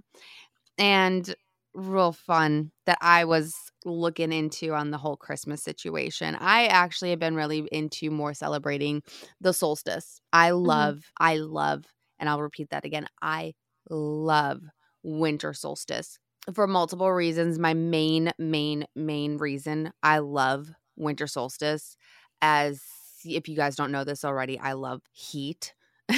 And 0.78 1.34
real 1.74 2.12
fun 2.12 2.72
that 2.86 2.98
I 3.02 3.26
was 3.26 3.56
looking 3.86 4.32
into 4.32 4.74
on 4.74 4.92
the 4.92 4.98
whole 4.98 5.18
Christmas 5.18 5.64
situation. 5.64 6.36
I 6.36 6.68
actually 6.68 7.12
have 7.12 7.20
been 7.20 7.36
really 7.36 7.68
into 7.72 8.10
more 8.12 8.34
celebrating 8.34 9.02
the 9.40 9.54
solstice. 9.54 10.20
I 10.34 10.50
mm-hmm. 10.50 10.66
love, 10.66 10.96
mm-hmm. 10.96 11.24
I 11.26 11.38
love, 11.38 11.86
and 12.20 12.30
I'll 12.30 12.42
repeat 12.42 12.70
that 12.72 12.86
again. 12.86 13.08
I 13.22 13.54
love 13.90 14.62
winter 15.04 15.54
solstice 15.54 16.20
for 16.54 16.68
multiple 16.68 17.12
reasons. 17.12 17.60
My 17.60 17.74
main, 17.74 18.32
main, 18.38 18.86
main 18.96 19.38
reason 19.38 19.92
I 20.04 20.20
love 20.20 20.70
winter 20.96 21.28
solstice, 21.28 21.96
as 22.42 22.82
if 23.26 23.48
you 23.48 23.56
guys 23.56 23.76
don't 23.76 23.92
know 23.92 24.04
this 24.04 24.24
already, 24.24 24.60
I 24.60 24.74
love 24.74 25.02
heat. 25.12 25.74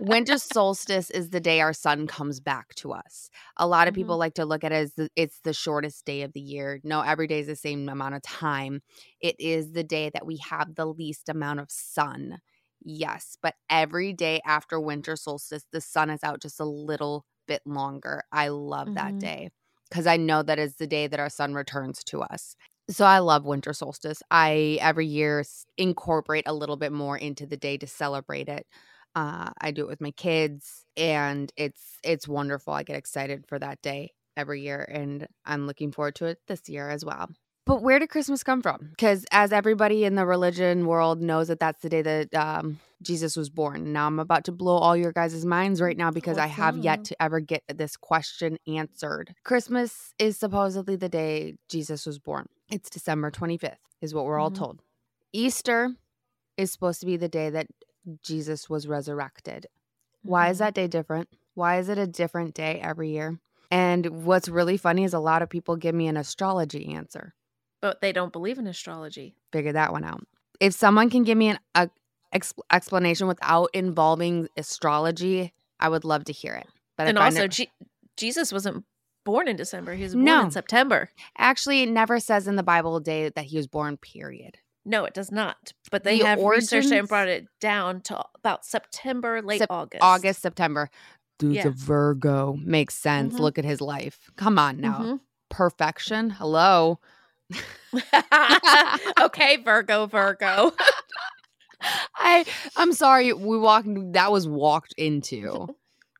winter 0.00 0.38
solstice 0.38 1.10
is 1.10 1.30
the 1.30 1.40
day 1.40 1.60
our 1.60 1.72
sun 1.72 2.06
comes 2.06 2.40
back 2.40 2.74
to 2.76 2.92
us. 2.92 3.30
A 3.56 3.66
lot 3.66 3.88
of 3.88 3.94
people 3.94 4.14
mm-hmm. 4.14 4.20
like 4.20 4.34
to 4.34 4.44
look 4.44 4.64
at 4.64 4.72
it 4.72 4.76
as 4.76 4.94
the, 4.94 5.08
it's 5.16 5.40
the 5.44 5.52
shortest 5.52 6.04
day 6.04 6.22
of 6.22 6.32
the 6.32 6.40
year. 6.40 6.80
No, 6.82 7.00
every 7.00 7.26
day 7.26 7.40
is 7.40 7.46
the 7.46 7.56
same 7.56 7.88
amount 7.88 8.14
of 8.14 8.22
time. 8.22 8.82
It 9.20 9.36
is 9.38 9.72
the 9.72 9.84
day 9.84 10.10
that 10.12 10.26
we 10.26 10.38
have 10.48 10.74
the 10.74 10.86
least 10.86 11.28
amount 11.28 11.60
of 11.60 11.70
sun. 11.70 12.38
Yes, 12.82 13.36
but 13.42 13.54
every 13.68 14.12
day 14.12 14.40
after 14.46 14.80
winter 14.80 15.14
solstice, 15.14 15.64
the 15.70 15.82
sun 15.82 16.10
is 16.10 16.24
out 16.24 16.40
just 16.40 16.60
a 16.60 16.64
little 16.64 17.26
bit 17.50 17.62
longer. 17.66 18.22
I 18.30 18.48
love 18.48 18.86
mm-hmm. 18.86 18.94
that 18.94 19.18
day 19.18 19.50
because 19.88 20.06
I 20.06 20.16
know 20.16 20.42
that 20.44 20.60
is 20.60 20.76
the 20.76 20.86
day 20.86 21.08
that 21.08 21.18
our 21.18 21.28
sun 21.28 21.52
returns 21.52 22.04
to 22.04 22.22
us. 22.22 22.54
So 22.88 23.04
I 23.04 23.18
love 23.18 23.44
winter 23.44 23.72
solstice. 23.72 24.22
I 24.30 24.78
every 24.80 25.06
year 25.06 25.44
incorporate 25.76 26.44
a 26.46 26.54
little 26.54 26.76
bit 26.76 26.92
more 26.92 27.18
into 27.18 27.46
the 27.46 27.56
day 27.56 27.76
to 27.78 27.86
celebrate 27.86 28.48
it. 28.48 28.66
Uh, 29.16 29.50
I 29.60 29.72
do 29.72 29.82
it 29.82 29.88
with 29.88 30.00
my 30.00 30.12
kids, 30.12 30.84
and 30.96 31.52
it's 31.56 31.98
it's 32.04 32.28
wonderful. 32.28 32.72
I 32.72 32.84
get 32.84 32.96
excited 32.96 33.44
for 33.48 33.58
that 33.58 33.82
day 33.82 34.12
every 34.36 34.62
year, 34.62 34.82
and 34.88 35.26
I'm 35.44 35.66
looking 35.66 35.90
forward 35.90 36.14
to 36.16 36.26
it 36.26 36.38
this 36.46 36.68
year 36.68 36.88
as 36.88 37.04
well. 37.04 37.28
But 37.70 37.82
where 37.82 38.00
did 38.00 38.08
Christmas 38.08 38.42
come 38.42 38.62
from? 38.62 38.88
Because 38.90 39.24
as 39.30 39.52
everybody 39.52 40.04
in 40.04 40.16
the 40.16 40.26
religion 40.26 40.86
world 40.86 41.22
knows 41.22 41.46
that 41.46 41.60
that's 41.60 41.80
the 41.82 41.88
day 41.88 42.02
that 42.02 42.34
um, 42.34 42.80
Jesus 43.00 43.36
was 43.36 43.48
born. 43.48 43.92
Now 43.92 44.08
I'm 44.08 44.18
about 44.18 44.42
to 44.46 44.52
blow 44.52 44.76
all 44.76 44.96
your 44.96 45.12
guys' 45.12 45.46
minds 45.46 45.80
right 45.80 45.96
now 45.96 46.10
because 46.10 46.36
What's 46.36 46.46
I 46.46 46.48
have 46.48 46.74
that? 46.78 46.82
yet 46.82 47.04
to 47.04 47.22
ever 47.22 47.38
get 47.38 47.62
this 47.72 47.96
question 47.96 48.58
answered. 48.66 49.36
Christmas 49.44 50.12
is 50.18 50.36
supposedly 50.36 50.96
the 50.96 51.08
day 51.08 51.58
Jesus 51.68 52.06
was 52.06 52.18
born. 52.18 52.46
It's 52.72 52.90
December 52.90 53.30
25th, 53.30 53.76
is 54.00 54.12
what 54.12 54.24
we're 54.24 54.34
mm-hmm. 54.34 54.42
all 54.42 54.50
told. 54.50 54.82
Easter 55.32 55.94
is 56.56 56.72
supposed 56.72 56.98
to 56.98 57.06
be 57.06 57.16
the 57.16 57.28
day 57.28 57.50
that 57.50 57.68
Jesus 58.24 58.68
was 58.68 58.88
resurrected. 58.88 59.68
Mm-hmm. 59.68 60.28
Why 60.28 60.48
is 60.48 60.56
mm-hmm. 60.56 60.64
that 60.64 60.74
day 60.74 60.88
different? 60.88 61.28
Why 61.54 61.78
is 61.78 61.88
it 61.88 61.98
a 61.98 62.06
different 62.08 62.52
day 62.52 62.80
every 62.82 63.10
year? 63.10 63.38
And 63.70 64.24
what's 64.24 64.48
really 64.48 64.76
funny 64.76 65.04
is 65.04 65.14
a 65.14 65.20
lot 65.20 65.40
of 65.40 65.48
people 65.48 65.76
give 65.76 65.94
me 65.94 66.08
an 66.08 66.16
astrology 66.16 66.96
answer 66.96 67.32
but 67.80 68.00
they 68.00 68.12
don't 68.12 68.32
believe 68.32 68.58
in 68.58 68.66
astrology. 68.66 69.34
Figure 69.52 69.72
that 69.72 69.92
one 69.92 70.04
out. 70.04 70.26
If 70.60 70.74
someone 70.74 71.10
can 71.10 71.24
give 71.24 71.38
me 71.38 71.48
an 71.48 71.58
a, 71.74 71.90
exp- 72.34 72.58
explanation 72.70 73.26
without 73.26 73.70
involving 73.72 74.48
astrology, 74.56 75.52
I 75.78 75.88
would 75.88 76.04
love 76.04 76.24
to 76.24 76.32
hear 76.32 76.54
it. 76.54 76.66
But 76.96 77.08
and 77.08 77.18
also, 77.18 77.48
G- 77.48 77.70
Jesus 78.16 78.52
wasn't 78.52 78.84
born 79.24 79.48
in 79.48 79.56
December; 79.56 79.94
he 79.94 80.02
was 80.02 80.14
born 80.14 80.24
no. 80.24 80.44
in 80.44 80.50
September. 80.50 81.10
Actually, 81.38 81.82
it 81.82 81.88
never 81.88 82.20
says 82.20 82.46
in 82.46 82.56
the 82.56 82.62
Bible 82.62 82.96
a 82.96 83.00
day 83.00 83.30
that 83.30 83.46
he 83.46 83.56
was 83.56 83.66
born. 83.66 83.96
Period. 83.96 84.58
No, 84.84 85.04
it 85.04 85.14
does 85.14 85.30
not. 85.30 85.72
But 85.90 86.04
they 86.04 86.18
the 86.18 86.26
have 86.26 86.38
origins, 86.38 86.72
researched 86.72 86.92
and 86.92 87.08
brought 87.08 87.28
it 87.28 87.46
down 87.60 88.00
to 88.02 88.22
about 88.34 88.64
September, 88.64 89.42
late 89.42 89.60
Sep- 89.60 89.70
August. 89.70 90.02
August, 90.02 90.42
September. 90.42 90.90
Dude's 91.38 91.56
yeah. 91.56 91.68
a 91.68 91.70
Virgo. 91.70 92.58
Makes 92.62 92.96
sense. 92.96 93.34
Mm-hmm. 93.34 93.42
Look 93.42 93.58
at 93.58 93.64
his 93.64 93.80
life. 93.80 94.30
Come 94.36 94.58
on 94.58 94.80
now. 94.80 94.98
Mm-hmm. 94.98 95.16
Perfection. 95.48 96.30
Hello. 96.30 96.98
okay, 99.20 99.56
Virgo, 99.64 100.06
Virgo. 100.06 100.72
I 102.16 102.44
I'm 102.76 102.92
sorry. 102.92 103.32
We 103.32 103.58
walked. 103.58 103.88
That 104.12 104.30
was 104.32 104.46
walked 104.46 104.94
into. 104.96 105.68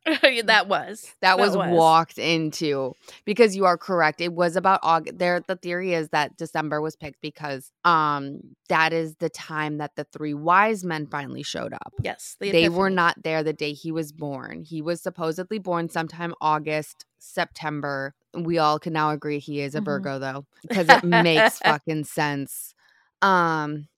that 0.44 0.66
was 0.66 1.02
that, 1.20 1.36
that 1.36 1.38
was, 1.38 1.56
was, 1.56 1.70
walked 1.70 2.16
into 2.16 2.94
because 3.26 3.54
you 3.54 3.66
are 3.66 3.76
correct. 3.76 4.20
It 4.20 4.32
was 4.32 4.56
about 4.56 4.80
August. 4.82 5.18
There, 5.18 5.40
the 5.46 5.56
theory 5.56 5.92
is 5.92 6.08
that 6.08 6.38
December 6.38 6.80
was 6.80 6.96
picked 6.96 7.20
because 7.20 7.70
um 7.84 8.40
that 8.68 8.92
is 8.94 9.16
the 9.16 9.28
time 9.28 9.78
that 9.78 9.96
the 9.96 10.04
three 10.04 10.32
wise 10.32 10.84
men 10.84 11.06
finally 11.06 11.42
showed 11.42 11.74
up. 11.74 11.92
Yes, 12.02 12.36
the 12.40 12.50
they 12.50 12.70
were 12.70 12.88
not 12.88 13.22
there 13.22 13.42
the 13.42 13.52
day 13.52 13.72
he 13.72 13.92
was 13.92 14.10
born. 14.10 14.62
He 14.62 14.80
was 14.80 15.02
supposedly 15.02 15.58
born 15.58 15.90
sometime 15.90 16.34
August, 16.40 17.04
September. 17.18 18.14
We 18.32 18.58
all 18.58 18.78
can 18.78 18.94
now 18.94 19.10
agree 19.10 19.38
he 19.38 19.60
is 19.60 19.74
a 19.74 19.78
mm-hmm. 19.78 19.84
Virgo 19.84 20.18
though 20.18 20.46
because 20.62 20.88
it 20.88 21.04
makes 21.04 21.58
fucking 21.58 22.04
sense. 22.04 22.74
Um, 23.20 23.88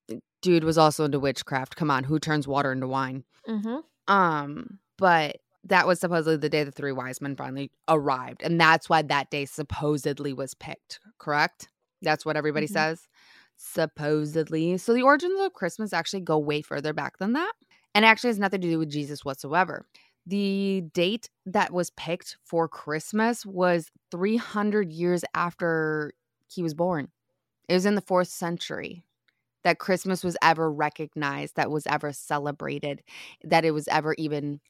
dude 0.41 0.65
was 0.65 0.79
also 0.79 1.05
into 1.05 1.21
witchcraft. 1.21 1.77
Come 1.77 1.93
on, 1.93 2.03
who 2.03 2.19
turns 2.19 2.49
water 2.49 2.73
into 2.73 2.89
wine? 2.89 3.23
Mm-hmm. 3.49 4.13
Um, 4.13 4.79
but 4.99 5.37
that 5.65 5.87
was 5.87 6.01
supposedly 6.01 6.37
the 6.37 6.49
day 6.49 6.65
the 6.65 6.73
three 6.73 6.93
wise 6.93 7.21
men 7.21 7.37
finally 7.37 7.71
arrived. 7.89 8.43
And 8.43 8.61
that's 8.61 8.89
why 8.89 9.03
that 9.03 9.31
day 9.31 9.45
supposedly 9.45 10.33
was 10.33 10.55
picked, 10.55 11.01
correct? 11.19 11.69
That's 12.03 12.27
what 12.27 12.37
everybody 12.37 12.67
mm-hmm. 12.67 12.75
says. 12.75 13.09
Supposedly. 13.57 14.77
So 14.79 14.93
the 14.93 15.03
origins 15.03 15.41
of 15.41 15.53
Christmas 15.53 15.93
actually 15.93 16.23
go 16.23 16.39
way 16.39 16.63
further 16.63 16.93
back 16.93 17.19
than 17.19 17.35
that. 17.35 17.53
And 17.95 18.05
actually 18.05 18.29
has 18.29 18.39
nothing 18.39 18.63
to 18.63 18.71
do 18.71 18.79
with 18.79 18.91
Jesus 18.91 19.25
whatsoever. 19.25 19.87
The 20.27 20.85
date 20.95 21.31
that 21.47 21.73
was 21.73 21.91
picked 21.91 22.37
for 22.45 22.67
Christmas 22.69 23.45
was 23.45 23.91
300 24.11 24.91
years 24.91 25.25
after 25.35 26.13
he 26.49 26.63
was 26.63 26.75
born. 26.75 27.09
It 27.69 27.75
was 27.75 27.87
in 27.87 27.95
the 27.95 28.01
fourth 28.01 28.29
century 28.29 29.05
that 29.65 29.79
Christmas 29.79 30.25
was 30.25 30.37
ever 30.43 30.71
recognized, 30.71 31.57
that 31.57 31.71
was 31.71 31.87
ever 31.87 32.13
celebrated, 32.13 33.03
that 33.45 33.65
it 33.65 33.73
was 33.73 33.89
ever 33.89 34.15
even 34.19 34.61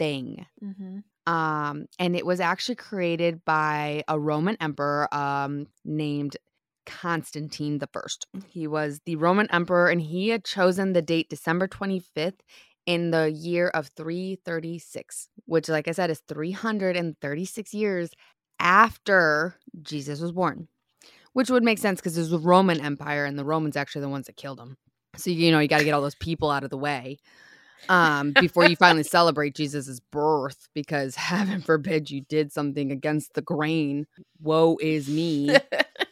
thing. 0.00 0.46
Mm-hmm. 0.64 1.32
Um, 1.32 1.86
and 1.98 2.16
it 2.16 2.26
was 2.26 2.40
actually 2.40 2.76
created 2.76 3.44
by 3.44 4.02
a 4.08 4.18
Roman 4.18 4.56
emperor 4.60 5.12
um, 5.14 5.66
named 5.84 6.36
Constantine 6.86 7.78
the 7.78 7.88
First. 7.92 8.26
He 8.48 8.66
was 8.66 9.00
the 9.04 9.16
Roman 9.16 9.48
emperor, 9.52 9.88
and 9.88 10.00
he 10.00 10.30
had 10.30 10.44
chosen 10.44 10.92
the 10.92 11.02
date 11.02 11.28
December 11.28 11.68
25th 11.68 12.40
in 12.86 13.10
the 13.10 13.30
year 13.30 13.68
of 13.68 13.88
336, 13.88 15.28
which, 15.44 15.68
like 15.68 15.86
I 15.86 15.92
said, 15.92 16.10
is 16.10 16.22
336 16.26 17.74
years 17.74 18.10
after 18.58 19.54
Jesus 19.82 20.20
was 20.20 20.32
born, 20.32 20.66
which 21.34 21.50
would 21.50 21.62
make 21.62 21.78
sense 21.78 22.00
because 22.00 22.14
there's 22.14 22.30
the 22.30 22.38
Roman 22.38 22.80
Empire, 22.80 23.26
and 23.26 23.38
the 23.38 23.44
Romans 23.44 23.76
actually 23.76 24.02
the 24.02 24.08
ones 24.08 24.26
that 24.26 24.36
killed 24.36 24.58
him. 24.58 24.78
So, 25.16 25.30
you 25.30 25.52
know, 25.52 25.58
you 25.58 25.68
got 25.68 25.78
to 25.78 25.84
get 25.84 25.92
all 25.92 26.00
those 26.00 26.14
people 26.14 26.50
out 26.50 26.64
of 26.64 26.70
the 26.70 26.78
way 26.78 27.18
um, 27.88 28.32
before 28.40 28.68
you 28.68 28.76
finally 28.76 29.02
celebrate 29.02 29.54
Jesus's 29.54 30.00
birth, 30.00 30.68
because 30.74 31.14
heaven 31.16 31.60
forbid 31.60 32.10
you 32.10 32.22
did 32.22 32.52
something 32.52 32.90
against 32.90 33.34
the 33.34 33.42
grain. 33.42 34.06
Woe 34.40 34.76
is 34.80 35.08
me. 35.08 35.56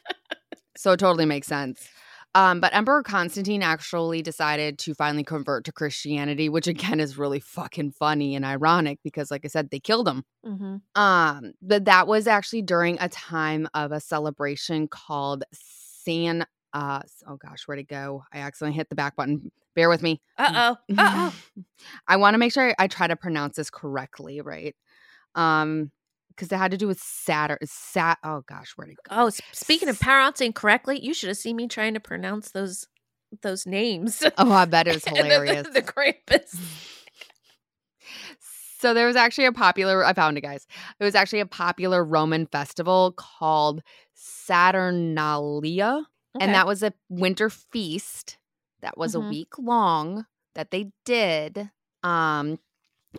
so 0.76 0.92
it 0.92 0.98
totally 0.98 1.26
makes 1.26 1.46
sense. 1.46 1.88
Um, 2.34 2.60
but 2.60 2.74
Emperor 2.74 3.02
Constantine 3.02 3.62
actually 3.62 4.22
decided 4.22 4.78
to 4.80 4.94
finally 4.94 5.24
convert 5.24 5.64
to 5.64 5.72
Christianity, 5.72 6.48
which 6.48 6.66
again 6.66 7.00
is 7.00 7.16
really 7.16 7.40
fucking 7.40 7.92
funny 7.92 8.36
and 8.36 8.44
ironic 8.44 8.98
because, 9.02 9.30
like 9.30 9.44
I 9.44 9.48
said, 9.48 9.70
they 9.70 9.80
killed 9.80 10.06
him. 10.06 10.24
Mm-hmm. 10.46 10.76
Um, 10.94 11.54
but 11.62 11.86
that 11.86 12.06
was 12.06 12.26
actually 12.26 12.62
during 12.62 12.98
a 13.00 13.08
time 13.08 13.66
of 13.74 13.92
a 13.92 14.00
celebration 14.00 14.88
called 14.88 15.44
San. 15.52 16.44
Uh, 16.74 17.00
oh 17.26 17.36
gosh, 17.36 17.64
where'd 17.66 17.80
it 17.80 17.88
go? 17.88 18.24
I 18.32 18.40
accidentally 18.40 18.76
hit 18.76 18.90
the 18.90 18.94
back 18.94 19.16
button. 19.16 19.50
Bear 19.78 19.88
with 19.88 20.02
me. 20.02 20.20
Uh 20.36 20.50
oh. 20.56 20.94
Uh 20.98 21.30
oh. 21.30 21.62
I 22.08 22.16
want 22.16 22.34
to 22.34 22.38
make 22.38 22.52
sure 22.52 22.74
I 22.80 22.88
try 22.88 23.06
to 23.06 23.14
pronounce 23.14 23.54
this 23.54 23.70
correctly, 23.70 24.40
right? 24.40 24.74
Um, 25.36 25.92
because 26.30 26.50
it 26.50 26.56
had 26.56 26.72
to 26.72 26.76
do 26.76 26.88
with 26.88 26.98
Saturn. 26.98 27.58
Sat. 27.62 28.18
Oh 28.24 28.42
gosh, 28.48 28.72
where 28.74 28.88
did 28.88 28.94
it 28.94 29.08
go? 29.08 29.14
Oh, 29.16 29.30
speaking 29.52 29.88
of 29.88 30.00
pronouncing 30.00 30.52
correctly, 30.52 30.98
you 30.98 31.14
should 31.14 31.28
have 31.28 31.36
seen 31.36 31.54
me 31.54 31.68
trying 31.68 31.94
to 31.94 32.00
pronounce 32.00 32.50
those 32.50 32.88
those 33.42 33.66
names. 33.66 34.20
Oh, 34.36 34.50
I 34.50 34.64
bet 34.64 34.88
it 34.88 34.94
was 34.94 35.04
hilarious. 35.04 35.68
the, 35.68 35.74
the 35.74 35.82
Krampus. 35.82 36.58
So 38.80 38.94
there 38.94 39.06
was 39.08 39.16
actually 39.16 39.46
a 39.46 39.52
popular 39.52 40.04
I 40.04 40.12
found 40.12 40.38
it 40.38 40.42
guys. 40.42 40.66
It 40.98 41.04
was 41.04 41.14
actually 41.16 41.40
a 41.40 41.46
popular 41.46 42.04
Roman 42.04 42.46
festival 42.46 43.12
called 43.16 43.82
Saturnalia 44.14 46.04
Okay. 46.36 46.44
and 46.44 46.54
that 46.54 46.66
was 46.66 46.82
a 46.82 46.92
winter 47.08 47.50
feast 47.50 48.37
that 48.80 48.96
was 48.98 49.14
Mhm. 49.14 49.26
a 49.26 49.28
week 49.30 49.58
long 49.58 50.26
that 50.54 50.70
they 50.70 50.92
did 51.04 51.70
um 52.02 52.58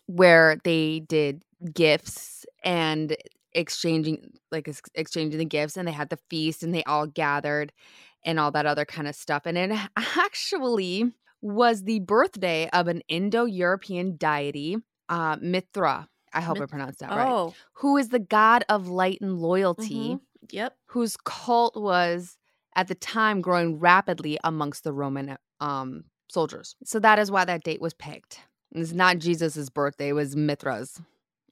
where 0.06 0.58
they 0.64 1.00
did 1.02 1.42
gifts 1.74 2.46
and 2.64 3.16
exchanging 3.54 4.34
like 4.52 4.68
ex- 4.68 4.82
exchanging 4.96 5.40
the 5.40 5.46
gifts 5.46 5.76
and 5.76 5.88
they 5.88 5.92
had 5.92 6.10
the 6.10 6.20
feast 6.30 6.64
and 6.64 6.74
they 6.74 6.84
all 6.84 7.08
gathered 7.08 7.74
and 8.24 8.40
all 8.40 8.52
that 8.52 8.66
other 8.66 8.86
kind 8.86 9.08
of 9.08 9.16
stuff 9.16 9.44
and 9.46 9.58
it 9.58 9.72
actually 10.18 11.12
was 11.42 11.84
the 11.84 12.00
birthday 12.00 12.70
of 12.72 12.88
an 12.88 13.02
Indo-European 13.08 14.18
deity 14.18 14.78
uh 15.10 15.38
Mithra 15.42 16.08
I 16.32 16.42
hope 16.42 16.62
I 16.62 16.66
pronounced 16.68 17.00
that 17.00 17.10
right 17.10 17.28
oh. 17.28 17.54
who 17.74 17.98
is 17.98 18.10
the 18.10 18.20
god 18.20 18.64
of 18.70 18.88
light 18.88 19.20
and 19.22 19.40
loyalty 19.40 20.16
mhm. 20.16 20.20
Yep. 20.52 20.76
whose 20.88 21.18
cult 21.26 21.76
was 21.76 22.38
at 22.76 22.88
the 22.88 22.96
time 22.96 23.42
growing 23.42 23.80
rapidly 23.80 24.38
amongst 24.44 24.84
the 24.84 24.94
Roman 24.94 25.38
um, 25.60 26.04
soldiers. 26.30 26.76
So 26.84 27.00
that 27.00 27.20
is 27.20 27.32
why 27.32 27.46
that 27.46 27.64
date 27.64 27.82
was 27.82 27.94
picked. 27.94 28.40
It's 28.72 28.94
not 28.94 29.20
Jesus' 29.20 29.70
birthday, 29.70 30.10
it 30.10 30.14
was 30.14 30.36
Mithra's. 30.36 31.02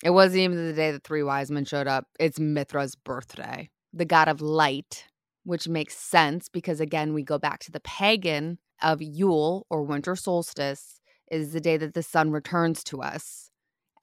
It 0.04 0.12
wasn't 0.12 0.42
even 0.42 0.68
the 0.68 0.74
day 0.74 0.92
the 0.92 1.00
three 1.00 1.24
wise 1.24 1.50
men 1.50 1.66
showed 1.66 1.88
up. 1.88 2.06
It's 2.20 2.40
Mithra's 2.40 2.96
birthday, 2.96 3.70
the 3.94 4.06
god 4.06 4.28
of 4.28 4.42
light, 4.42 5.06
which 5.44 5.68
makes 5.68 5.98
sense 5.98 6.50
because, 6.50 6.80
again, 6.80 7.14
we 7.14 7.24
go 7.24 7.40
back 7.40 7.60
to 7.62 7.72
the 7.72 7.80
pagan 7.80 8.60
of 8.82 9.02
Yule 9.02 9.66
or 9.70 9.82
winter 9.82 10.16
solstice, 10.16 11.00
is 11.32 11.52
the 11.52 11.60
day 11.60 11.78
that 11.78 11.94
the 11.96 12.04
sun 12.04 12.32
returns 12.32 12.84
to 12.86 13.02
us. 13.02 13.50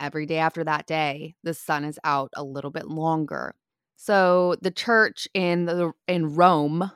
Every 0.00 0.26
day 0.26 0.38
after 0.38 0.64
that 0.64 0.86
day, 0.86 1.36
the 1.44 1.55
sun 1.55 1.84
is 1.84 1.98
out 2.02 2.30
a 2.34 2.42
little 2.42 2.70
bit 2.70 2.88
longer. 2.88 3.55
So 3.96 4.57
the 4.61 4.72
church 4.72 5.28
in 5.32 5.66
the 5.66 5.92
in 6.09 6.34
Rome 6.34 6.90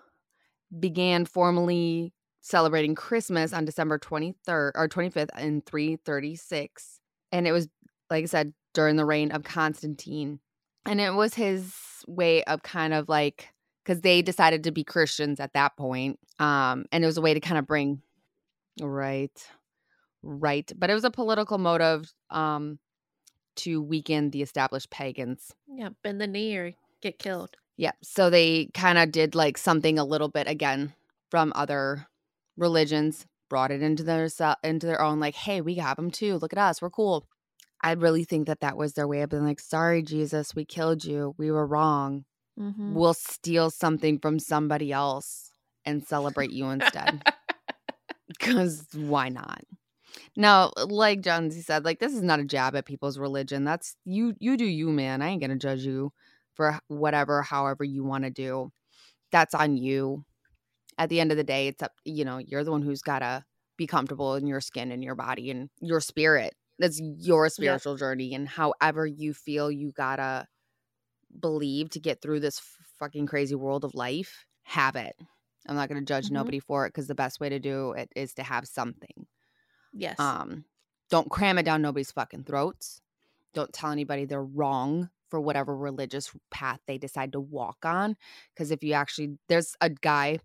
began 0.79 1.25
formally 1.25 2.13
celebrating 2.49 2.95
Christmas 2.95 3.53
on 3.53 3.67
December 3.67 3.99
23rd 3.99 4.73
or 4.75 4.89
25th 4.89 5.39
in 5.39 5.61
336. 5.61 7.01
And 7.31 7.47
it 7.47 7.53
was 7.53 7.69
like 8.11 8.25
I 8.25 8.27
said 8.27 8.55
during 8.73 8.97
the 8.97 9.05
reign 9.05 9.33
of 9.33 9.45
Constantine. 9.45 10.41
And 10.87 11.01
it 11.01 11.13
was 11.13 11.35
his 11.35 11.75
way 12.07 12.43
of 12.45 12.63
kind 12.63 12.95
of 12.95 13.09
like 13.09 13.49
cuz 13.85 14.01
they 14.01 14.23
decided 14.23 14.65
to 14.65 14.73
be 14.73 14.83
Christians 14.83 15.41
at 15.41 15.53
that 15.53 15.77
point. 15.77 16.19
Um 16.39 16.87
and 16.91 17.05
it 17.05 17.07
was 17.07 17.19
a 17.19 17.23
way 17.23 17.35
to 17.35 17.41
kind 17.41 17.59
of 17.59 17.67
bring 17.67 18.01
right 18.81 19.51
right, 20.23 20.73
but 20.77 20.91
it 20.91 20.95
was 20.95 21.05
a 21.05 21.11
political 21.11 21.59
motive 21.59 22.11
um 22.31 22.79
to 23.57 23.83
weaken 23.83 24.31
the 24.31 24.41
established 24.41 24.89
pagans. 24.89 25.53
Yeah. 25.67 25.91
Bend 26.03 26.21
the 26.21 26.27
knee 26.27 26.57
or 26.57 26.73
get 27.03 27.19
killed. 27.19 27.57
Yeah. 27.77 27.93
So 28.03 28.31
they 28.31 28.71
kind 28.73 28.97
of 28.97 29.13
did 29.13 29.35
like 29.35 29.59
something 29.59 29.99
a 29.99 30.05
little 30.05 30.29
bit 30.29 30.49
again 30.49 30.95
from 31.31 31.53
other 31.55 32.09
religions, 32.59 33.27
brought 33.49 33.71
it 33.71 33.83
into 33.83 34.03
their 34.03 34.29
into 34.63 34.87
their 34.87 35.01
own. 35.01 35.21
Like, 35.21 35.35
hey, 35.35 35.61
we 35.61 35.77
have 35.77 35.97
them 35.97 36.11
too. 36.11 36.37
Look 36.37 36.53
at 36.53 36.59
us. 36.59 36.83
We're 36.83 36.91
cool. 36.91 37.27
I 37.83 37.93
really 37.93 38.25
think 38.25 38.49
that 38.49 38.61
that 38.61 38.77
was 38.77 38.95
their 38.95 39.07
way 39.07 39.23
of 39.23 39.31
being 39.31 39.45
like, 39.45 39.61
sorry, 39.61 40.03
Jesus, 40.03 40.55
we 40.55 40.65
killed 40.65 41.05
you. 41.05 41.35
We 41.39 41.51
were 41.51 41.67
wrong. 41.67 42.25
Mm-hmm. 42.59 42.95
We'll 42.95 43.15
steal 43.15 43.71
something 43.71 44.19
from 44.19 44.41
somebody 44.41 44.93
else 44.93 45.53
and 45.85 46.05
celebrate 46.05 46.51
you 46.51 46.69
instead. 46.71 47.23
Because 48.29 48.87
why 48.93 49.31
not? 49.31 49.65
now 50.37 50.71
like 50.77 51.23
Jonesy 51.23 51.63
said, 51.63 51.85
like 51.85 51.99
this 51.99 52.15
is 52.15 52.23
not 52.23 52.41
a 52.41 52.45
jab 52.45 52.77
at 52.77 52.85
people's 52.85 53.19
religion. 53.19 53.65
That's 53.65 53.97
you. 54.05 54.35
You 54.39 54.57
do 54.57 54.65
you, 54.65 54.91
man. 54.91 55.23
I 55.23 55.29
ain't 55.29 55.41
gonna 55.41 55.57
judge 55.57 55.81
you 55.81 56.13
for 56.55 56.79
whatever, 56.89 57.43
however 57.43 57.85
you 57.85 58.05
want 58.05 58.25
to 58.25 58.31
do. 58.31 58.71
That's 59.33 59.55
on 59.55 59.77
you. 59.77 60.25
At 60.99 61.09
the 61.09 61.21
end 61.21 61.31
of 61.31 61.37
the 61.39 61.45
day, 61.45 61.69
it's 61.69 61.83
up. 61.83 61.93
You 62.05 62.25
know, 62.25 62.39
you're 62.39 62.65
the 62.65 62.73
one 62.73 62.83
who's 62.83 63.03
gotta 63.03 63.45
be 63.77 63.87
comfortable 63.87 64.35
in 64.35 64.47
your 64.47 64.61
skin 64.61 64.91
and 64.93 65.03
your 65.05 65.15
body 65.15 65.51
and 65.51 65.71
your 65.81 66.01
spirit. 66.01 66.55
That's 66.79 67.01
your 67.01 67.49
spiritual 67.49 67.97
journey, 67.97 68.35
and 68.35 68.49
however 68.49 69.07
you 69.07 69.35
feel, 69.35 69.71
you 69.71 69.93
gotta 69.93 70.47
believe 71.41 71.91
to 71.91 72.01
get 72.01 72.21
through 72.23 72.41
this 72.41 72.61
fucking 72.99 73.27
crazy 73.27 73.55
world 73.55 73.85
of 73.85 73.95
life. 73.95 74.45
Have 74.65 74.97
it. 74.97 75.17
I'm 75.67 75.77
not 75.77 75.89
gonna 75.89 76.03
judge 76.03 76.29
Mhm. 76.29 76.33
nobody 76.33 76.61
for 76.61 76.87
it 76.87 76.91
because 76.91 77.07
the 77.07 77.15
best 77.15 77.41
way 77.41 77.49
to 77.49 77.59
do 77.59 77.93
it 77.93 78.11
is 78.17 78.35
to 78.35 78.43
have 78.43 78.67
something. 78.67 79.27
yes. 79.93 80.19
Um, 80.19 80.65
don't 81.11 81.31
cram 81.31 81.59
it 81.59 81.65
down 81.65 81.83
nobody's 81.83 82.13
fucking 82.13 82.45
throats. 82.45 83.01
Don't 83.55 83.73
tell 83.73 83.91
anybody 83.91 84.25
they're 84.27 84.45
wrong 84.45 85.11
for 85.31 85.41
whatever 85.41 85.77
religious 85.77 86.31
path 86.51 86.81
they 86.87 86.99
decide 86.99 87.33
to 87.33 87.41
walk 87.41 87.85
on. 87.85 88.17
Because 88.55 88.71
if 88.71 88.83
you 88.85 88.93
actually, 88.93 89.39
there's 89.49 89.75
a 89.81 89.91
guy, 89.91 90.39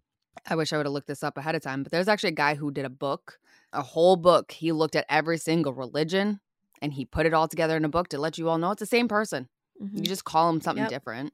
I 0.47 0.55
wish 0.55 0.73
I 0.73 0.77
would 0.77 0.85
have 0.85 0.93
looked 0.93 1.07
this 1.07 1.23
up 1.23 1.37
ahead 1.37 1.55
of 1.55 1.61
time, 1.61 1.83
but 1.83 1.91
there's 1.91 2.07
actually 2.07 2.29
a 2.29 2.33
guy 2.33 2.55
who 2.55 2.71
did 2.71 2.85
a 2.85 2.89
book, 2.89 3.39
a 3.71 3.81
whole 3.81 4.15
book. 4.15 4.51
He 4.51 4.71
looked 4.71 4.95
at 4.95 5.05
every 5.09 5.37
single 5.37 5.73
religion 5.73 6.39
and 6.81 6.93
he 6.93 7.05
put 7.05 7.25
it 7.25 7.33
all 7.33 7.47
together 7.47 7.77
in 7.77 7.85
a 7.85 7.89
book 7.89 8.09
to 8.09 8.17
let 8.17 8.37
you 8.37 8.49
all 8.49 8.57
know 8.57 8.71
it's 8.71 8.79
the 8.79 8.85
same 8.85 9.07
person. 9.07 9.47
Mhm. 9.81 9.97
You 9.99 10.03
just 10.03 10.25
call 10.25 10.51
them 10.51 10.61
something 10.61 10.83
Yep. 10.83 10.89
different. 10.89 11.33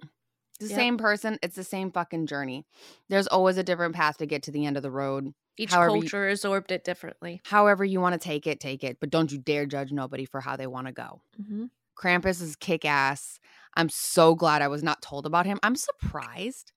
It's 0.51 0.59
the 0.59 0.67
Yep. 0.69 0.75
same 0.77 0.97
person. 0.97 1.39
It's 1.41 1.55
the 1.55 1.63
same 1.63 1.91
fucking 1.91 2.27
journey. 2.27 2.65
There's 3.07 3.27
always 3.27 3.57
a 3.57 3.63
different 3.63 3.95
path 3.95 4.17
to 4.17 4.25
get 4.25 4.43
to 4.43 4.51
the 4.51 4.65
end 4.65 4.77
of 4.77 4.83
the 4.83 4.91
road. 4.91 5.33
Each 5.57 5.71
however 5.71 5.95
you- 5.95 6.01
culture 6.03 6.29
absorbed 6.29 6.71
it 6.71 6.83
differently. 6.83 7.41
However 7.45 7.83
you 7.83 7.99
want 7.99 8.13
to 8.13 8.19
take 8.19 8.45
it, 8.47 8.59
take 8.59 8.83
it. 8.83 8.99
But 8.99 9.09
don't 9.09 9.31
you 9.31 9.37
dare 9.37 9.65
judge 9.65 9.91
nobody 9.91 10.25
for 10.25 10.41
how 10.41 10.55
they 10.55 10.67
want 10.67 10.87
to 10.87 10.93
go. 10.93 11.21
Mm-hmm. 11.41 11.65
Krampus 11.97 12.41
is 12.41 12.55
kick 12.55 12.85
ass. 12.85 13.39
I'm 13.75 13.89
so 13.89 14.35
glad 14.35 14.61
I 14.61 14.67
was 14.69 14.83
not 14.83 15.01
told 15.01 15.25
about 15.25 15.45
him. 15.45 15.59
I'm 15.63 15.75
surprised. 15.75 16.71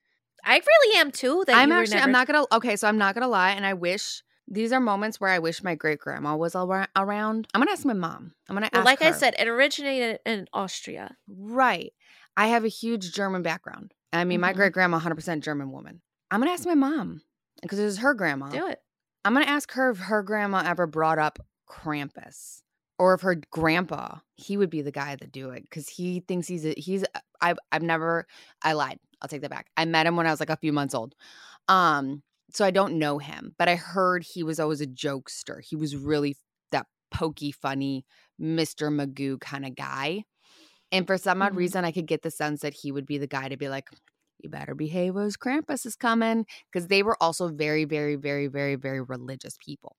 I 0.45 0.61
really 0.67 0.99
am 1.01 1.11
too. 1.11 1.45
That 1.47 1.57
I'm 1.57 1.71
you 1.71 1.77
actually, 1.79 1.95
never- 1.97 2.05
I'm 2.07 2.13
not 2.13 2.27
gonna, 2.27 2.45
okay, 2.53 2.77
so 2.77 2.89
I'm 2.89 2.99
not 2.99 3.15
gonna 3.15 3.29
lie. 3.29 3.51
And 3.51 3.65
I 3.65 3.75
wish 3.75 4.23
these 4.49 4.73
are 4.73 4.81
moments 4.81 5.21
where 5.21 5.31
I 5.31 5.39
wish 5.39 5.63
my 5.63 5.75
great 5.75 5.99
grandma 6.01 6.37
was 6.37 6.55
around. 6.57 6.89
I'm 6.97 7.61
gonna 7.61 7.71
ask 7.71 7.85
my 7.85 7.93
mom. 7.93 8.35
I'm 8.49 8.57
gonna 8.57 8.69
Well, 8.73 8.81
ask 8.83 8.87
like 8.87 9.03
I 9.03 9.13
said, 9.13 9.35
it 9.39 9.47
originated 9.49 10.19
in 10.27 10.49
Austria. 10.53 11.17
Right. 11.29 11.93
I 12.37 12.49
have 12.49 12.65
a 12.65 12.69
huge 12.69 13.13
German 13.13 13.43
background. 13.43 13.95
I 14.13 14.25
mean, 14.25 14.41
my 14.41 14.53
Mhm. 14.53 14.57
great 14.57 14.73
grandma, 14.73 14.97
100% 14.99 15.45
German 15.45 15.71
woman. 15.71 16.03
I'm 16.31 16.41
gonna 16.41 16.51
ask 16.53 16.67
my 16.67 16.75
mom 16.75 17.23
because 17.63 17.79
it 17.79 17.85
was 17.85 17.99
her 17.99 18.15
grandma. 18.15 18.49
Do 18.49 18.67
it. 18.67 18.83
I'm 19.25 19.35
gonna 19.35 19.47
ask 19.47 19.73
her 19.73 19.91
if 19.91 19.99
her 19.99 20.23
grandma 20.23 20.63
ever 20.67 20.87
brought 20.87 21.19
up 21.19 21.39
Krampus, 21.69 22.63
or 23.03 23.15
if 23.15 23.23
her 23.23 23.37
grandpa 23.51 24.19
he 24.37 24.57
would 24.57 24.71
be 24.71 24.83
the 24.83 24.93
guy 24.93 25.17
to 25.17 25.27
do 25.27 25.51
it 25.51 25.63
because 25.65 25.89
he 25.89 26.21
thinks 26.21 26.49
he's 26.49 26.65
a, 26.67 26.75
he's. 26.77 27.05
I've 27.41 27.59
I've 27.73 27.83
never. 27.83 28.27
I 28.63 28.75
lied. 28.75 28.99
I'll 29.23 29.29
take 29.29 29.43
that 29.43 29.51
back. 29.51 29.71
I 29.77 29.85
met 29.87 30.07
him 30.07 30.17
when 30.17 30.27
I 30.27 30.31
was 30.31 30.41
like 30.41 30.51
a 30.51 30.57
few 30.57 30.73
months 30.73 30.95
old. 30.95 31.15
Um, 31.69 32.23
so 32.53 32.65
I 32.65 32.73
don't 32.73 32.99
know 32.99 33.19
him, 33.19 33.55
but 33.59 33.69
I 33.69 33.77
heard 33.77 34.25
he 34.25 34.43
was 34.45 34.61
always 34.61 34.81
a 34.83 34.87
jokester. 34.89 35.63
He 35.63 35.77
was 35.77 35.97
really 35.97 36.37
that 36.73 36.87
pokey, 37.13 37.53
funny 37.53 38.07
Mr. 38.39 38.91
Magoo 38.91 39.41
kind 39.41 39.67
of 39.67 39.75
guy. 39.77 40.25
And 40.91 41.07
for 41.07 41.19
some 41.19 41.43
odd 41.43 41.55
Mhm. 41.55 41.57
reason, 41.57 41.85
I 41.85 41.93
could 41.93 42.07
get 42.07 42.23
the 42.23 42.31
sense 42.31 42.61
that 42.63 42.75
he 42.75 42.93
would 42.93 43.07
be 43.07 43.19
the 43.19 43.27
guy 43.27 43.49
to 43.49 43.57
be 43.57 43.69
like, 43.69 43.89
you 44.39 44.51
better 44.51 44.75
behave 44.75 45.17
as 45.17 45.37
Krampus 45.37 45.87
is 45.87 45.97
coming. 45.97 46.47
Because 46.73 46.89
they 46.89 47.03
were 47.03 47.17
also 47.23 47.49
very, 47.49 47.85
very, 47.85 48.17
very, 48.17 48.47
very, 48.49 48.77
very 48.77 49.01
religious 49.01 49.57
people, 49.65 49.97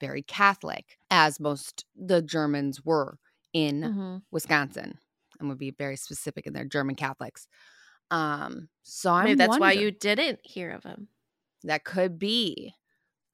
very 0.00 0.22
Catholic, 0.22 0.98
as 1.10 1.40
most 1.40 1.84
the 1.94 2.22
Germans 2.22 2.84
were 2.84 3.18
in 3.52 3.82
Mhm. 3.82 4.22
Wisconsin 4.30 4.98
and 5.40 5.48
would 5.48 5.58
be 5.58 5.70
very 5.70 5.96
specific 5.96 6.46
in 6.46 6.52
their 6.52 6.64
German 6.64 6.94
Catholics. 6.96 7.46
Um, 8.10 8.68
so 8.82 9.12
I'm 9.12 9.24
Maybe 9.24 9.34
that's 9.38 9.58
why 9.58 9.72
you 9.72 9.90
didn't 9.90 10.40
hear 10.44 10.70
of 10.70 10.84
him. 10.84 11.08
that 11.64 11.84
could 11.84 12.18
be. 12.18 12.74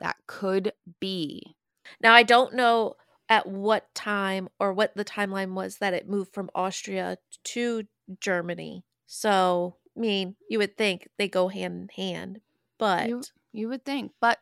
That 0.00 0.16
could 0.26 0.72
be. 1.00 1.56
Now 2.00 2.14
I 2.14 2.22
don't 2.22 2.54
know 2.54 2.94
at 3.28 3.46
what 3.46 3.94
time 3.94 4.48
or 4.60 4.72
what 4.72 4.94
the 4.96 5.04
timeline 5.04 5.54
was 5.54 5.78
that 5.78 5.94
it 5.94 6.08
moved 6.08 6.34
from 6.34 6.50
Austria 6.54 7.18
to 7.44 7.84
Germany. 8.20 8.84
So, 9.06 9.78
I 9.96 10.00
mean, 10.00 10.36
you 10.48 10.58
would 10.58 10.76
think 10.76 11.08
they 11.18 11.28
go 11.28 11.48
hand 11.48 11.74
in 11.74 11.88
hand, 12.04 12.40
but 12.78 13.08
You- 13.08 13.22
You 13.52 13.68
would 13.68 13.84
think. 13.84 14.12
But 14.20 14.40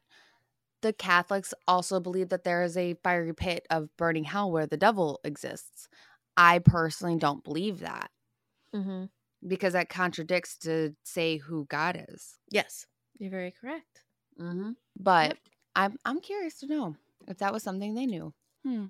the 0.82 0.92
Catholics 0.92 1.52
also 1.68 2.00
believe 2.00 2.28
that 2.30 2.44
there 2.44 2.62
is 2.62 2.76
a 2.76 2.94
fiery 3.02 3.34
pit 3.34 3.66
of 3.70 3.94
burning 3.96 4.24
hell 4.24 4.50
where 4.50 4.66
the 4.66 4.76
devil 4.76 5.20
exists. 5.24 5.88
I 6.36 6.58
personally 6.60 7.16
don't 7.18 7.44
believe 7.44 7.80
that 7.80 8.10
Mm-hmm. 8.74 9.04
because 9.46 9.72
that 9.72 9.88
contradicts 9.88 10.56
to 10.58 10.94
say 11.04 11.38
who 11.38 11.66
God 11.66 12.04
is. 12.08 12.38
Yes, 12.50 12.86
you're 13.18 13.30
very 13.30 13.50
correct. 13.50 14.04
Mm-hmm. 14.40 14.70
But 14.98 15.26
Yep. 15.28 15.38
I'm 15.76 15.96
I'm 16.04 16.20
curious 16.20 16.60
to 16.60 16.66
know 16.66 16.96
if 17.28 17.38
that 17.38 17.52
was 17.52 17.62
something 17.62 17.94
they 17.94 18.06
knew. 18.06 18.32
Hmm. 18.64 18.86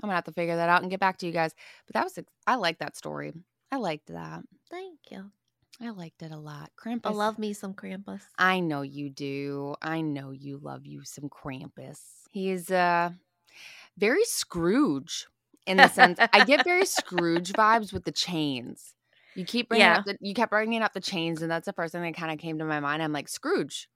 I'm 0.00 0.08
gonna 0.08 0.14
have 0.14 0.24
to 0.24 0.32
figure 0.32 0.56
that 0.56 0.68
out 0.68 0.82
and 0.82 0.90
get 0.90 1.00
back 1.00 1.18
to 1.18 1.26
you 1.26 1.32
guys. 1.32 1.54
But 1.86 1.94
that 1.94 2.04
was 2.04 2.18
I 2.46 2.54
like 2.56 2.78
that 2.78 2.96
story. 2.96 3.32
I 3.72 3.76
liked 3.76 4.06
that. 4.08 4.42
Thank 4.70 4.98
you. 5.10 5.30
I 5.80 5.90
liked 5.90 6.22
it 6.22 6.32
a 6.32 6.38
lot. 6.38 6.70
Krampus. 6.82 7.00
I 7.06 7.10
love 7.10 7.38
me 7.38 7.52
some 7.52 7.74
Krampus. 7.74 8.22
I 8.38 8.60
know 8.60 8.82
you 8.82 9.10
do. 9.10 9.74
I 9.82 10.00
know 10.00 10.30
you 10.30 10.58
love 10.58 10.86
you 10.86 11.02
some 11.04 11.28
Krampus. 11.28 12.00
He's 12.30 12.70
uh 12.70 13.10
very 13.98 14.24
Scrooge 14.24 15.26
in 15.66 15.76
the 15.78 15.88
sense 15.88 16.18
I 16.32 16.44
get 16.44 16.64
very 16.64 16.86
Scrooge 16.86 17.52
vibes 17.54 17.92
with 17.92 18.04
the 18.04 18.12
chains. 18.12 18.94
You 19.34 19.44
keep 19.44 19.68
bringing 19.68 19.84
Yeah. 19.86 19.98
up 19.98 20.04
the 20.06 20.16
you 20.20 20.32
kept 20.34 20.50
bringing 20.50 20.82
up 20.82 20.94
the 20.94 21.00
chains, 21.00 21.42
and 21.42 21.50
that's 21.50 21.66
the 21.66 21.72
first 21.72 21.92
thing 21.92 22.02
that 22.02 22.14
kind 22.16 22.32
of 22.32 22.38
came 22.38 22.58
to 22.58 22.64
my 22.64 22.80
mind. 22.80 23.02
I'm 23.02 23.12
like 23.12 23.28
Scrooge. 23.28 23.88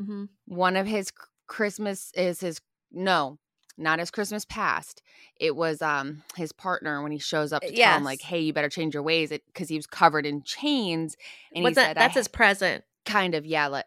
Mm-hmm. 0.00 0.24
One 0.46 0.76
of 0.76 0.86
his 0.86 1.10
Christmas 1.46 2.12
is 2.14 2.40
his 2.40 2.60
no, 2.92 3.38
not 3.78 4.00
as 4.00 4.10
Christmas 4.10 4.44
past. 4.44 5.02
It 5.38 5.54
was 5.56 5.82
um 5.82 6.22
his 6.36 6.52
partner 6.52 7.02
when 7.02 7.12
he 7.12 7.18
shows 7.18 7.52
up 7.52 7.62
to 7.62 7.72
tell 7.72 7.96
him 7.96 8.04
like, 8.04 8.20
"Hey, 8.22 8.40
you 8.40 8.52
better 8.52 8.68
change 8.68 8.94
your 8.94 9.02
ways," 9.02 9.30
because 9.30 9.68
he 9.68 9.76
was 9.76 9.86
covered 9.86 10.24
in 10.26 10.42
chains. 10.42 11.16
And 11.54 11.62
What's 11.62 11.72
he 11.76 11.82
that? 11.82 11.88
said, 11.88 11.96
That's 11.96 12.14
his 12.14 12.28
present. 12.28 12.84
kind 13.04 13.34
of 13.34 13.44
yeah. 13.46 13.66
Like, 13.68 13.84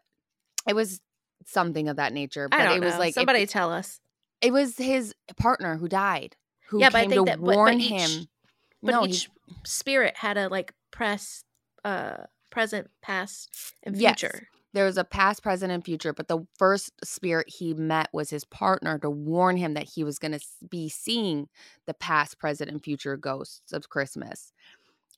it 0.68 0.74
was 0.76 1.02
something 1.46 1.88
of 1.90 1.96
that 1.98 2.14
nature, 2.14 2.48
but 2.50 2.60
I 2.60 2.66
don't 2.66 2.78
it 2.78 2.86
was 2.86 2.94
know. 2.94 3.00
like 3.00 3.10
it- 3.10 3.16
somebody 3.16 3.46
tell 3.46 3.72
us. 3.72 4.00
it 4.42 4.54
was 4.54 4.78
his 4.78 5.14
partner 5.38 5.78
who 5.78 5.88
died, 5.90 6.36
who 6.68 6.80
Yeah, 6.80 6.90
but 6.90 6.98
I 7.00 7.02
came 7.02 7.10
think 7.10 7.20
to 7.28 7.32
that- 7.32 7.40
but- 7.40 7.46
but 7.48 7.56
warn 7.56 7.80
each- 7.80 7.90
him. 7.90 8.28
But 8.82 8.92
no, 8.92 9.04
he- 9.04 9.12
each 9.12 9.30
spirit 9.66 10.16
had 10.18 10.38
a 10.38 10.48
like 10.50 10.74
press, 10.92 11.44
uh, 11.84 12.26
present, 12.50 12.90
past, 13.02 13.50
and 13.84 13.98
future. 13.98 14.30
there 14.32 14.48
was 14.74 14.98
a 14.98 15.04
past, 15.04 15.42
present, 15.42 15.72
and 15.72 15.84
future. 15.84 16.14
But 16.14 16.28
the 16.28 16.46
first 16.58 16.92
spirit 17.04 17.50
he 17.50 17.74
met 17.74 18.10
was 18.14 18.30
his 18.30 18.46
partner 18.46 19.00
to 19.00 19.10
warn 19.10 19.58
him 19.58 19.74
that 19.74 19.90
he 19.96 20.04
was 20.04 20.20
going 20.20 20.34
to 20.34 20.40
be 20.70 20.90
seeing 20.90 21.48
the 21.86 21.94
past, 21.94 22.40
present, 22.40 22.70
and 22.70 22.84
future 22.84 23.18
ghosts 23.18 23.74
of 23.74 23.90
Christmas. 23.90 24.52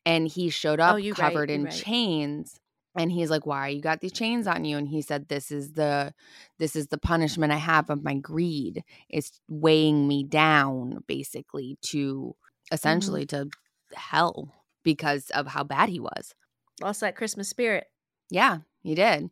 And 0.05 0.27
he 0.27 0.49
showed 0.49 0.79
oh, 0.79 0.83
up 0.83 0.93
Oh, 0.93 0.97
you 0.97 1.13
right, 1.13 1.19
covered 1.19 1.51
in 1.51 1.65
right. 1.65 1.73
chains. 1.73 2.59
And 2.95 3.11
he's 3.11 3.29
like, 3.29 3.45
"Why 3.45 3.69
you 3.69 3.81
got 3.81 4.01
these 4.01 4.11
chains 4.11 4.47
on 4.47 4.65
you?" 4.65 4.77
And 4.77 4.87
he 4.87 5.01
said, 5.01 5.29
"This 5.29 5.49
is 5.49 5.73
the, 5.73 6.13
this 6.59 6.75
is 6.75 6.87
the 6.87 6.97
punishment 6.97 7.53
I 7.53 7.57
have 7.57 7.89
of 7.89 8.03
my 8.03 8.15
greed. 8.15 8.83
It's 9.09 9.39
weighing 9.47 10.09
me 10.09 10.25
down, 10.25 11.01
basically, 11.07 11.77
to 11.83 12.35
essentially 12.69 13.25
mm-hmm. 13.25 13.49
to 13.49 13.97
hell 13.97 14.53
because 14.83 15.29
of 15.29 15.47
how 15.47 15.63
bad 15.63 15.87
he 15.87 16.01
was." 16.01 16.35
Lost 16.81 16.99
that 16.99 17.15
Christmas 17.15 17.47
spirit. 17.47 17.87
Yeah, 18.29 18.59
he 18.81 18.95
did. 18.95 19.29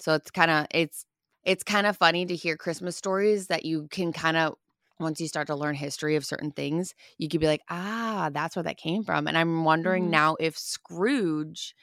So 0.00 0.14
it's 0.14 0.30
kind 0.30 0.50
of 0.50 0.66
it's 0.70 1.04
it's 1.44 1.62
kind 1.64 1.86
of 1.86 1.96
funny 1.96 2.26
to 2.26 2.36
hear 2.36 2.56
Christmas 2.56 2.96
stories 2.96 3.46
that 3.48 3.64
you 3.64 3.88
can 3.90 4.12
kind 4.12 4.36
of 4.36 4.54
once 5.00 5.20
you 5.20 5.28
start 5.28 5.46
to 5.46 5.54
learn 5.56 5.74
history 5.76 6.16
of 6.16 6.26
certain 6.26 6.50
things, 6.52 6.94
you 7.18 7.28
could 7.28 7.40
be 7.40 7.46
like, 7.46 7.62
"Ah, 7.70 8.30
that's 8.32 8.56
where 8.56 8.64
that 8.64 8.76
came 8.78 9.04
from." 9.04 9.28
And 9.28 9.38
I'm 9.38 9.64
wondering 9.64 10.10
Mhm. 10.10 10.10
now 10.10 10.36
if 10.40 10.58
Scrooge 10.58 11.74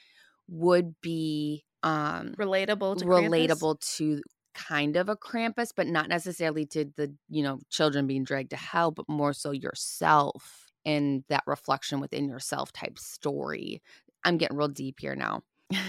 would 0.47 0.95
be 1.01 1.66
um 1.84 2.36
Relatable 2.38 2.95
to 2.97 3.05
Krampus? 3.05 3.68
relatable 3.68 3.80
to 3.97 4.22
kind 4.53 4.95
of 4.95 5.09
a 5.09 5.18
Krampus, 5.18 5.72
but 5.76 5.88
not 5.88 6.09
necessarily 6.09 6.66
to 6.68 6.86
the, 6.97 7.16
you 7.30 7.43
know, 7.43 7.59
children 7.70 8.07
being 8.07 8.24
dragged 8.24 8.51
to 8.51 8.57
hell, 8.57 8.91
but 8.91 9.07
more 9.09 9.34
so 9.34 9.51
yourself 9.51 10.72
and 10.86 11.24
that 11.30 11.43
reflection 11.47 11.99
within 11.99 12.30
yourself 12.30 12.72
type 12.74 12.97
story. 12.99 13.82
I'm 14.24 14.38
getting 14.38 14.57
real 14.57 14.68
deep 14.70 14.99
here 15.01 15.16
now. 15.16 15.43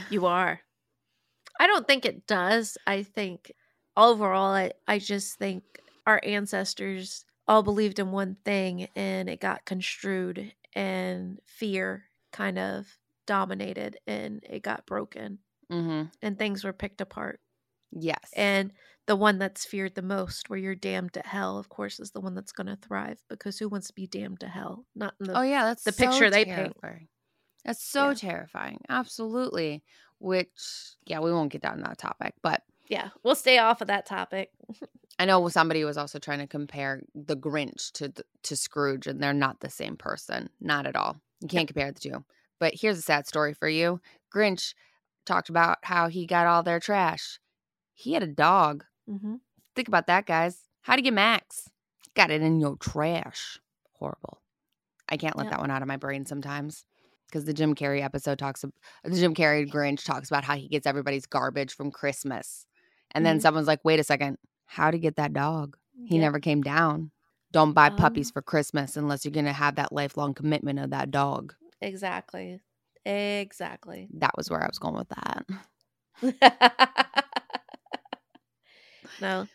You 0.09 0.27
are. 0.27 0.66
I 1.61 1.67
don't 1.67 1.87
think 1.87 2.05
it 2.05 2.27
does. 2.27 2.77
I 2.87 3.03
think 3.03 3.53
overall, 3.97 4.53
I, 4.53 4.73
I 4.87 4.99
just 4.99 5.39
think 5.39 5.65
our 6.07 6.21
ancestors 6.25 7.25
all 7.49 7.63
believed 7.63 7.99
in 7.99 8.11
one 8.13 8.37
thing 8.45 8.89
and 8.97 9.29
it 9.29 9.41
got 9.41 9.65
construed 9.65 10.53
and 10.75 11.39
fear 11.47 12.05
kind 12.33 12.59
of 12.59 12.87
dominated 13.27 13.99
and 14.07 14.45
it 14.49 14.63
got 14.63 14.87
broken 14.87 15.39
Mhm. 15.71 16.13
and 16.23 16.39
things 16.39 16.63
were 16.65 16.73
picked 16.73 17.01
apart. 17.01 17.41
Yes. 17.93 18.31
And 18.37 18.73
the 19.07 19.17
one 19.17 19.39
that's 19.39 19.65
feared 19.65 19.95
the 19.95 20.03
most, 20.03 20.51
where 20.51 20.59
you're 20.59 20.75
damned 20.75 21.13
to 21.15 21.23
hell, 21.25 21.59
of 21.59 21.69
course, 21.69 21.99
is 22.01 22.11
the 22.11 22.21
one 22.21 22.35
that's 22.35 22.53
going 22.53 22.67
to 22.67 22.77
thrive 22.77 23.19
because 23.29 23.59
who 23.59 23.69
wants 23.69 23.87
to 23.89 23.95
be 23.95 24.07
damned 24.07 24.41
to 24.41 24.49
hell? 24.49 24.87
Not 24.95 25.15
in 25.21 25.27
the 25.29 25.39
oh 25.39 25.43
yeah, 25.43 25.65
that's 25.65 25.85
the 25.85 25.93
so 25.93 26.07
picture 26.07 26.31
they 26.31 26.45
paint. 26.45 26.77
That's 27.67 27.83
so 27.83 28.09
Yeah. 28.09 28.15
terrifying. 28.15 28.81
Absolutely. 28.89 29.83
Which 30.19 30.95
yeah, 31.05 31.21
we 31.21 31.33
won't 31.33 31.53
get 31.53 31.61
down 31.63 31.81
that 31.83 31.99
topic, 31.99 32.35
but 32.43 32.63
yeah. 32.89 33.11
We'll 33.23 33.35
stay 33.35 33.59
off 33.59 33.81
of 33.81 33.89
that 33.89 34.07
topic. 34.07 34.51
I 35.19 35.25
know 35.25 35.49
somebody 35.49 35.83
was 35.85 35.97
also 35.99 36.19
trying 36.19 36.39
to 36.39 36.47
compare 36.47 37.03
the 37.15 37.37
Grinch 37.37 37.91
to 37.93 38.13
to 38.45 38.57
Scrooge, 38.57 39.07
and 39.07 39.21
they're 39.23 39.33
not 39.35 39.61
the 39.61 39.71
same 39.71 39.97
person. 39.97 40.49
Not 40.61 40.87
at 40.87 40.95
all. 40.97 41.17
You 41.41 41.49
can't 41.49 41.67
compare 41.69 41.91
the 41.93 42.01
two. 42.01 42.25
But 42.59 42.75
here's 42.75 42.99
a 42.99 43.03
sad 43.03 43.27
story 43.27 43.53
for 43.53 43.69
you. 43.69 44.01
Grinch 44.35 44.75
talked 45.27 45.49
about 45.51 45.79
how 45.83 46.09
he 46.09 46.25
got 46.27 46.47
all 46.47 46.63
their 46.63 46.81
trash. 46.81 47.39
He 47.93 48.13
had 48.15 48.23
a 48.23 48.27
dog. 48.29 48.85
hmm 49.09 49.37
Think 49.75 49.89
about 49.89 50.07
that, 50.07 50.25
guys. 50.25 50.61
How'd 50.83 50.99
he 50.99 51.03
get 51.03 51.13
Max? 51.13 51.69
Got 52.15 52.31
it 52.31 52.41
in 52.41 52.61
your 52.61 52.77
trash. 52.77 53.59
Horrible. 53.99 54.41
I 55.09 55.17
can't 55.19 55.37
let 55.37 55.45
Yep. 55.45 55.51
that 55.51 55.61
one 55.61 55.71
out 55.71 55.83
of 55.83 55.89
my 55.89 55.97
brain 55.99 56.25
sometimes. 56.25 56.87
Because 57.29 57.45
the 57.45 57.53
Jim 57.53 57.75
Carrey 57.75 58.03
episode 58.03 58.39
talks, 58.39 58.65
the 59.05 59.11
Jim 59.19 59.35
Carrey 59.35 59.69
Grinch 59.71 60.05
talks 60.05 60.29
about 60.31 60.45
how 60.45 60.57
he 60.57 60.69
gets 60.69 60.87
everybody's 60.87 61.27
garbage 61.27 61.75
from 61.75 61.91
Christmas. 61.91 62.67
And 63.13 63.25
then 63.27 63.39
Mhm. 63.39 63.43
someone's 63.43 63.67
like, 63.67 63.81
wait 63.85 64.01
a 64.01 64.05
second, 64.05 64.39
how'd 64.67 64.95
he 64.95 65.01
get 65.01 65.17
that 65.17 65.33
dog? 65.33 65.77
He 66.07 66.17
Yeah. 66.17 66.23
never 66.23 66.39
came 66.41 66.63
down. 66.63 67.11
Don't 67.53 67.73
buy 67.73 67.91
puppies 67.91 68.29
Um, 68.31 68.35
for 68.35 68.43
Christmas 68.43 68.97
unless 68.97 69.25
you're 69.25 69.33
going 69.33 69.47
to 69.47 69.53
have 69.53 69.77
that 69.77 69.93
lifelong 69.93 70.35
commitment 70.35 70.79
of 70.79 70.91
that 70.91 71.11
dog. 71.11 71.55
Exactly. 71.81 72.61
Exactly. 73.05 74.09
That 74.15 74.33
was 74.37 74.51
where 74.51 74.63
I 74.63 74.67
was 74.67 74.79
going 74.79 74.97
with 74.97 75.09
that. 75.09 75.47
no. 79.21 79.47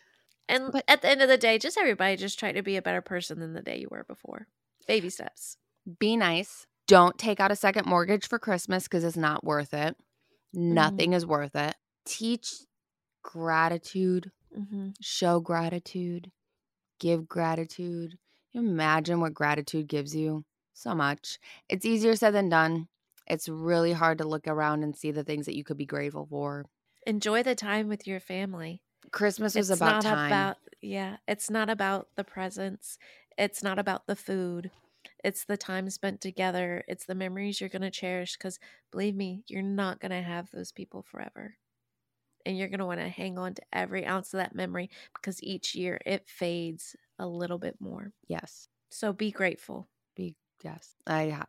And 0.48 0.72
But- 0.72 0.84
at 0.88 1.02
the 1.02 1.10
end 1.10 1.22
of 1.22 1.30
the 1.30 1.38
day, 1.38 1.58
just 1.58 1.78
everybody 1.78 2.16
just 2.18 2.40
try 2.40 2.52
to 2.52 2.62
be 2.62 2.76
a 2.78 2.82
better 2.82 3.02
person 3.02 3.40
than 3.40 3.54
the 3.54 3.62
day 3.62 3.80
you 3.80 3.88
were 3.90 4.04
before. 4.04 4.48
Baby 4.88 5.10
steps. 5.10 5.58
Be 6.00 6.18
nice. 6.18 6.68
Don't 6.92 7.18
take 7.18 7.40
out 7.40 7.52
a 7.52 7.56
second 7.56 7.86
mortgage 7.86 8.28
for 8.28 8.38
Christmas 8.38 8.84
because 8.84 9.06
it's 9.06 9.16
not 9.16 9.46
worth 9.46 9.74
it. 9.74 9.96
Nothing 10.54 11.14
is 11.14 11.26
worth 11.26 11.56
it. 11.56 11.74
Teach 12.06 12.52
gratitude, 13.24 14.32
Mm-hmm. 14.54 14.90
show 15.00 15.40
gratitude, 15.40 16.30
give 17.00 17.30
gratitude. 17.30 18.18
Imagine 18.54 19.22
what 19.22 19.34
gratitude 19.34 19.88
gives 19.88 20.14
you 20.14 20.44
so 20.74 20.94
much. 20.94 21.40
It's 21.70 21.86
easier 21.86 22.18
said 22.18 22.34
than 22.34 22.50
done. 22.50 22.90
It's 23.26 23.48
really 23.48 23.94
hard 23.94 24.18
to 24.18 24.28
look 24.28 24.46
around 24.46 24.84
and 24.84 24.94
see 24.94 25.12
the 25.12 25.24
things 25.24 25.46
that 25.46 25.56
you 25.56 25.64
could 25.64 25.78
be 25.78 25.86
grateful 25.86 26.28
for. 26.30 26.66
Enjoy 27.08 27.42
the 27.44 27.56
time 27.56 27.88
with 27.88 28.06
your 28.06 28.20
family. 28.20 28.82
Christmas 29.14 29.56
is 29.56 29.70
about 29.70 30.04
not 30.04 30.14
time. 30.14 30.28
about 30.28 30.58
yeah. 30.82 31.16
It's 31.26 31.50
not 31.50 31.70
about 31.70 32.10
the 32.18 32.26
presents. 32.26 32.98
It's 33.38 33.64
not 33.64 33.80
about 33.80 34.08
the 34.08 34.18
food. 34.18 34.72
It's 35.24 35.46
the 35.46 35.58
time 35.58 35.90
spent 35.90 36.22
together. 36.22 36.84
It's 36.88 37.06
the 37.06 37.16
memories 37.16 37.60
you're 37.60 37.70
gonna 37.70 37.92
cherish. 37.92 38.38
Because 38.38 38.60
believe 38.92 39.16
me, 39.16 39.44
you're 39.48 39.62
not 39.62 40.00
gonna 40.00 40.22
have 40.22 40.50
those 40.52 40.72
people 40.72 41.02
forever, 41.04 41.56
and 42.46 42.58
you're 42.58 42.68
gonna 42.70 42.86
want 42.88 43.00
to 43.02 43.08
hang 43.10 43.38
on 43.38 43.54
to 43.56 43.62
every 43.72 44.06
ounce 44.06 44.34
of 44.34 44.40
that 44.40 44.56
memory 44.56 44.90
because 45.14 45.42
each 45.44 45.76
year 45.76 46.00
it 46.06 46.28
fades 46.28 46.96
a 47.20 47.28
little 47.28 47.58
bit 47.60 47.76
more. 47.80 48.14
yes. 48.28 48.68
So 48.90 49.14
be 49.14 49.32
grateful. 49.32 49.88
Be 50.16 50.36
yes. 50.64 50.96
I 51.08 51.30
ha- 51.30 51.46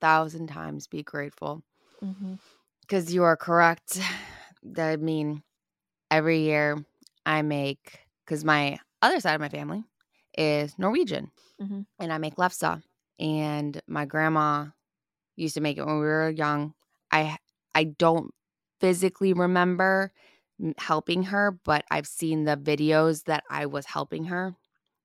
thousand 0.00 0.48
times 0.48 0.86
be 0.88 1.02
grateful. 1.02 1.62
Mm-hmm. 2.04 2.34
Because 2.82 3.14
you 3.14 3.22
are 3.22 3.36
correct. 3.36 3.98
I 4.78 4.96
mean, 4.96 5.42
every 6.10 6.40
year 6.40 6.84
I 7.24 7.42
make, 7.42 8.00
because 8.24 8.44
my 8.44 8.78
other 9.00 9.20
side 9.20 9.34
of 9.34 9.40
my 9.40 9.48
family 9.48 9.84
is 10.36 10.78
Norwegian, 10.78 11.30
Mhm. 11.60 11.86
and 11.98 12.12
I 12.12 12.18
make 12.18 12.36
lefse. 12.36 12.82
And 13.18 13.80
my 13.86 14.04
grandma 14.04 14.66
used 15.36 15.54
to 15.54 15.60
make 15.60 15.78
it 15.78 15.86
when 15.86 15.96
we 16.00 16.06
were 16.06 16.30
young. 16.30 16.74
I 17.12 17.38
I 17.74 17.84
don't 17.84 18.32
physically 18.80 19.32
remember 19.32 20.12
helping 20.78 21.24
her, 21.24 21.52
but 21.64 21.84
I've 21.90 22.06
seen 22.06 22.44
the 22.44 22.56
videos 22.56 23.24
that 23.24 23.44
I 23.50 23.66
was 23.66 23.86
helping 23.86 24.24
her 24.26 24.56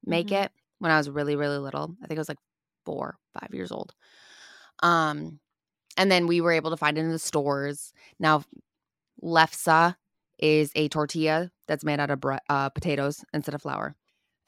make 0.06 0.32
Mhm. 0.32 0.34
it 0.34 0.52
when 0.80 0.92
I 0.92 0.98
was 0.98 1.10
really 1.10 1.36
really 1.36 1.58
little. 1.60 1.96
I 2.04 2.08
think 2.08 2.18
I 2.20 2.22
was 2.22 2.30
like 2.30 2.40
four, 2.86 3.18
five 3.40 3.52
years 3.54 3.72
old. 3.72 3.94
Um, 4.84 5.40
and 5.98 6.12
then 6.12 6.28
we 6.28 6.42
were 6.42 6.52
able 6.54 6.72
to 6.72 6.78
find 6.78 6.98
it 6.98 7.02
in 7.02 7.12
the 7.12 7.20
stores. 7.20 7.94
Now, 8.20 8.44
lefse 9.24 9.96
is 10.40 10.72
a 10.76 10.90
tortilla 10.90 11.52
that's 11.68 11.86
made 11.86 12.00
out 12.00 12.12
of 12.12 12.22
bre- 12.22 12.36
uh, 12.50 12.70
potatoes 12.70 13.24
instead 13.34 13.56
of 13.56 13.62
flour. 13.64 13.96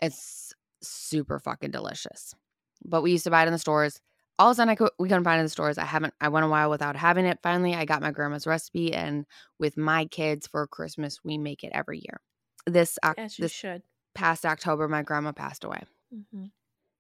It's 0.02 0.54
super 0.82 1.40
fucking 1.40 1.72
delicious. 1.72 2.36
But 2.84 3.02
we 3.02 3.12
used 3.12 3.26
to 3.26 3.32
buy 3.32 3.44
it 3.44 3.48
in 3.48 3.54
the 3.54 3.60
stores. 3.60 4.00
All 4.38 4.50
of 4.50 4.54
a 4.54 4.56
sudden, 4.56 4.70
I 4.70 4.76
could, 4.76 4.90
we 4.98 5.10
couldn't 5.10 5.26
find 5.26 5.38
it 5.38 5.42
in 5.42 5.46
the 5.46 5.50
stores. 5.50 5.78
I 5.78 5.86
haven't. 5.86 6.14
I 6.22 6.30
went 6.30 6.46
a 6.46 6.50
while 6.50 6.70
without 6.70 6.96
having 6.96 7.26
it. 7.26 7.40
Finally, 7.44 7.76
I 7.76 7.86
got 7.86 8.02
my 8.02 8.12
grandma's 8.12 8.48
recipe, 8.48 8.94
and 8.94 9.26
with 9.60 9.76
my 9.78 10.06
kids 10.06 10.48
for 10.48 10.66
Christmas, 10.68 11.20
we 11.24 11.38
make 11.38 11.64
it 11.64 11.72
every 11.74 12.00
year. 12.00 12.22
This 12.66 12.98
As 13.04 13.38
you 13.38 13.44
this 13.44 13.52
should. 13.52 13.84
past 14.16 14.46
October, 14.46 14.88
my 14.88 15.04
grandma 15.04 15.32
passed 15.34 15.64
away. 15.64 15.84
hmm 16.32 16.46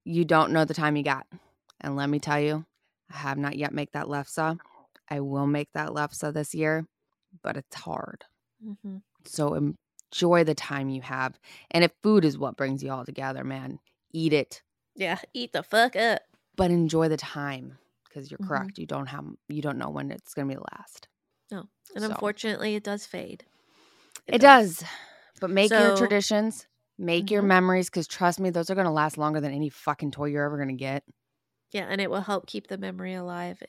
You 0.03 0.25
don't 0.25 0.51
know 0.51 0.65
the 0.65 0.73
time 0.73 0.97
you 0.97 1.03
got, 1.03 1.27
and 1.79 1.95
let 1.95 2.09
me 2.09 2.19
tell 2.19 2.39
you, 2.39 2.65
I 3.11 3.17
have 3.17 3.37
not 3.37 3.57
yet 3.57 3.73
make 3.73 3.91
that 3.93 4.07
lefse. 4.07 4.59
I 5.09 5.19
will 5.21 5.47
make 5.47 5.69
that 5.73 5.89
lefse 5.89 6.33
this 6.33 6.53
year, 6.53 6.85
but 7.41 7.57
it's 7.57 7.75
hard. 7.75 8.25
hmm 8.61 8.97
So 9.25 9.55
enjoy 10.11 10.43
the 10.43 10.55
time 10.55 10.89
you 10.89 11.01
have. 11.01 11.39
And 11.71 11.83
if 11.83 11.91
food 12.03 12.25
is 12.25 12.37
what 12.37 12.57
brings 12.57 12.83
you 12.83 12.91
all 12.91 13.05
together, 13.05 13.43
man, 13.43 13.79
eat 14.11 14.33
it, 14.33 14.61
Yeah, 14.99 15.17
eat 15.33 15.53
the 15.53 15.63
fuck 15.63 15.95
up. 15.95 16.21
but 16.55 16.71
enjoy 16.71 17.07
the 17.07 17.15
time 17.17 17.77
because 18.03 18.29
you're 18.29 18.37
Mhm. 18.39 18.47
correct. 18.49 18.77
You 18.77 18.85
don't 18.85 19.05
have 19.07 19.25
you 19.47 19.61
don't 19.61 19.77
know 19.77 19.89
when 19.89 20.11
it's 20.11 20.33
going 20.33 20.47
to 20.49 20.53
be 20.53 20.57
the 20.57 20.65
last. 20.77 21.07
No, 21.51 21.69
and 21.95 22.03
So- 22.03 22.09
unfortunately, 22.11 22.75
it 22.75 22.83
does 22.83 23.05
fade. 23.05 23.45
It, 24.27 24.39
does. 24.41 24.83
But 25.39 25.49
make 25.51 25.71
your 25.71 25.95
traditions, 25.95 26.67
make 26.97 27.31
your 27.31 27.41
Mhm. 27.41 27.47
memories 27.47 27.89
cuz 27.89 28.07
trust 28.07 28.39
me, 28.41 28.49
those 28.49 28.69
are 28.69 28.75
going 28.75 28.85
to 28.85 28.91
last 28.91 29.17
longer 29.17 29.39
than 29.39 29.53
any 29.53 29.69
fucking 29.69 30.11
toy 30.11 30.25
you're 30.25 30.43
ever 30.45 30.57
going 30.57 30.67
to 30.67 30.75
get. 30.75 31.05
Yeah, 31.71 31.85
and 31.89 32.01
it 32.01 32.09
will 32.11 32.21
help 32.21 32.45
keep 32.45 32.67
the 32.67 32.77
memory 32.77 33.13
alive, 33.13 33.63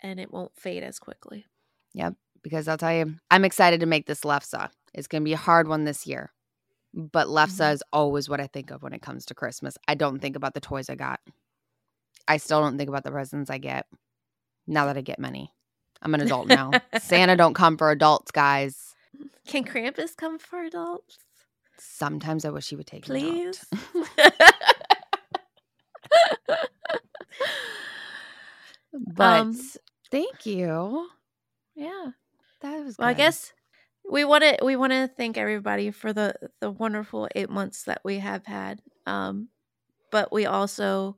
and 0.00 0.20
it 0.20 0.30
won't 0.30 0.54
fade 0.54 0.82
as 0.82 0.98
quickly. 0.98 1.46
Yep, 1.94 2.14
because 2.42 2.68
I'll 2.68 2.76
tell 2.78 2.92
you, 2.92 3.16
I'm 3.30 3.44
excited 3.46 3.80
to 3.80 3.86
make 3.86 4.06
this 4.06 4.20
lefse. 4.22 4.70
It's 4.92 5.08
going 5.08 5.22
to 5.22 5.24
be 5.24 5.32
a 5.32 5.36
hard 5.38 5.68
one 5.68 5.84
this 5.84 6.06
year. 6.06 6.32
But 6.92 7.28
lefse 7.28 7.60
Mhm. 7.60 7.72
is 7.74 7.82
always 7.92 8.28
what 8.28 8.40
I 8.40 8.46
think 8.48 8.70
of 8.70 8.82
when 8.82 8.92
it 8.92 9.02
comes 9.02 9.24
to 9.26 9.34
Christmas. 9.34 9.76
I 9.86 9.94
don't 9.94 10.18
think 10.20 10.36
about 10.36 10.54
the 10.54 10.60
toys 10.60 10.90
I 10.90 10.94
got. 10.96 11.20
I 12.28 12.36
still 12.38 12.60
don't 12.60 12.78
think 12.78 12.88
about 12.88 13.04
the 13.04 13.10
presents 13.10 13.50
I 13.50 13.58
get. 13.58 13.86
Now 14.66 14.86
that 14.86 14.96
I 14.96 15.00
get 15.00 15.18
many. 15.18 15.52
I'm 16.02 16.14
an 16.14 16.20
adult 16.20 16.48
now. 16.48 16.72
Santa 16.98 17.36
don't 17.36 17.54
come 17.54 17.76
for 17.76 17.90
adults, 17.90 18.30
guys. 18.30 18.94
Can 19.46 19.64
Krampus 19.64 20.16
come 20.16 20.38
for 20.38 20.62
adults, 20.62 21.18
Sometimes 21.78 22.44
I 22.44 22.50
wish 22.50 22.68
he 22.68 22.76
would 22.76 22.86
take 22.86 23.08
me 23.08 23.20
please? 23.20 23.64
But 28.92 29.40
Um, 29.40 29.54
thank 30.10 30.46
you. 30.46 31.08
yeah. 31.74 32.08
That 32.60 32.84
was 32.84 32.98
Well, 32.98 33.08
I 33.08 33.14
guess 33.14 33.52
we 34.10 34.24
want 34.24 34.42
to 34.44 34.58
we 34.64 34.76
want 34.76 34.92
to 34.92 35.08
thank 35.16 35.38
everybody 35.38 35.90
for 35.90 36.12
the 36.12 36.34
the 36.60 36.70
wonderful 36.70 37.28
eight 37.34 37.50
months 37.50 37.84
that 37.84 38.00
we 38.04 38.18
have 38.18 38.46
had. 38.46 38.82
Um, 39.06 39.48
but 40.10 40.32
we 40.32 40.46
also 40.46 41.16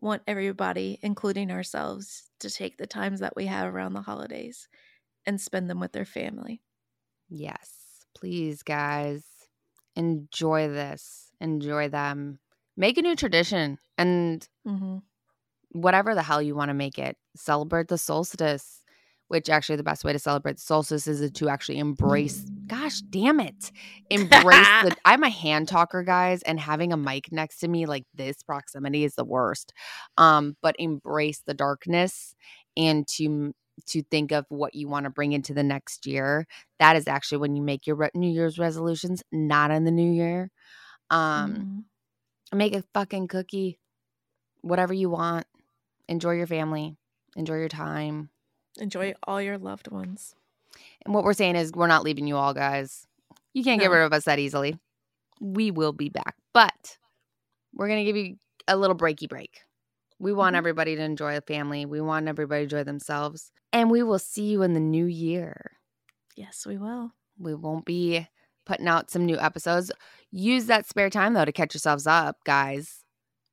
want 0.00 0.22
everybody, 0.26 0.98
including 1.02 1.50
ourselves, 1.50 2.30
to 2.40 2.50
take 2.50 2.78
the 2.78 2.86
times 2.86 3.20
that 3.20 3.36
we 3.36 3.46
have 3.46 3.72
around 3.72 3.94
the 3.94 4.02
holidays 4.02 4.68
and 5.26 5.40
spend 5.40 5.68
them 5.70 5.80
with 5.80 5.92
their 5.92 6.04
family. 6.04 6.62
Yes, 7.28 8.04
please, 8.14 8.62
guys, 8.62 9.24
enjoy 9.96 10.68
this. 10.68 11.30
Enjoy 11.40 11.88
them. 11.88 12.38
Make 12.76 12.98
a 12.98 13.02
new 13.02 13.16
tradition 13.16 13.78
and 13.96 14.46
Mm-hmm. 14.66 14.98
whatever 15.70 16.14
the 16.14 16.22
hell 16.22 16.42
you 16.42 16.54
want 16.54 16.70
to 16.70 16.74
make 16.74 16.98
it. 16.98 17.16
Celebrate 17.36 17.88
the 17.88 17.98
solstice, 17.98 18.82
which 19.28 19.48
actually 19.50 19.76
the 19.76 19.82
best 19.84 20.04
way 20.04 20.12
to 20.12 20.18
celebrate 20.18 20.56
the 20.56 20.62
solstice 20.62 21.06
is 21.06 21.30
to 21.30 21.48
actually 21.48 21.78
embrace. 21.78 22.50
Gosh 22.68 23.02
damn 23.12 23.40
it. 23.40 23.70
Embrace 24.10 24.70
the. 24.80 24.92
I'm 25.04 25.22
a 25.22 25.30
hand 25.30 25.68
talker, 25.68 26.02
guys, 26.02 26.42
and 26.42 26.60
having 26.60 26.92
a 26.92 26.96
mic 26.96 27.32
next 27.32 27.58
to 27.60 27.68
me 27.68 27.86
like 27.86 28.04
this 28.14 28.42
proximity 28.42 29.04
is 29.04 29.14
the 29.14 29.24
worst. 29.24 29.72
Um, 30.18 30.56
but 30.62 30.76
embrace 30.78 31.42
the 31.46 31.54
darkness 31.54 32.34
and 32.76 33.06
to 33.08 33.54
to 33.86 34.02
think 34.02 34.32
of 34.32 34.44
what 34.48 34.74
you 34.74 34.88
want 34.88 35.04
to 35.04 35.10
bring 35.10 35.32
into 35.32 35.54
the 35.54 35.62
next 35.62 36.06
year. 36.06 36.46
That 36.80 36.96
is 36.96 37.06
actually 37.08 37.38
when 37.38 37.56
you 37.56 37.62
make 37.62 37.86
your 37.86 37.96
re- 37.96 38.10
New 38.14 38.30
Year's 38.30 38.58
resolutions, 38.58 39.22
not 39.32 39.70
in 39.70 39.84
the 39.84 39.90
new 39.90 40.10
year. 40.10 40.50
Um, 41.10 41.66
Mhm. 41.66 41.84
make 42.52 42.74
a 42.74 42.82
fucking 42.94 43.28
cookie, 43.28 43.78
whatever 44.62 44.92
you 44.94 45.10
want. 45.10 45.46
Enjoy 46.08 46.32
your 46.32 46.46
family, 46.46 46.96
enjoy 47.36 47.56
your 47.56 47.68
time. 47.68 48.30
Enjoy 48.80 49.14
all 49.24 49.40
your 49.40 49.58
loved 49.58 49.90
ones. 49.90 50.34
And 51.04 51.14
what 51.14 51.24
we're 51.24 51.32
saying 51.32 51.56
is, 51.56 51.72
we're 51.72 51.86
not 51.86 52.04
leaving 52.04 52.26
you 52.26 52.36
all, 52.36 52.54
guys. 52.54 53.06
You 53.54 53.64
can't 53.64 53.80
get 53.80 53.90
rid 53.90 54.02
of 54.04 54.12
us 54.12 54.24
that 54.24 54.38
easily. 54.38 54.78
We 55.40 55.70
will 55.70 55.92
be 55.92 56.08
back, 56.08 56.36
but 56.52 56.98
we're 57.74 57.88
going 57.88 58.04
to 58.04 58.04
give 58.04 58.16
you 58.16 58.36
a 58.66 58.76
little 58.76 58.96
breaky 58.96 59.28
break. 59.28 59.60
We 60.18 60.32
want 60.32 60.54
Mhm. 60.54 60.58
everybody 60.58 60.96
to 60.96 61.02
enjoy 61.02 61.36
a 61.36 61.40
family. 61.40 61.86
We 61.86 62.00
want 62.00 62.28
everybody 62.28 62.60
to 62.60 62.64
enjoy 62.64 62.84
themselves. 62.84 63.52
And 63.72 63.90
we 63.90 64.02
will 64.02 64.18
see 64.18 64.46
you 64.46 64.62
in 64.62 64.72
the 64.74 64.80
new 64.80 65.06
year. 65.06 65.72
Yes, 66.36 66.66
we 66.66 66.76
will. 66.76 67.12
We 67.38 67.54
won't 67.54 67.84
be 67.84 68.26
putting 68.66 68.88
out 68.88 69.10
some 69.10 69.24
new 69.26 69.38
episodes. 69.38 69.90
Use 70.30 70.66
that 70.66 70.86
spare 70.86 71.10
time, 71.10 71.34
though, 71.34 71.44
to 71.44 71.52
catch 71.52 71.74
yourselves 71.74 72.06
up, 72.06 72.36
guys. 72.44 73.04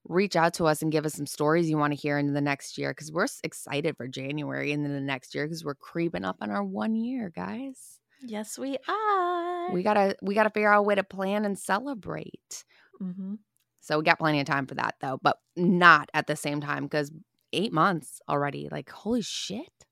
Reach 0.07 0.35
out 0.35 0.53
to 0.55 0.65
us 0.65 0.81
and 0.81 0.91
give 0.91 1.05
us 1.05 1.13
some 1.15 1.25
stories 1.25 1.69
you 1.69 1.77
want 1.77 1.91
to 1.93 1.99
hear 1.99 2.17
into 2.19 2.31
the 2.31 2.41
next 2.41 2.77
year 2.77 2.91
because 2.91 3.11
we're 3.11 3.25
excited 3.43 3.97
for 3.97 4.07
January 4.07 4.71
and 4.71 4.85
then 4.85 4.93
the 4.93 5.01
next 5.01 5.33
year 5.33 5.45
because 5.45 5.65
we're 5.65 5.73
creeping 5.75 6.23
up 6.23 6.37
on 6.41 6.51
our 6.51 6.63
one 6.63 6.95
year, 6.95 7.31
guys. 7.35 7.99
Yes, 8.21 8.57
we 8.57 8.77
are. 8.87 9.71
We 9.73 9.81
gotta 9.83 10.15
we 10.21 10.35
gotta 10.35 10.49
figure 10.51 10.71
out 10.71 10.79
a 10.79 10.83
way 10.83 10.95
to 10.95 11.03
plan 11.03 11.43
and 11.45 11.57
celebrate. 11.57 12.63
hmm 12.99 13.35
So 13.81 13.97
we 13.97 14.03
got 14.03 14.19
plenty 14.19 14.39
of 14.39 14.45
time 14.45 14.67
for 14.67 14.75
that 14.75 14.95
though, 15.01 15.19
but 15.21 15.37
not 15.55 16.09
at 16.13 16.27
the 16.27 16.35
same 16.35 16.61
time 16.61 16.83
because 16.83 17.11
eight 17.51 17.73
months 17.73 18.21
already. 18.29 18.69
Like 18.71 18.89
holy 18.89 19.21
shit, 19.23 19.85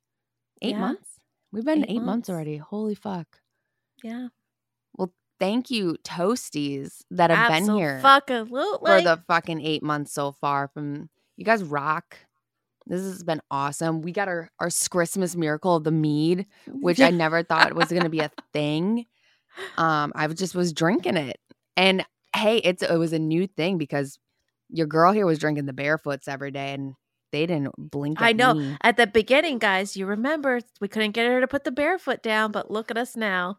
eight 0.61 0.71
Yeah. 0.71 0.79
months. 0.79 1.19
We've 1.51 1.65
been 1.65 1.83
Eight 1.83 1.89
eight, 1.89 1.95
months 2.01 2.05
months. 2.05 2.29
already. 2.29 2.57
Holy 2.57 2.95
fuck. 2.95 3.39
Yeah. 4.03 4.27
Thank 5.43 5.69
you, 5.69 5.97
Toasties, 6.05 7.01
that 7.11 7.29
have 7.29 7.51
been 7.51 7.75
here 7.75 7.99
for 8.79 9.01
the 9.01 9.21
fucking 9.27 9.59
eight 9.59 9.83
months 9.83 10.13
so 10.13 10.31
far. 10.31 10.69
From 10.69 11.09
you 11.35 11.43
guys 11.43 11.61
rock. 11.63 12.17
This 12.85 13.01
has 13.01 13.23
been 13.23 13.41
awesome. 13.51 14.01
We 14.01 14.13
got 14.13 14.29
our 14.29 14.49
our 14.61 14.69
Christmas 14.89 15.35
miracle 15.35 15.75
of 15.75 15.83
the 15.83 15.91
mead, 15.91 16.45
which 16.67 17.01
I 17.01 17.09
never 17.09 17.43
thought 17.43 17.73
was 17.73 17.89
going 17.89 18.03
to 18.03 18.09
be 18.09 18.19
a 18.19 18.31
thing. 18.53 19.05
Um, 19.77 20.13
I 20.15 20.27
just 20.27 20.55
was 20.55 20.71
drinking 20.71 21.17
it, 21.17 21.41
and 21.75 22.05
hey, 22.33 22.59
it's 22.59 22.81
it 22.81 22.95
was 22.95 23.11
a 23.11 23.19
new 23.19 23.45
thing 23.45 23.77
because 23.77 24.17
your 24.69 24.87
girl 24.87 25.11
here 25.11 25.25
was 25.25 25.39
drinking 25.39 25.65
the 25.65 25.73
barefoots 25.73 26.29
every 26.29 26.51
day, 26.51 26.73
and 26.73 26.93
they 27.33 27.45
didn't 27.45 27.73
blink. 27.77 28.21
I 28.21 28.31
know. 28.31 28.53
me. 28.53 28.77
At 28.81 28.95
the 28.95 29.07
beginning, 29.07 29.59
guys, 29.59 29.97
you 29.97 30.05
remember 30.05 30.61
we 30.79 30.87
couldn't 30.87 31.11
get 31.11 31.27
her 31.27 31.41
to 31.41 31.47
put 31.49 31.65
the 31.65 31.71
barefoot 31.71 32.23
down, 32.23 32.53
but 32.53 32.71
look 32.71 32.89
at 32.89 32.97
us 32.97 33.17
now. 33.17 33.57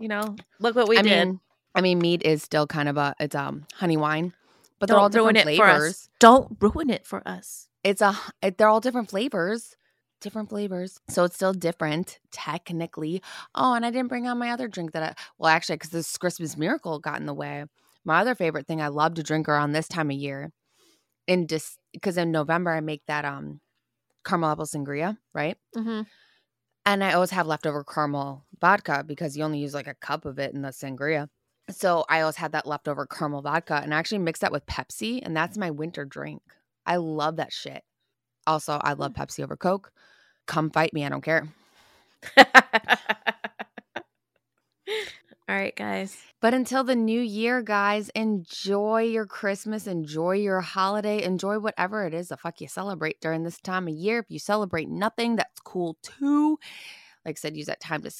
You 0.00 0.08
know, 0.08 0.34
look 0.60 0.74
what 0.74 0.88
we 0.88 0.98
I 0.98 1.02
did. 1.02 1.28
mean, 1.28 1.40
I 1.74 1.80
mean, 1.82 1.98
mead 1.98 2.22
is 2.24 2.42
still 2.42 2.66
kind 2.66 2.88
of 2.88 2.96
a 2.96 3.14
it's 3.20 3.36
um 3.36 3.66
honey 3.74 3.96
wine, 3.98 4.32
but 4.78 4.88
they're 4.88 4.98
all 4.98 5.10
different 5.10 5.38
it 5.38 5.42
for 5.56 5.66
us. 5.68 5.82
flavors. 5.82 6.08
Don't 6.18 6.56
ruin 6.60 6.90
it 6.90 7.06
for 7.06 7.22
us. 7.28 7.68
It's 7.84 8.00
a 8.00 8.16
it, 8.42 8.56
they're 8.58 8.68
all 8.68 8.80
different 8.80 9.10
flavors, 9.10 9.76
different 10.20 10.48
flavors. 10.48 10.98
So 11.10 11.24
it's 11.24 11.36
still 11.36 11.52
different 11.52 12.18
technically. 12.32 13.22
Oh, 13.54 13.74
and 13.74 13.84
I 13.84 13.90
didn't 13.90 14.08
bring 14.08 14.26
on 14.26 14.38
my 14.38 14.50
other 14.50 14.68
drink 14.68 14.92
that 14.92 15.02
I 15.02 15.14
well 15.38 15.50
actually 15.50 15.76
because 15.76 15.90
this 15.90 16.16
Christmas 16.16 16.56
miracle 16.56 16.98
got 16.98 17.20
in 17.20 17.26
the 17.26 17.34
way. 17.34 17.64
My 18.04 18.20
other 18.20 18.34
favorite 18.34 18.66
thing 18.66 18.80
I 18.80 18.88
love 18.88 19.14
to 19.14 19.22
drink 19.22 19.48
around 19.48 19.72
this 19.72 19.86
time 19.86 20.10
of 20.10 20.16
year, 20.16 20.50
in 21.26 21.46
just 21.46 21.78
because 21.92 22.16
in 22.16 22.30
November 22.32 22.70
I 22.70 22.80
make 22.80 23.02
that 23.06 23.26
um 23.26 23.60
caramel 24.24 24.50
apple 24.50 24.64
sangria, 24.66 25.18
right? 25.34 25.58
Mm-hmm. 25.76 26.02
And 26.90 27.04
I 27.04 27.12
always 27.12 27.30
have 27.30 27.46
leftover 27.46 27.84
caramel 27.84 28.42
vodka 28.60 29.04
because 29.06 29.36
you 29.36 29.44
only 29.44 29.60
use 29.60 29.74
like 29.74 29.86
a 29.86 29.94
cup 29.94 30.24
of 30.24 30.40
it 30.40 30.52
in 30.52 30.62
the 30.62 30.70
sangria. 30.70 31.28
So 31.70 32.04
I 32.08 32.22
always 32.22 32.34
had 32.34 32.50
that 32.50 32.66
leftover 32.66 33.06
caramel 33.06 33.42
vodka 33.42 33.80
and 33.80 33.94
I 33.94 33.98
actually 33.98 34.18
mix 34.18 34.40
that 34.40 34.50
with 34.50 34.66
Pepsi 34.66 35.20
and 35.22 35.36
that's 35.36 35.56
my 35.56 35.70
winter 35.70 36.04
drink. 36.04 36.42
I 36.84 36.96
love 36.96 37.36
that 37.36 37.52
shit. 37.52 37.84
Also, 38.44 38.80
I 38.82 38.94
love 38.94 39.12
mm. 39.12 39.18
Pepsi 39.18 39.44
over 39.44 39.56
Coke. 39.56 39.92
Come 40.46 40.68
fight 40.68 40.92
me, 40.92 41.06
I 41.06 41.10
don't 41.10 41.22
care. 41.22 41.46
All 45.50 45.56
right, 45.56 45.74
guys. 45.74 46.16
But 46.40 46.54
until 46.54 46.84
the 46.84 46.94
new 46.94 47.20
year, 47.20 47.60
guys, 47.60 48.08
enjoy 48.10 49.02
your 49.02 49.26
Christmas, 49.26 49.88
enjoy 49.88 50.36
your 50.36 50.60
holiday, 50.60 51.24
enjoy 51.24 51.58
whatever 51.58 52.06
it 52.06 52.14
is 52.14 52.28
the 52.28 52.36
fuck 52.36 52.60
you 52.60 52.68
celebrate 52.68 53.20
during 53.20 53.42
this 53.42 53.60
time 53.60 53.88
of 53.88 53.94
year. 53.94 54.20
If 54.20 54.26
you 54.28 54.38
celebrate 54.38 54.88
nothing, 54.88 55.34
that's 55.34 55.58
cool 55.64 55.98
too. 56.02 56.60
Like 57.24 57.36
I 57.36 57.40
said, 57.40 57.56
use 57.56 57.66
that 57.66 57.80
time 57.80 58.02
to 58.02 58.12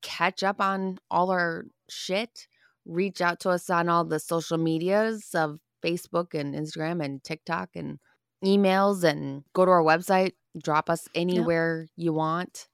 catch 0.00 0.44
up 0.44 0.60
on 0.60 0.98
all 1.10 1.32
our 1.32 1.64
shit. 1.88 2.46
Reach 2.84 3.20
out 3.20 3.40
to 3.40 3.50
us 3.50 3.68
on 3.68 3.88
all 3.88 4.04
the 4.04 4.20
social 4.20 4.56
medias 4.56 5.34
of 5.34 5.58
Facebook 5.84 6.38
and 6.38 6.54
Instagram 6.54 7.04
and 7.04 7.20
TikTok 7.24 7.70
and 7.74 7.98
emails 8.44 9.02
and 9.02 9.42
go 9.54 9.64
to 9.64 9.72
our 9.72 9.82
website. 9.82 10.34
Drop 10.62 10.88
us 10.88 11.08
anywhere 11.16 11.88
you 11.96 12.12
want 12.12 12.68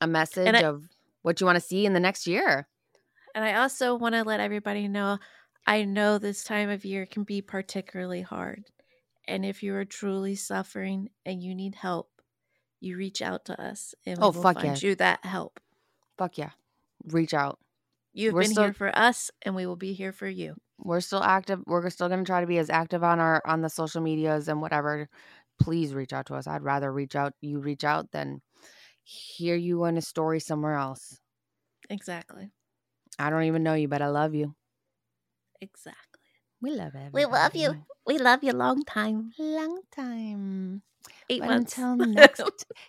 a 0.00 0.06
message 0.06 0.54
I- 0.54 0.62
of 0.62 0.84
what 1.22 1.40
you 1.40 1.46
want 1.46 1.56
to 1.56 1.60
see 1.60 1.84
in 1.84 1.94
the 1.94 2.00
next 2.00 2.28
year. 2.28 2.68
And 3.34 3.44
I 3.44 3.54
also 3.54 3.94
want 3.94 4.14
to 4.14 4.24
let 4.24 4.40
everybody 4.40 4.88
know 4.88 5.18
I 5.66 5.84
know 5.84 6.18
this 6.18 6.42
time 6.42 6.70
of 6.70 6.84
year 6.84 7.06
can 7.06 7.22
be 7.24 7.42
particularly 7.42 8.22
hard. 8.22 8.64
And 9.28 9.44
if 9.44 9.62
you 9.62 9.74
are 9.74 9.84
truly 9.84 10.34
suffering 10.34 11.10
and 11.26 11.42
you 11.42 11.54
need 11.54 11.74
help, 11.74 12.10
you 12.80 12.96
reach 12.96 13.20
out 13.22 13.44
to 13.44 13.62
us 13.62 13.94
and 14.06 14.18
we 14.18 14.22
Oh, 14.24 14.30
will 14.30 14.42
fuck 14.42 14.56
find 14.56 14.82
yeah. 14.82 14.88
you 14.88 14.94
that 14.96 15.24
help. 15.24 15.60
Fuck 16.16 16.38
yeah. 16.38 16.50
Reach 17.04 17.34
out. 17.34 17.58
You've 18.12 18.34
We're 18.34 18.42
been 18.42 18.50
still- 18.52 18.64
here 18.64 18.72
for 18.72 18.98
us 18.98 19.30
and 19.42 19.54
we 19.54 19.66
will 19.66 19.76
be 19.76 19.92
here 19.92 20.12
for 20.12 20.26
you. 20.26 20.56
We're 20.78 21.00
still 21.02 21.22
active. 21.22 21.60
We're 21.66 21.88
still 21.90 22.08
going 22.08 22.20
to 22.24 22.26
try 22.28 22.40
to 22.40 22.46
be 22.46 22.56
as 22.58 22.70
active 22.70 23.04
on 23.04 23.20
our 23.20 23.42
on 23.44 23.60
the 23.60 23.68
social 23.68 24.00
medias 24.00 24.48
and 24.48 24.62
whatever. 24.62 25.08
Please 25.60 25.92
reach 25.94 26.14
out 26.14 26.26
to 26.26 26.34
us. 26.34 26.46
I'd 26.46 26.62
rather 26.62 26.90
reach 26.90 27.14
out 27.14 27.34
you 27.42 27.60
reach 27.60 27.84
out 27.84 28.10
than 28.12 28.40
hear 29.04 29.56
you 29.56 29.84
in 29.84 29.98
a 29.98 30.02
story 30.02 30.40
somewhere 30.40 30.74
else. 30.76 31.20
Exactly. 31.90 32.50
I 33.20 33.30
don't 33.30 33.44
even 33.44 33.62
know 33.62 33.74
you, 33.74 33.88
but 33.88 34.02
I 34.02 34.08
love 34.08 34.34
you. 34.34 34.54
Exactly. 35.60 36.20
We 36.60 36.70
love 36.72 36.94
it. 36.94 37.12
We 37.12 37.24
love 37.26 37.54
you. 37.54 37.74
We 38.06 38.18
love 38.18 38.42
you 38.42 38.52
long 38.52 38.84
time. 38.84 39.32
Long 39.38 39.80
time. 39.94 40.82
Eight 41.28 41.40
But 41.40 41.48
months. 41.48 41.76
until 41.76 41.96
next 41.96 42.42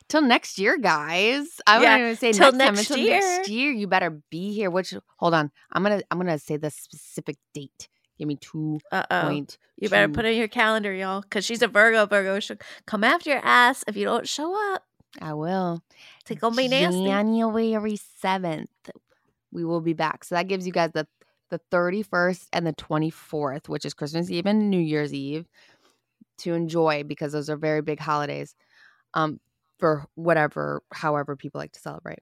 till 0.07 0.21
next 0.21 0.57
year, 0.57 0.77
guys. 0.77 1.59
I 1.67 1.81
Yeah, 1.81 1.97
even 1.97 2.15
say 2.15 2.31
till 2.33 2.51
next, 2.51 2.57
time. 2.59 2.75
next 2.75 2.89
Until 2.91 2.97
next 3.09 3.47
year, 3.49 3.71
you 3.71 3.87
better 3.87 4.21
be 4.29 4.53
here. 4.53 4.69
Which 4.69 4.93
hold 5.17 5.33
on, 5.33 5.51
I'm 5.71 5.83
gonna 5.83 6.01
I'm 6.09 6.17
gonna 6.17 6.39
say 6.39 6.57
the 6.57 6.69
specific 6.71 7.37
date. 7.53 7.87
Give 8.17 8.27
me 8.27 8.37
two 8.37 8.79
Uh 8.91 9.05
oh. 9.11 9.21
point. 9.21 9.57
You 9.77 9.89
better 9.89 10.07
put 10.07 10.25
it 10.25 10.33
in 10.33 10.37
your 10.37 10.47
calendar, 10.47 10.93
y'all, 10.93 11.21
because 11.21 11.43
she's 11.45 11.61
a 11.61 11.67
Virgo. 11.67 12.05
Virgo 12.05 12.39
she'll 12.39 12.57
come 12.85 13.03
after 13.03 13.29
your 13.31 13.41
ass 13.43 13.83
if 13.87 13.95
you 13.97 14.05
don't 14.05 14.27
show 14.27 14.73
up. 14.73 14.83
I 15.21 15.33
will. 15.33 15.81
It's 16.29 16.39
gonna 16.39 16.55
be 16.55 16.67
nasty. 16.67 17.03
January 17.05 17.99
seventh, 18.19 18.69
we 19.51 19.65
will 19.65 19.81
be 19.81 19.93
back. 19.93 20.23
So 20.23 20.35
that 20.35 20.47
gives 20.47 20.65
you 20.65 20.73
guys 20.73 20.91
the 20.93 21.07
the 21.49 21.59
thirty 21.69 22.03
first 22.03 22.47
and 22.53 22.65
the 22.65 22.73
twenty 22.73 23.09
fourth, 23.09 23.67
which 23.67 23.85
is 23.85 23.93
Christmas 23.93 24.29
Eve 24.31 24.45
and 24.45 24.69
New 24.69 24.79
Year's 24.79 25.13
Eve, 25.13 25.47
to 26.39 26.53
enjoy 26.53 27.03
because 27.03 27.33
those 27.33 27.49
are 27.49 27.57
very 27.57 27.81
big 27.81 27.99
holidays. 27.99 28.55
Um, 29.13 29.39
for 29.77 30.05
whatever, 30.15 30.83
however 30.93 31.35
people 31.35 31.59
like 31.59 31.71
to 31.73 31.79
celebrate. 31.79 32.19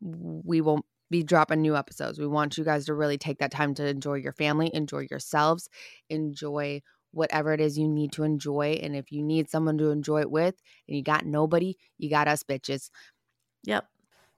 We 0.00 0.60
will 0.60 0.86
be 1.10 1.22
dropping 1.22 1.60
new 1.60 1.76
episodes. 1.76 2.18
We 2.18 2.26
want 2.26 2.56
you 2.56 2.64
guys 2.64 2.86
to 2.86 2.94
really 2.94 3.18
take 3.18 3.38
that 3.38 3.50
time 3.50 3.74
to 3.74 3.86
enjoy 3.86 4.14
your 4.14 4.32
family, 4.32 4.70
enjoy 4.72 5.06
yourselves, 5.10 5.68
enjoy 6.08 6.80
whatever 7.10 7.52
it 7.52 7.60
is 7.60 7.76
you 7.76 7.88
need 7.88 8.12
to 8.12 8.22
enjoy. 8.22 8.78
And 8.82 8.96
if 8.96 9.12
you 9.12 9.22
need 9.22 9.50
someone 9.50 9.76
to 9.78 9.90
enjoy 9.90 10.20
it 10.20 10.30
with 10.30 10.54
and 10.88 10.96
you 10.96 11.02
got 11.02 11.26
nobody, 11.26 11.76
you 11.98 12.08
got 12.08 12.28
us 12.28 12.42
bitches. 12.44 12.88
Yep. 13.64 13.84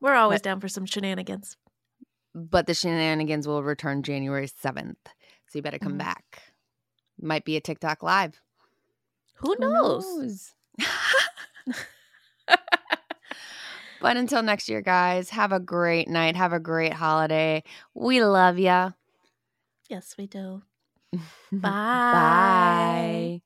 We're 0.01 0.15
always 0.15 0.41
But- 0.41 0.45
down 0.45 0.61
for 0.61 0.69
some 0.69 0.87
shenanigans. 0.87 1.57
But 2.35 2.67
the 2.67 2.75
shenanigans 2.75 3.47
will 3.47 3.63
return 3.63 4.03
January 4.03 4.49
7th. 4.49 4.97
So 5.49 5.59
you 5.59 5.63
better 5.63 5.79
come 5.79 5.95
Mhm. 5.95 5.99
back. 5.99 6.43
Might 7.21 7.45
be 7.45 7.57
a 7.57 7.61
TikTok 7.61 8.03
live. 8.03 8.41
Who 9.37 9.55
Who 9.57 9.61
knows? 9.61 10.05
knows? 10.05 10.55
but 14.01 14.17
until 14.17 14.43
next 14.43 14.69
year, 14.69 14.81
guys, 14.81 15.31
have 15.31 15.53
a 15.53 15.61
great 15.61 16.09
night. 16.09 16.37
Have 16.37 16.53
a 16.53 16.61
great 16.61 16.93
holiday. 16.93 17.63
We 17.95 18.23
love 18.25 18.59
ya. 18.59 18.91
Yes, 19.89 20.17
we 20.19 20.27
do. 20.27 20.63
Bye. 21.53 22.11
Bye. 22.11 23.43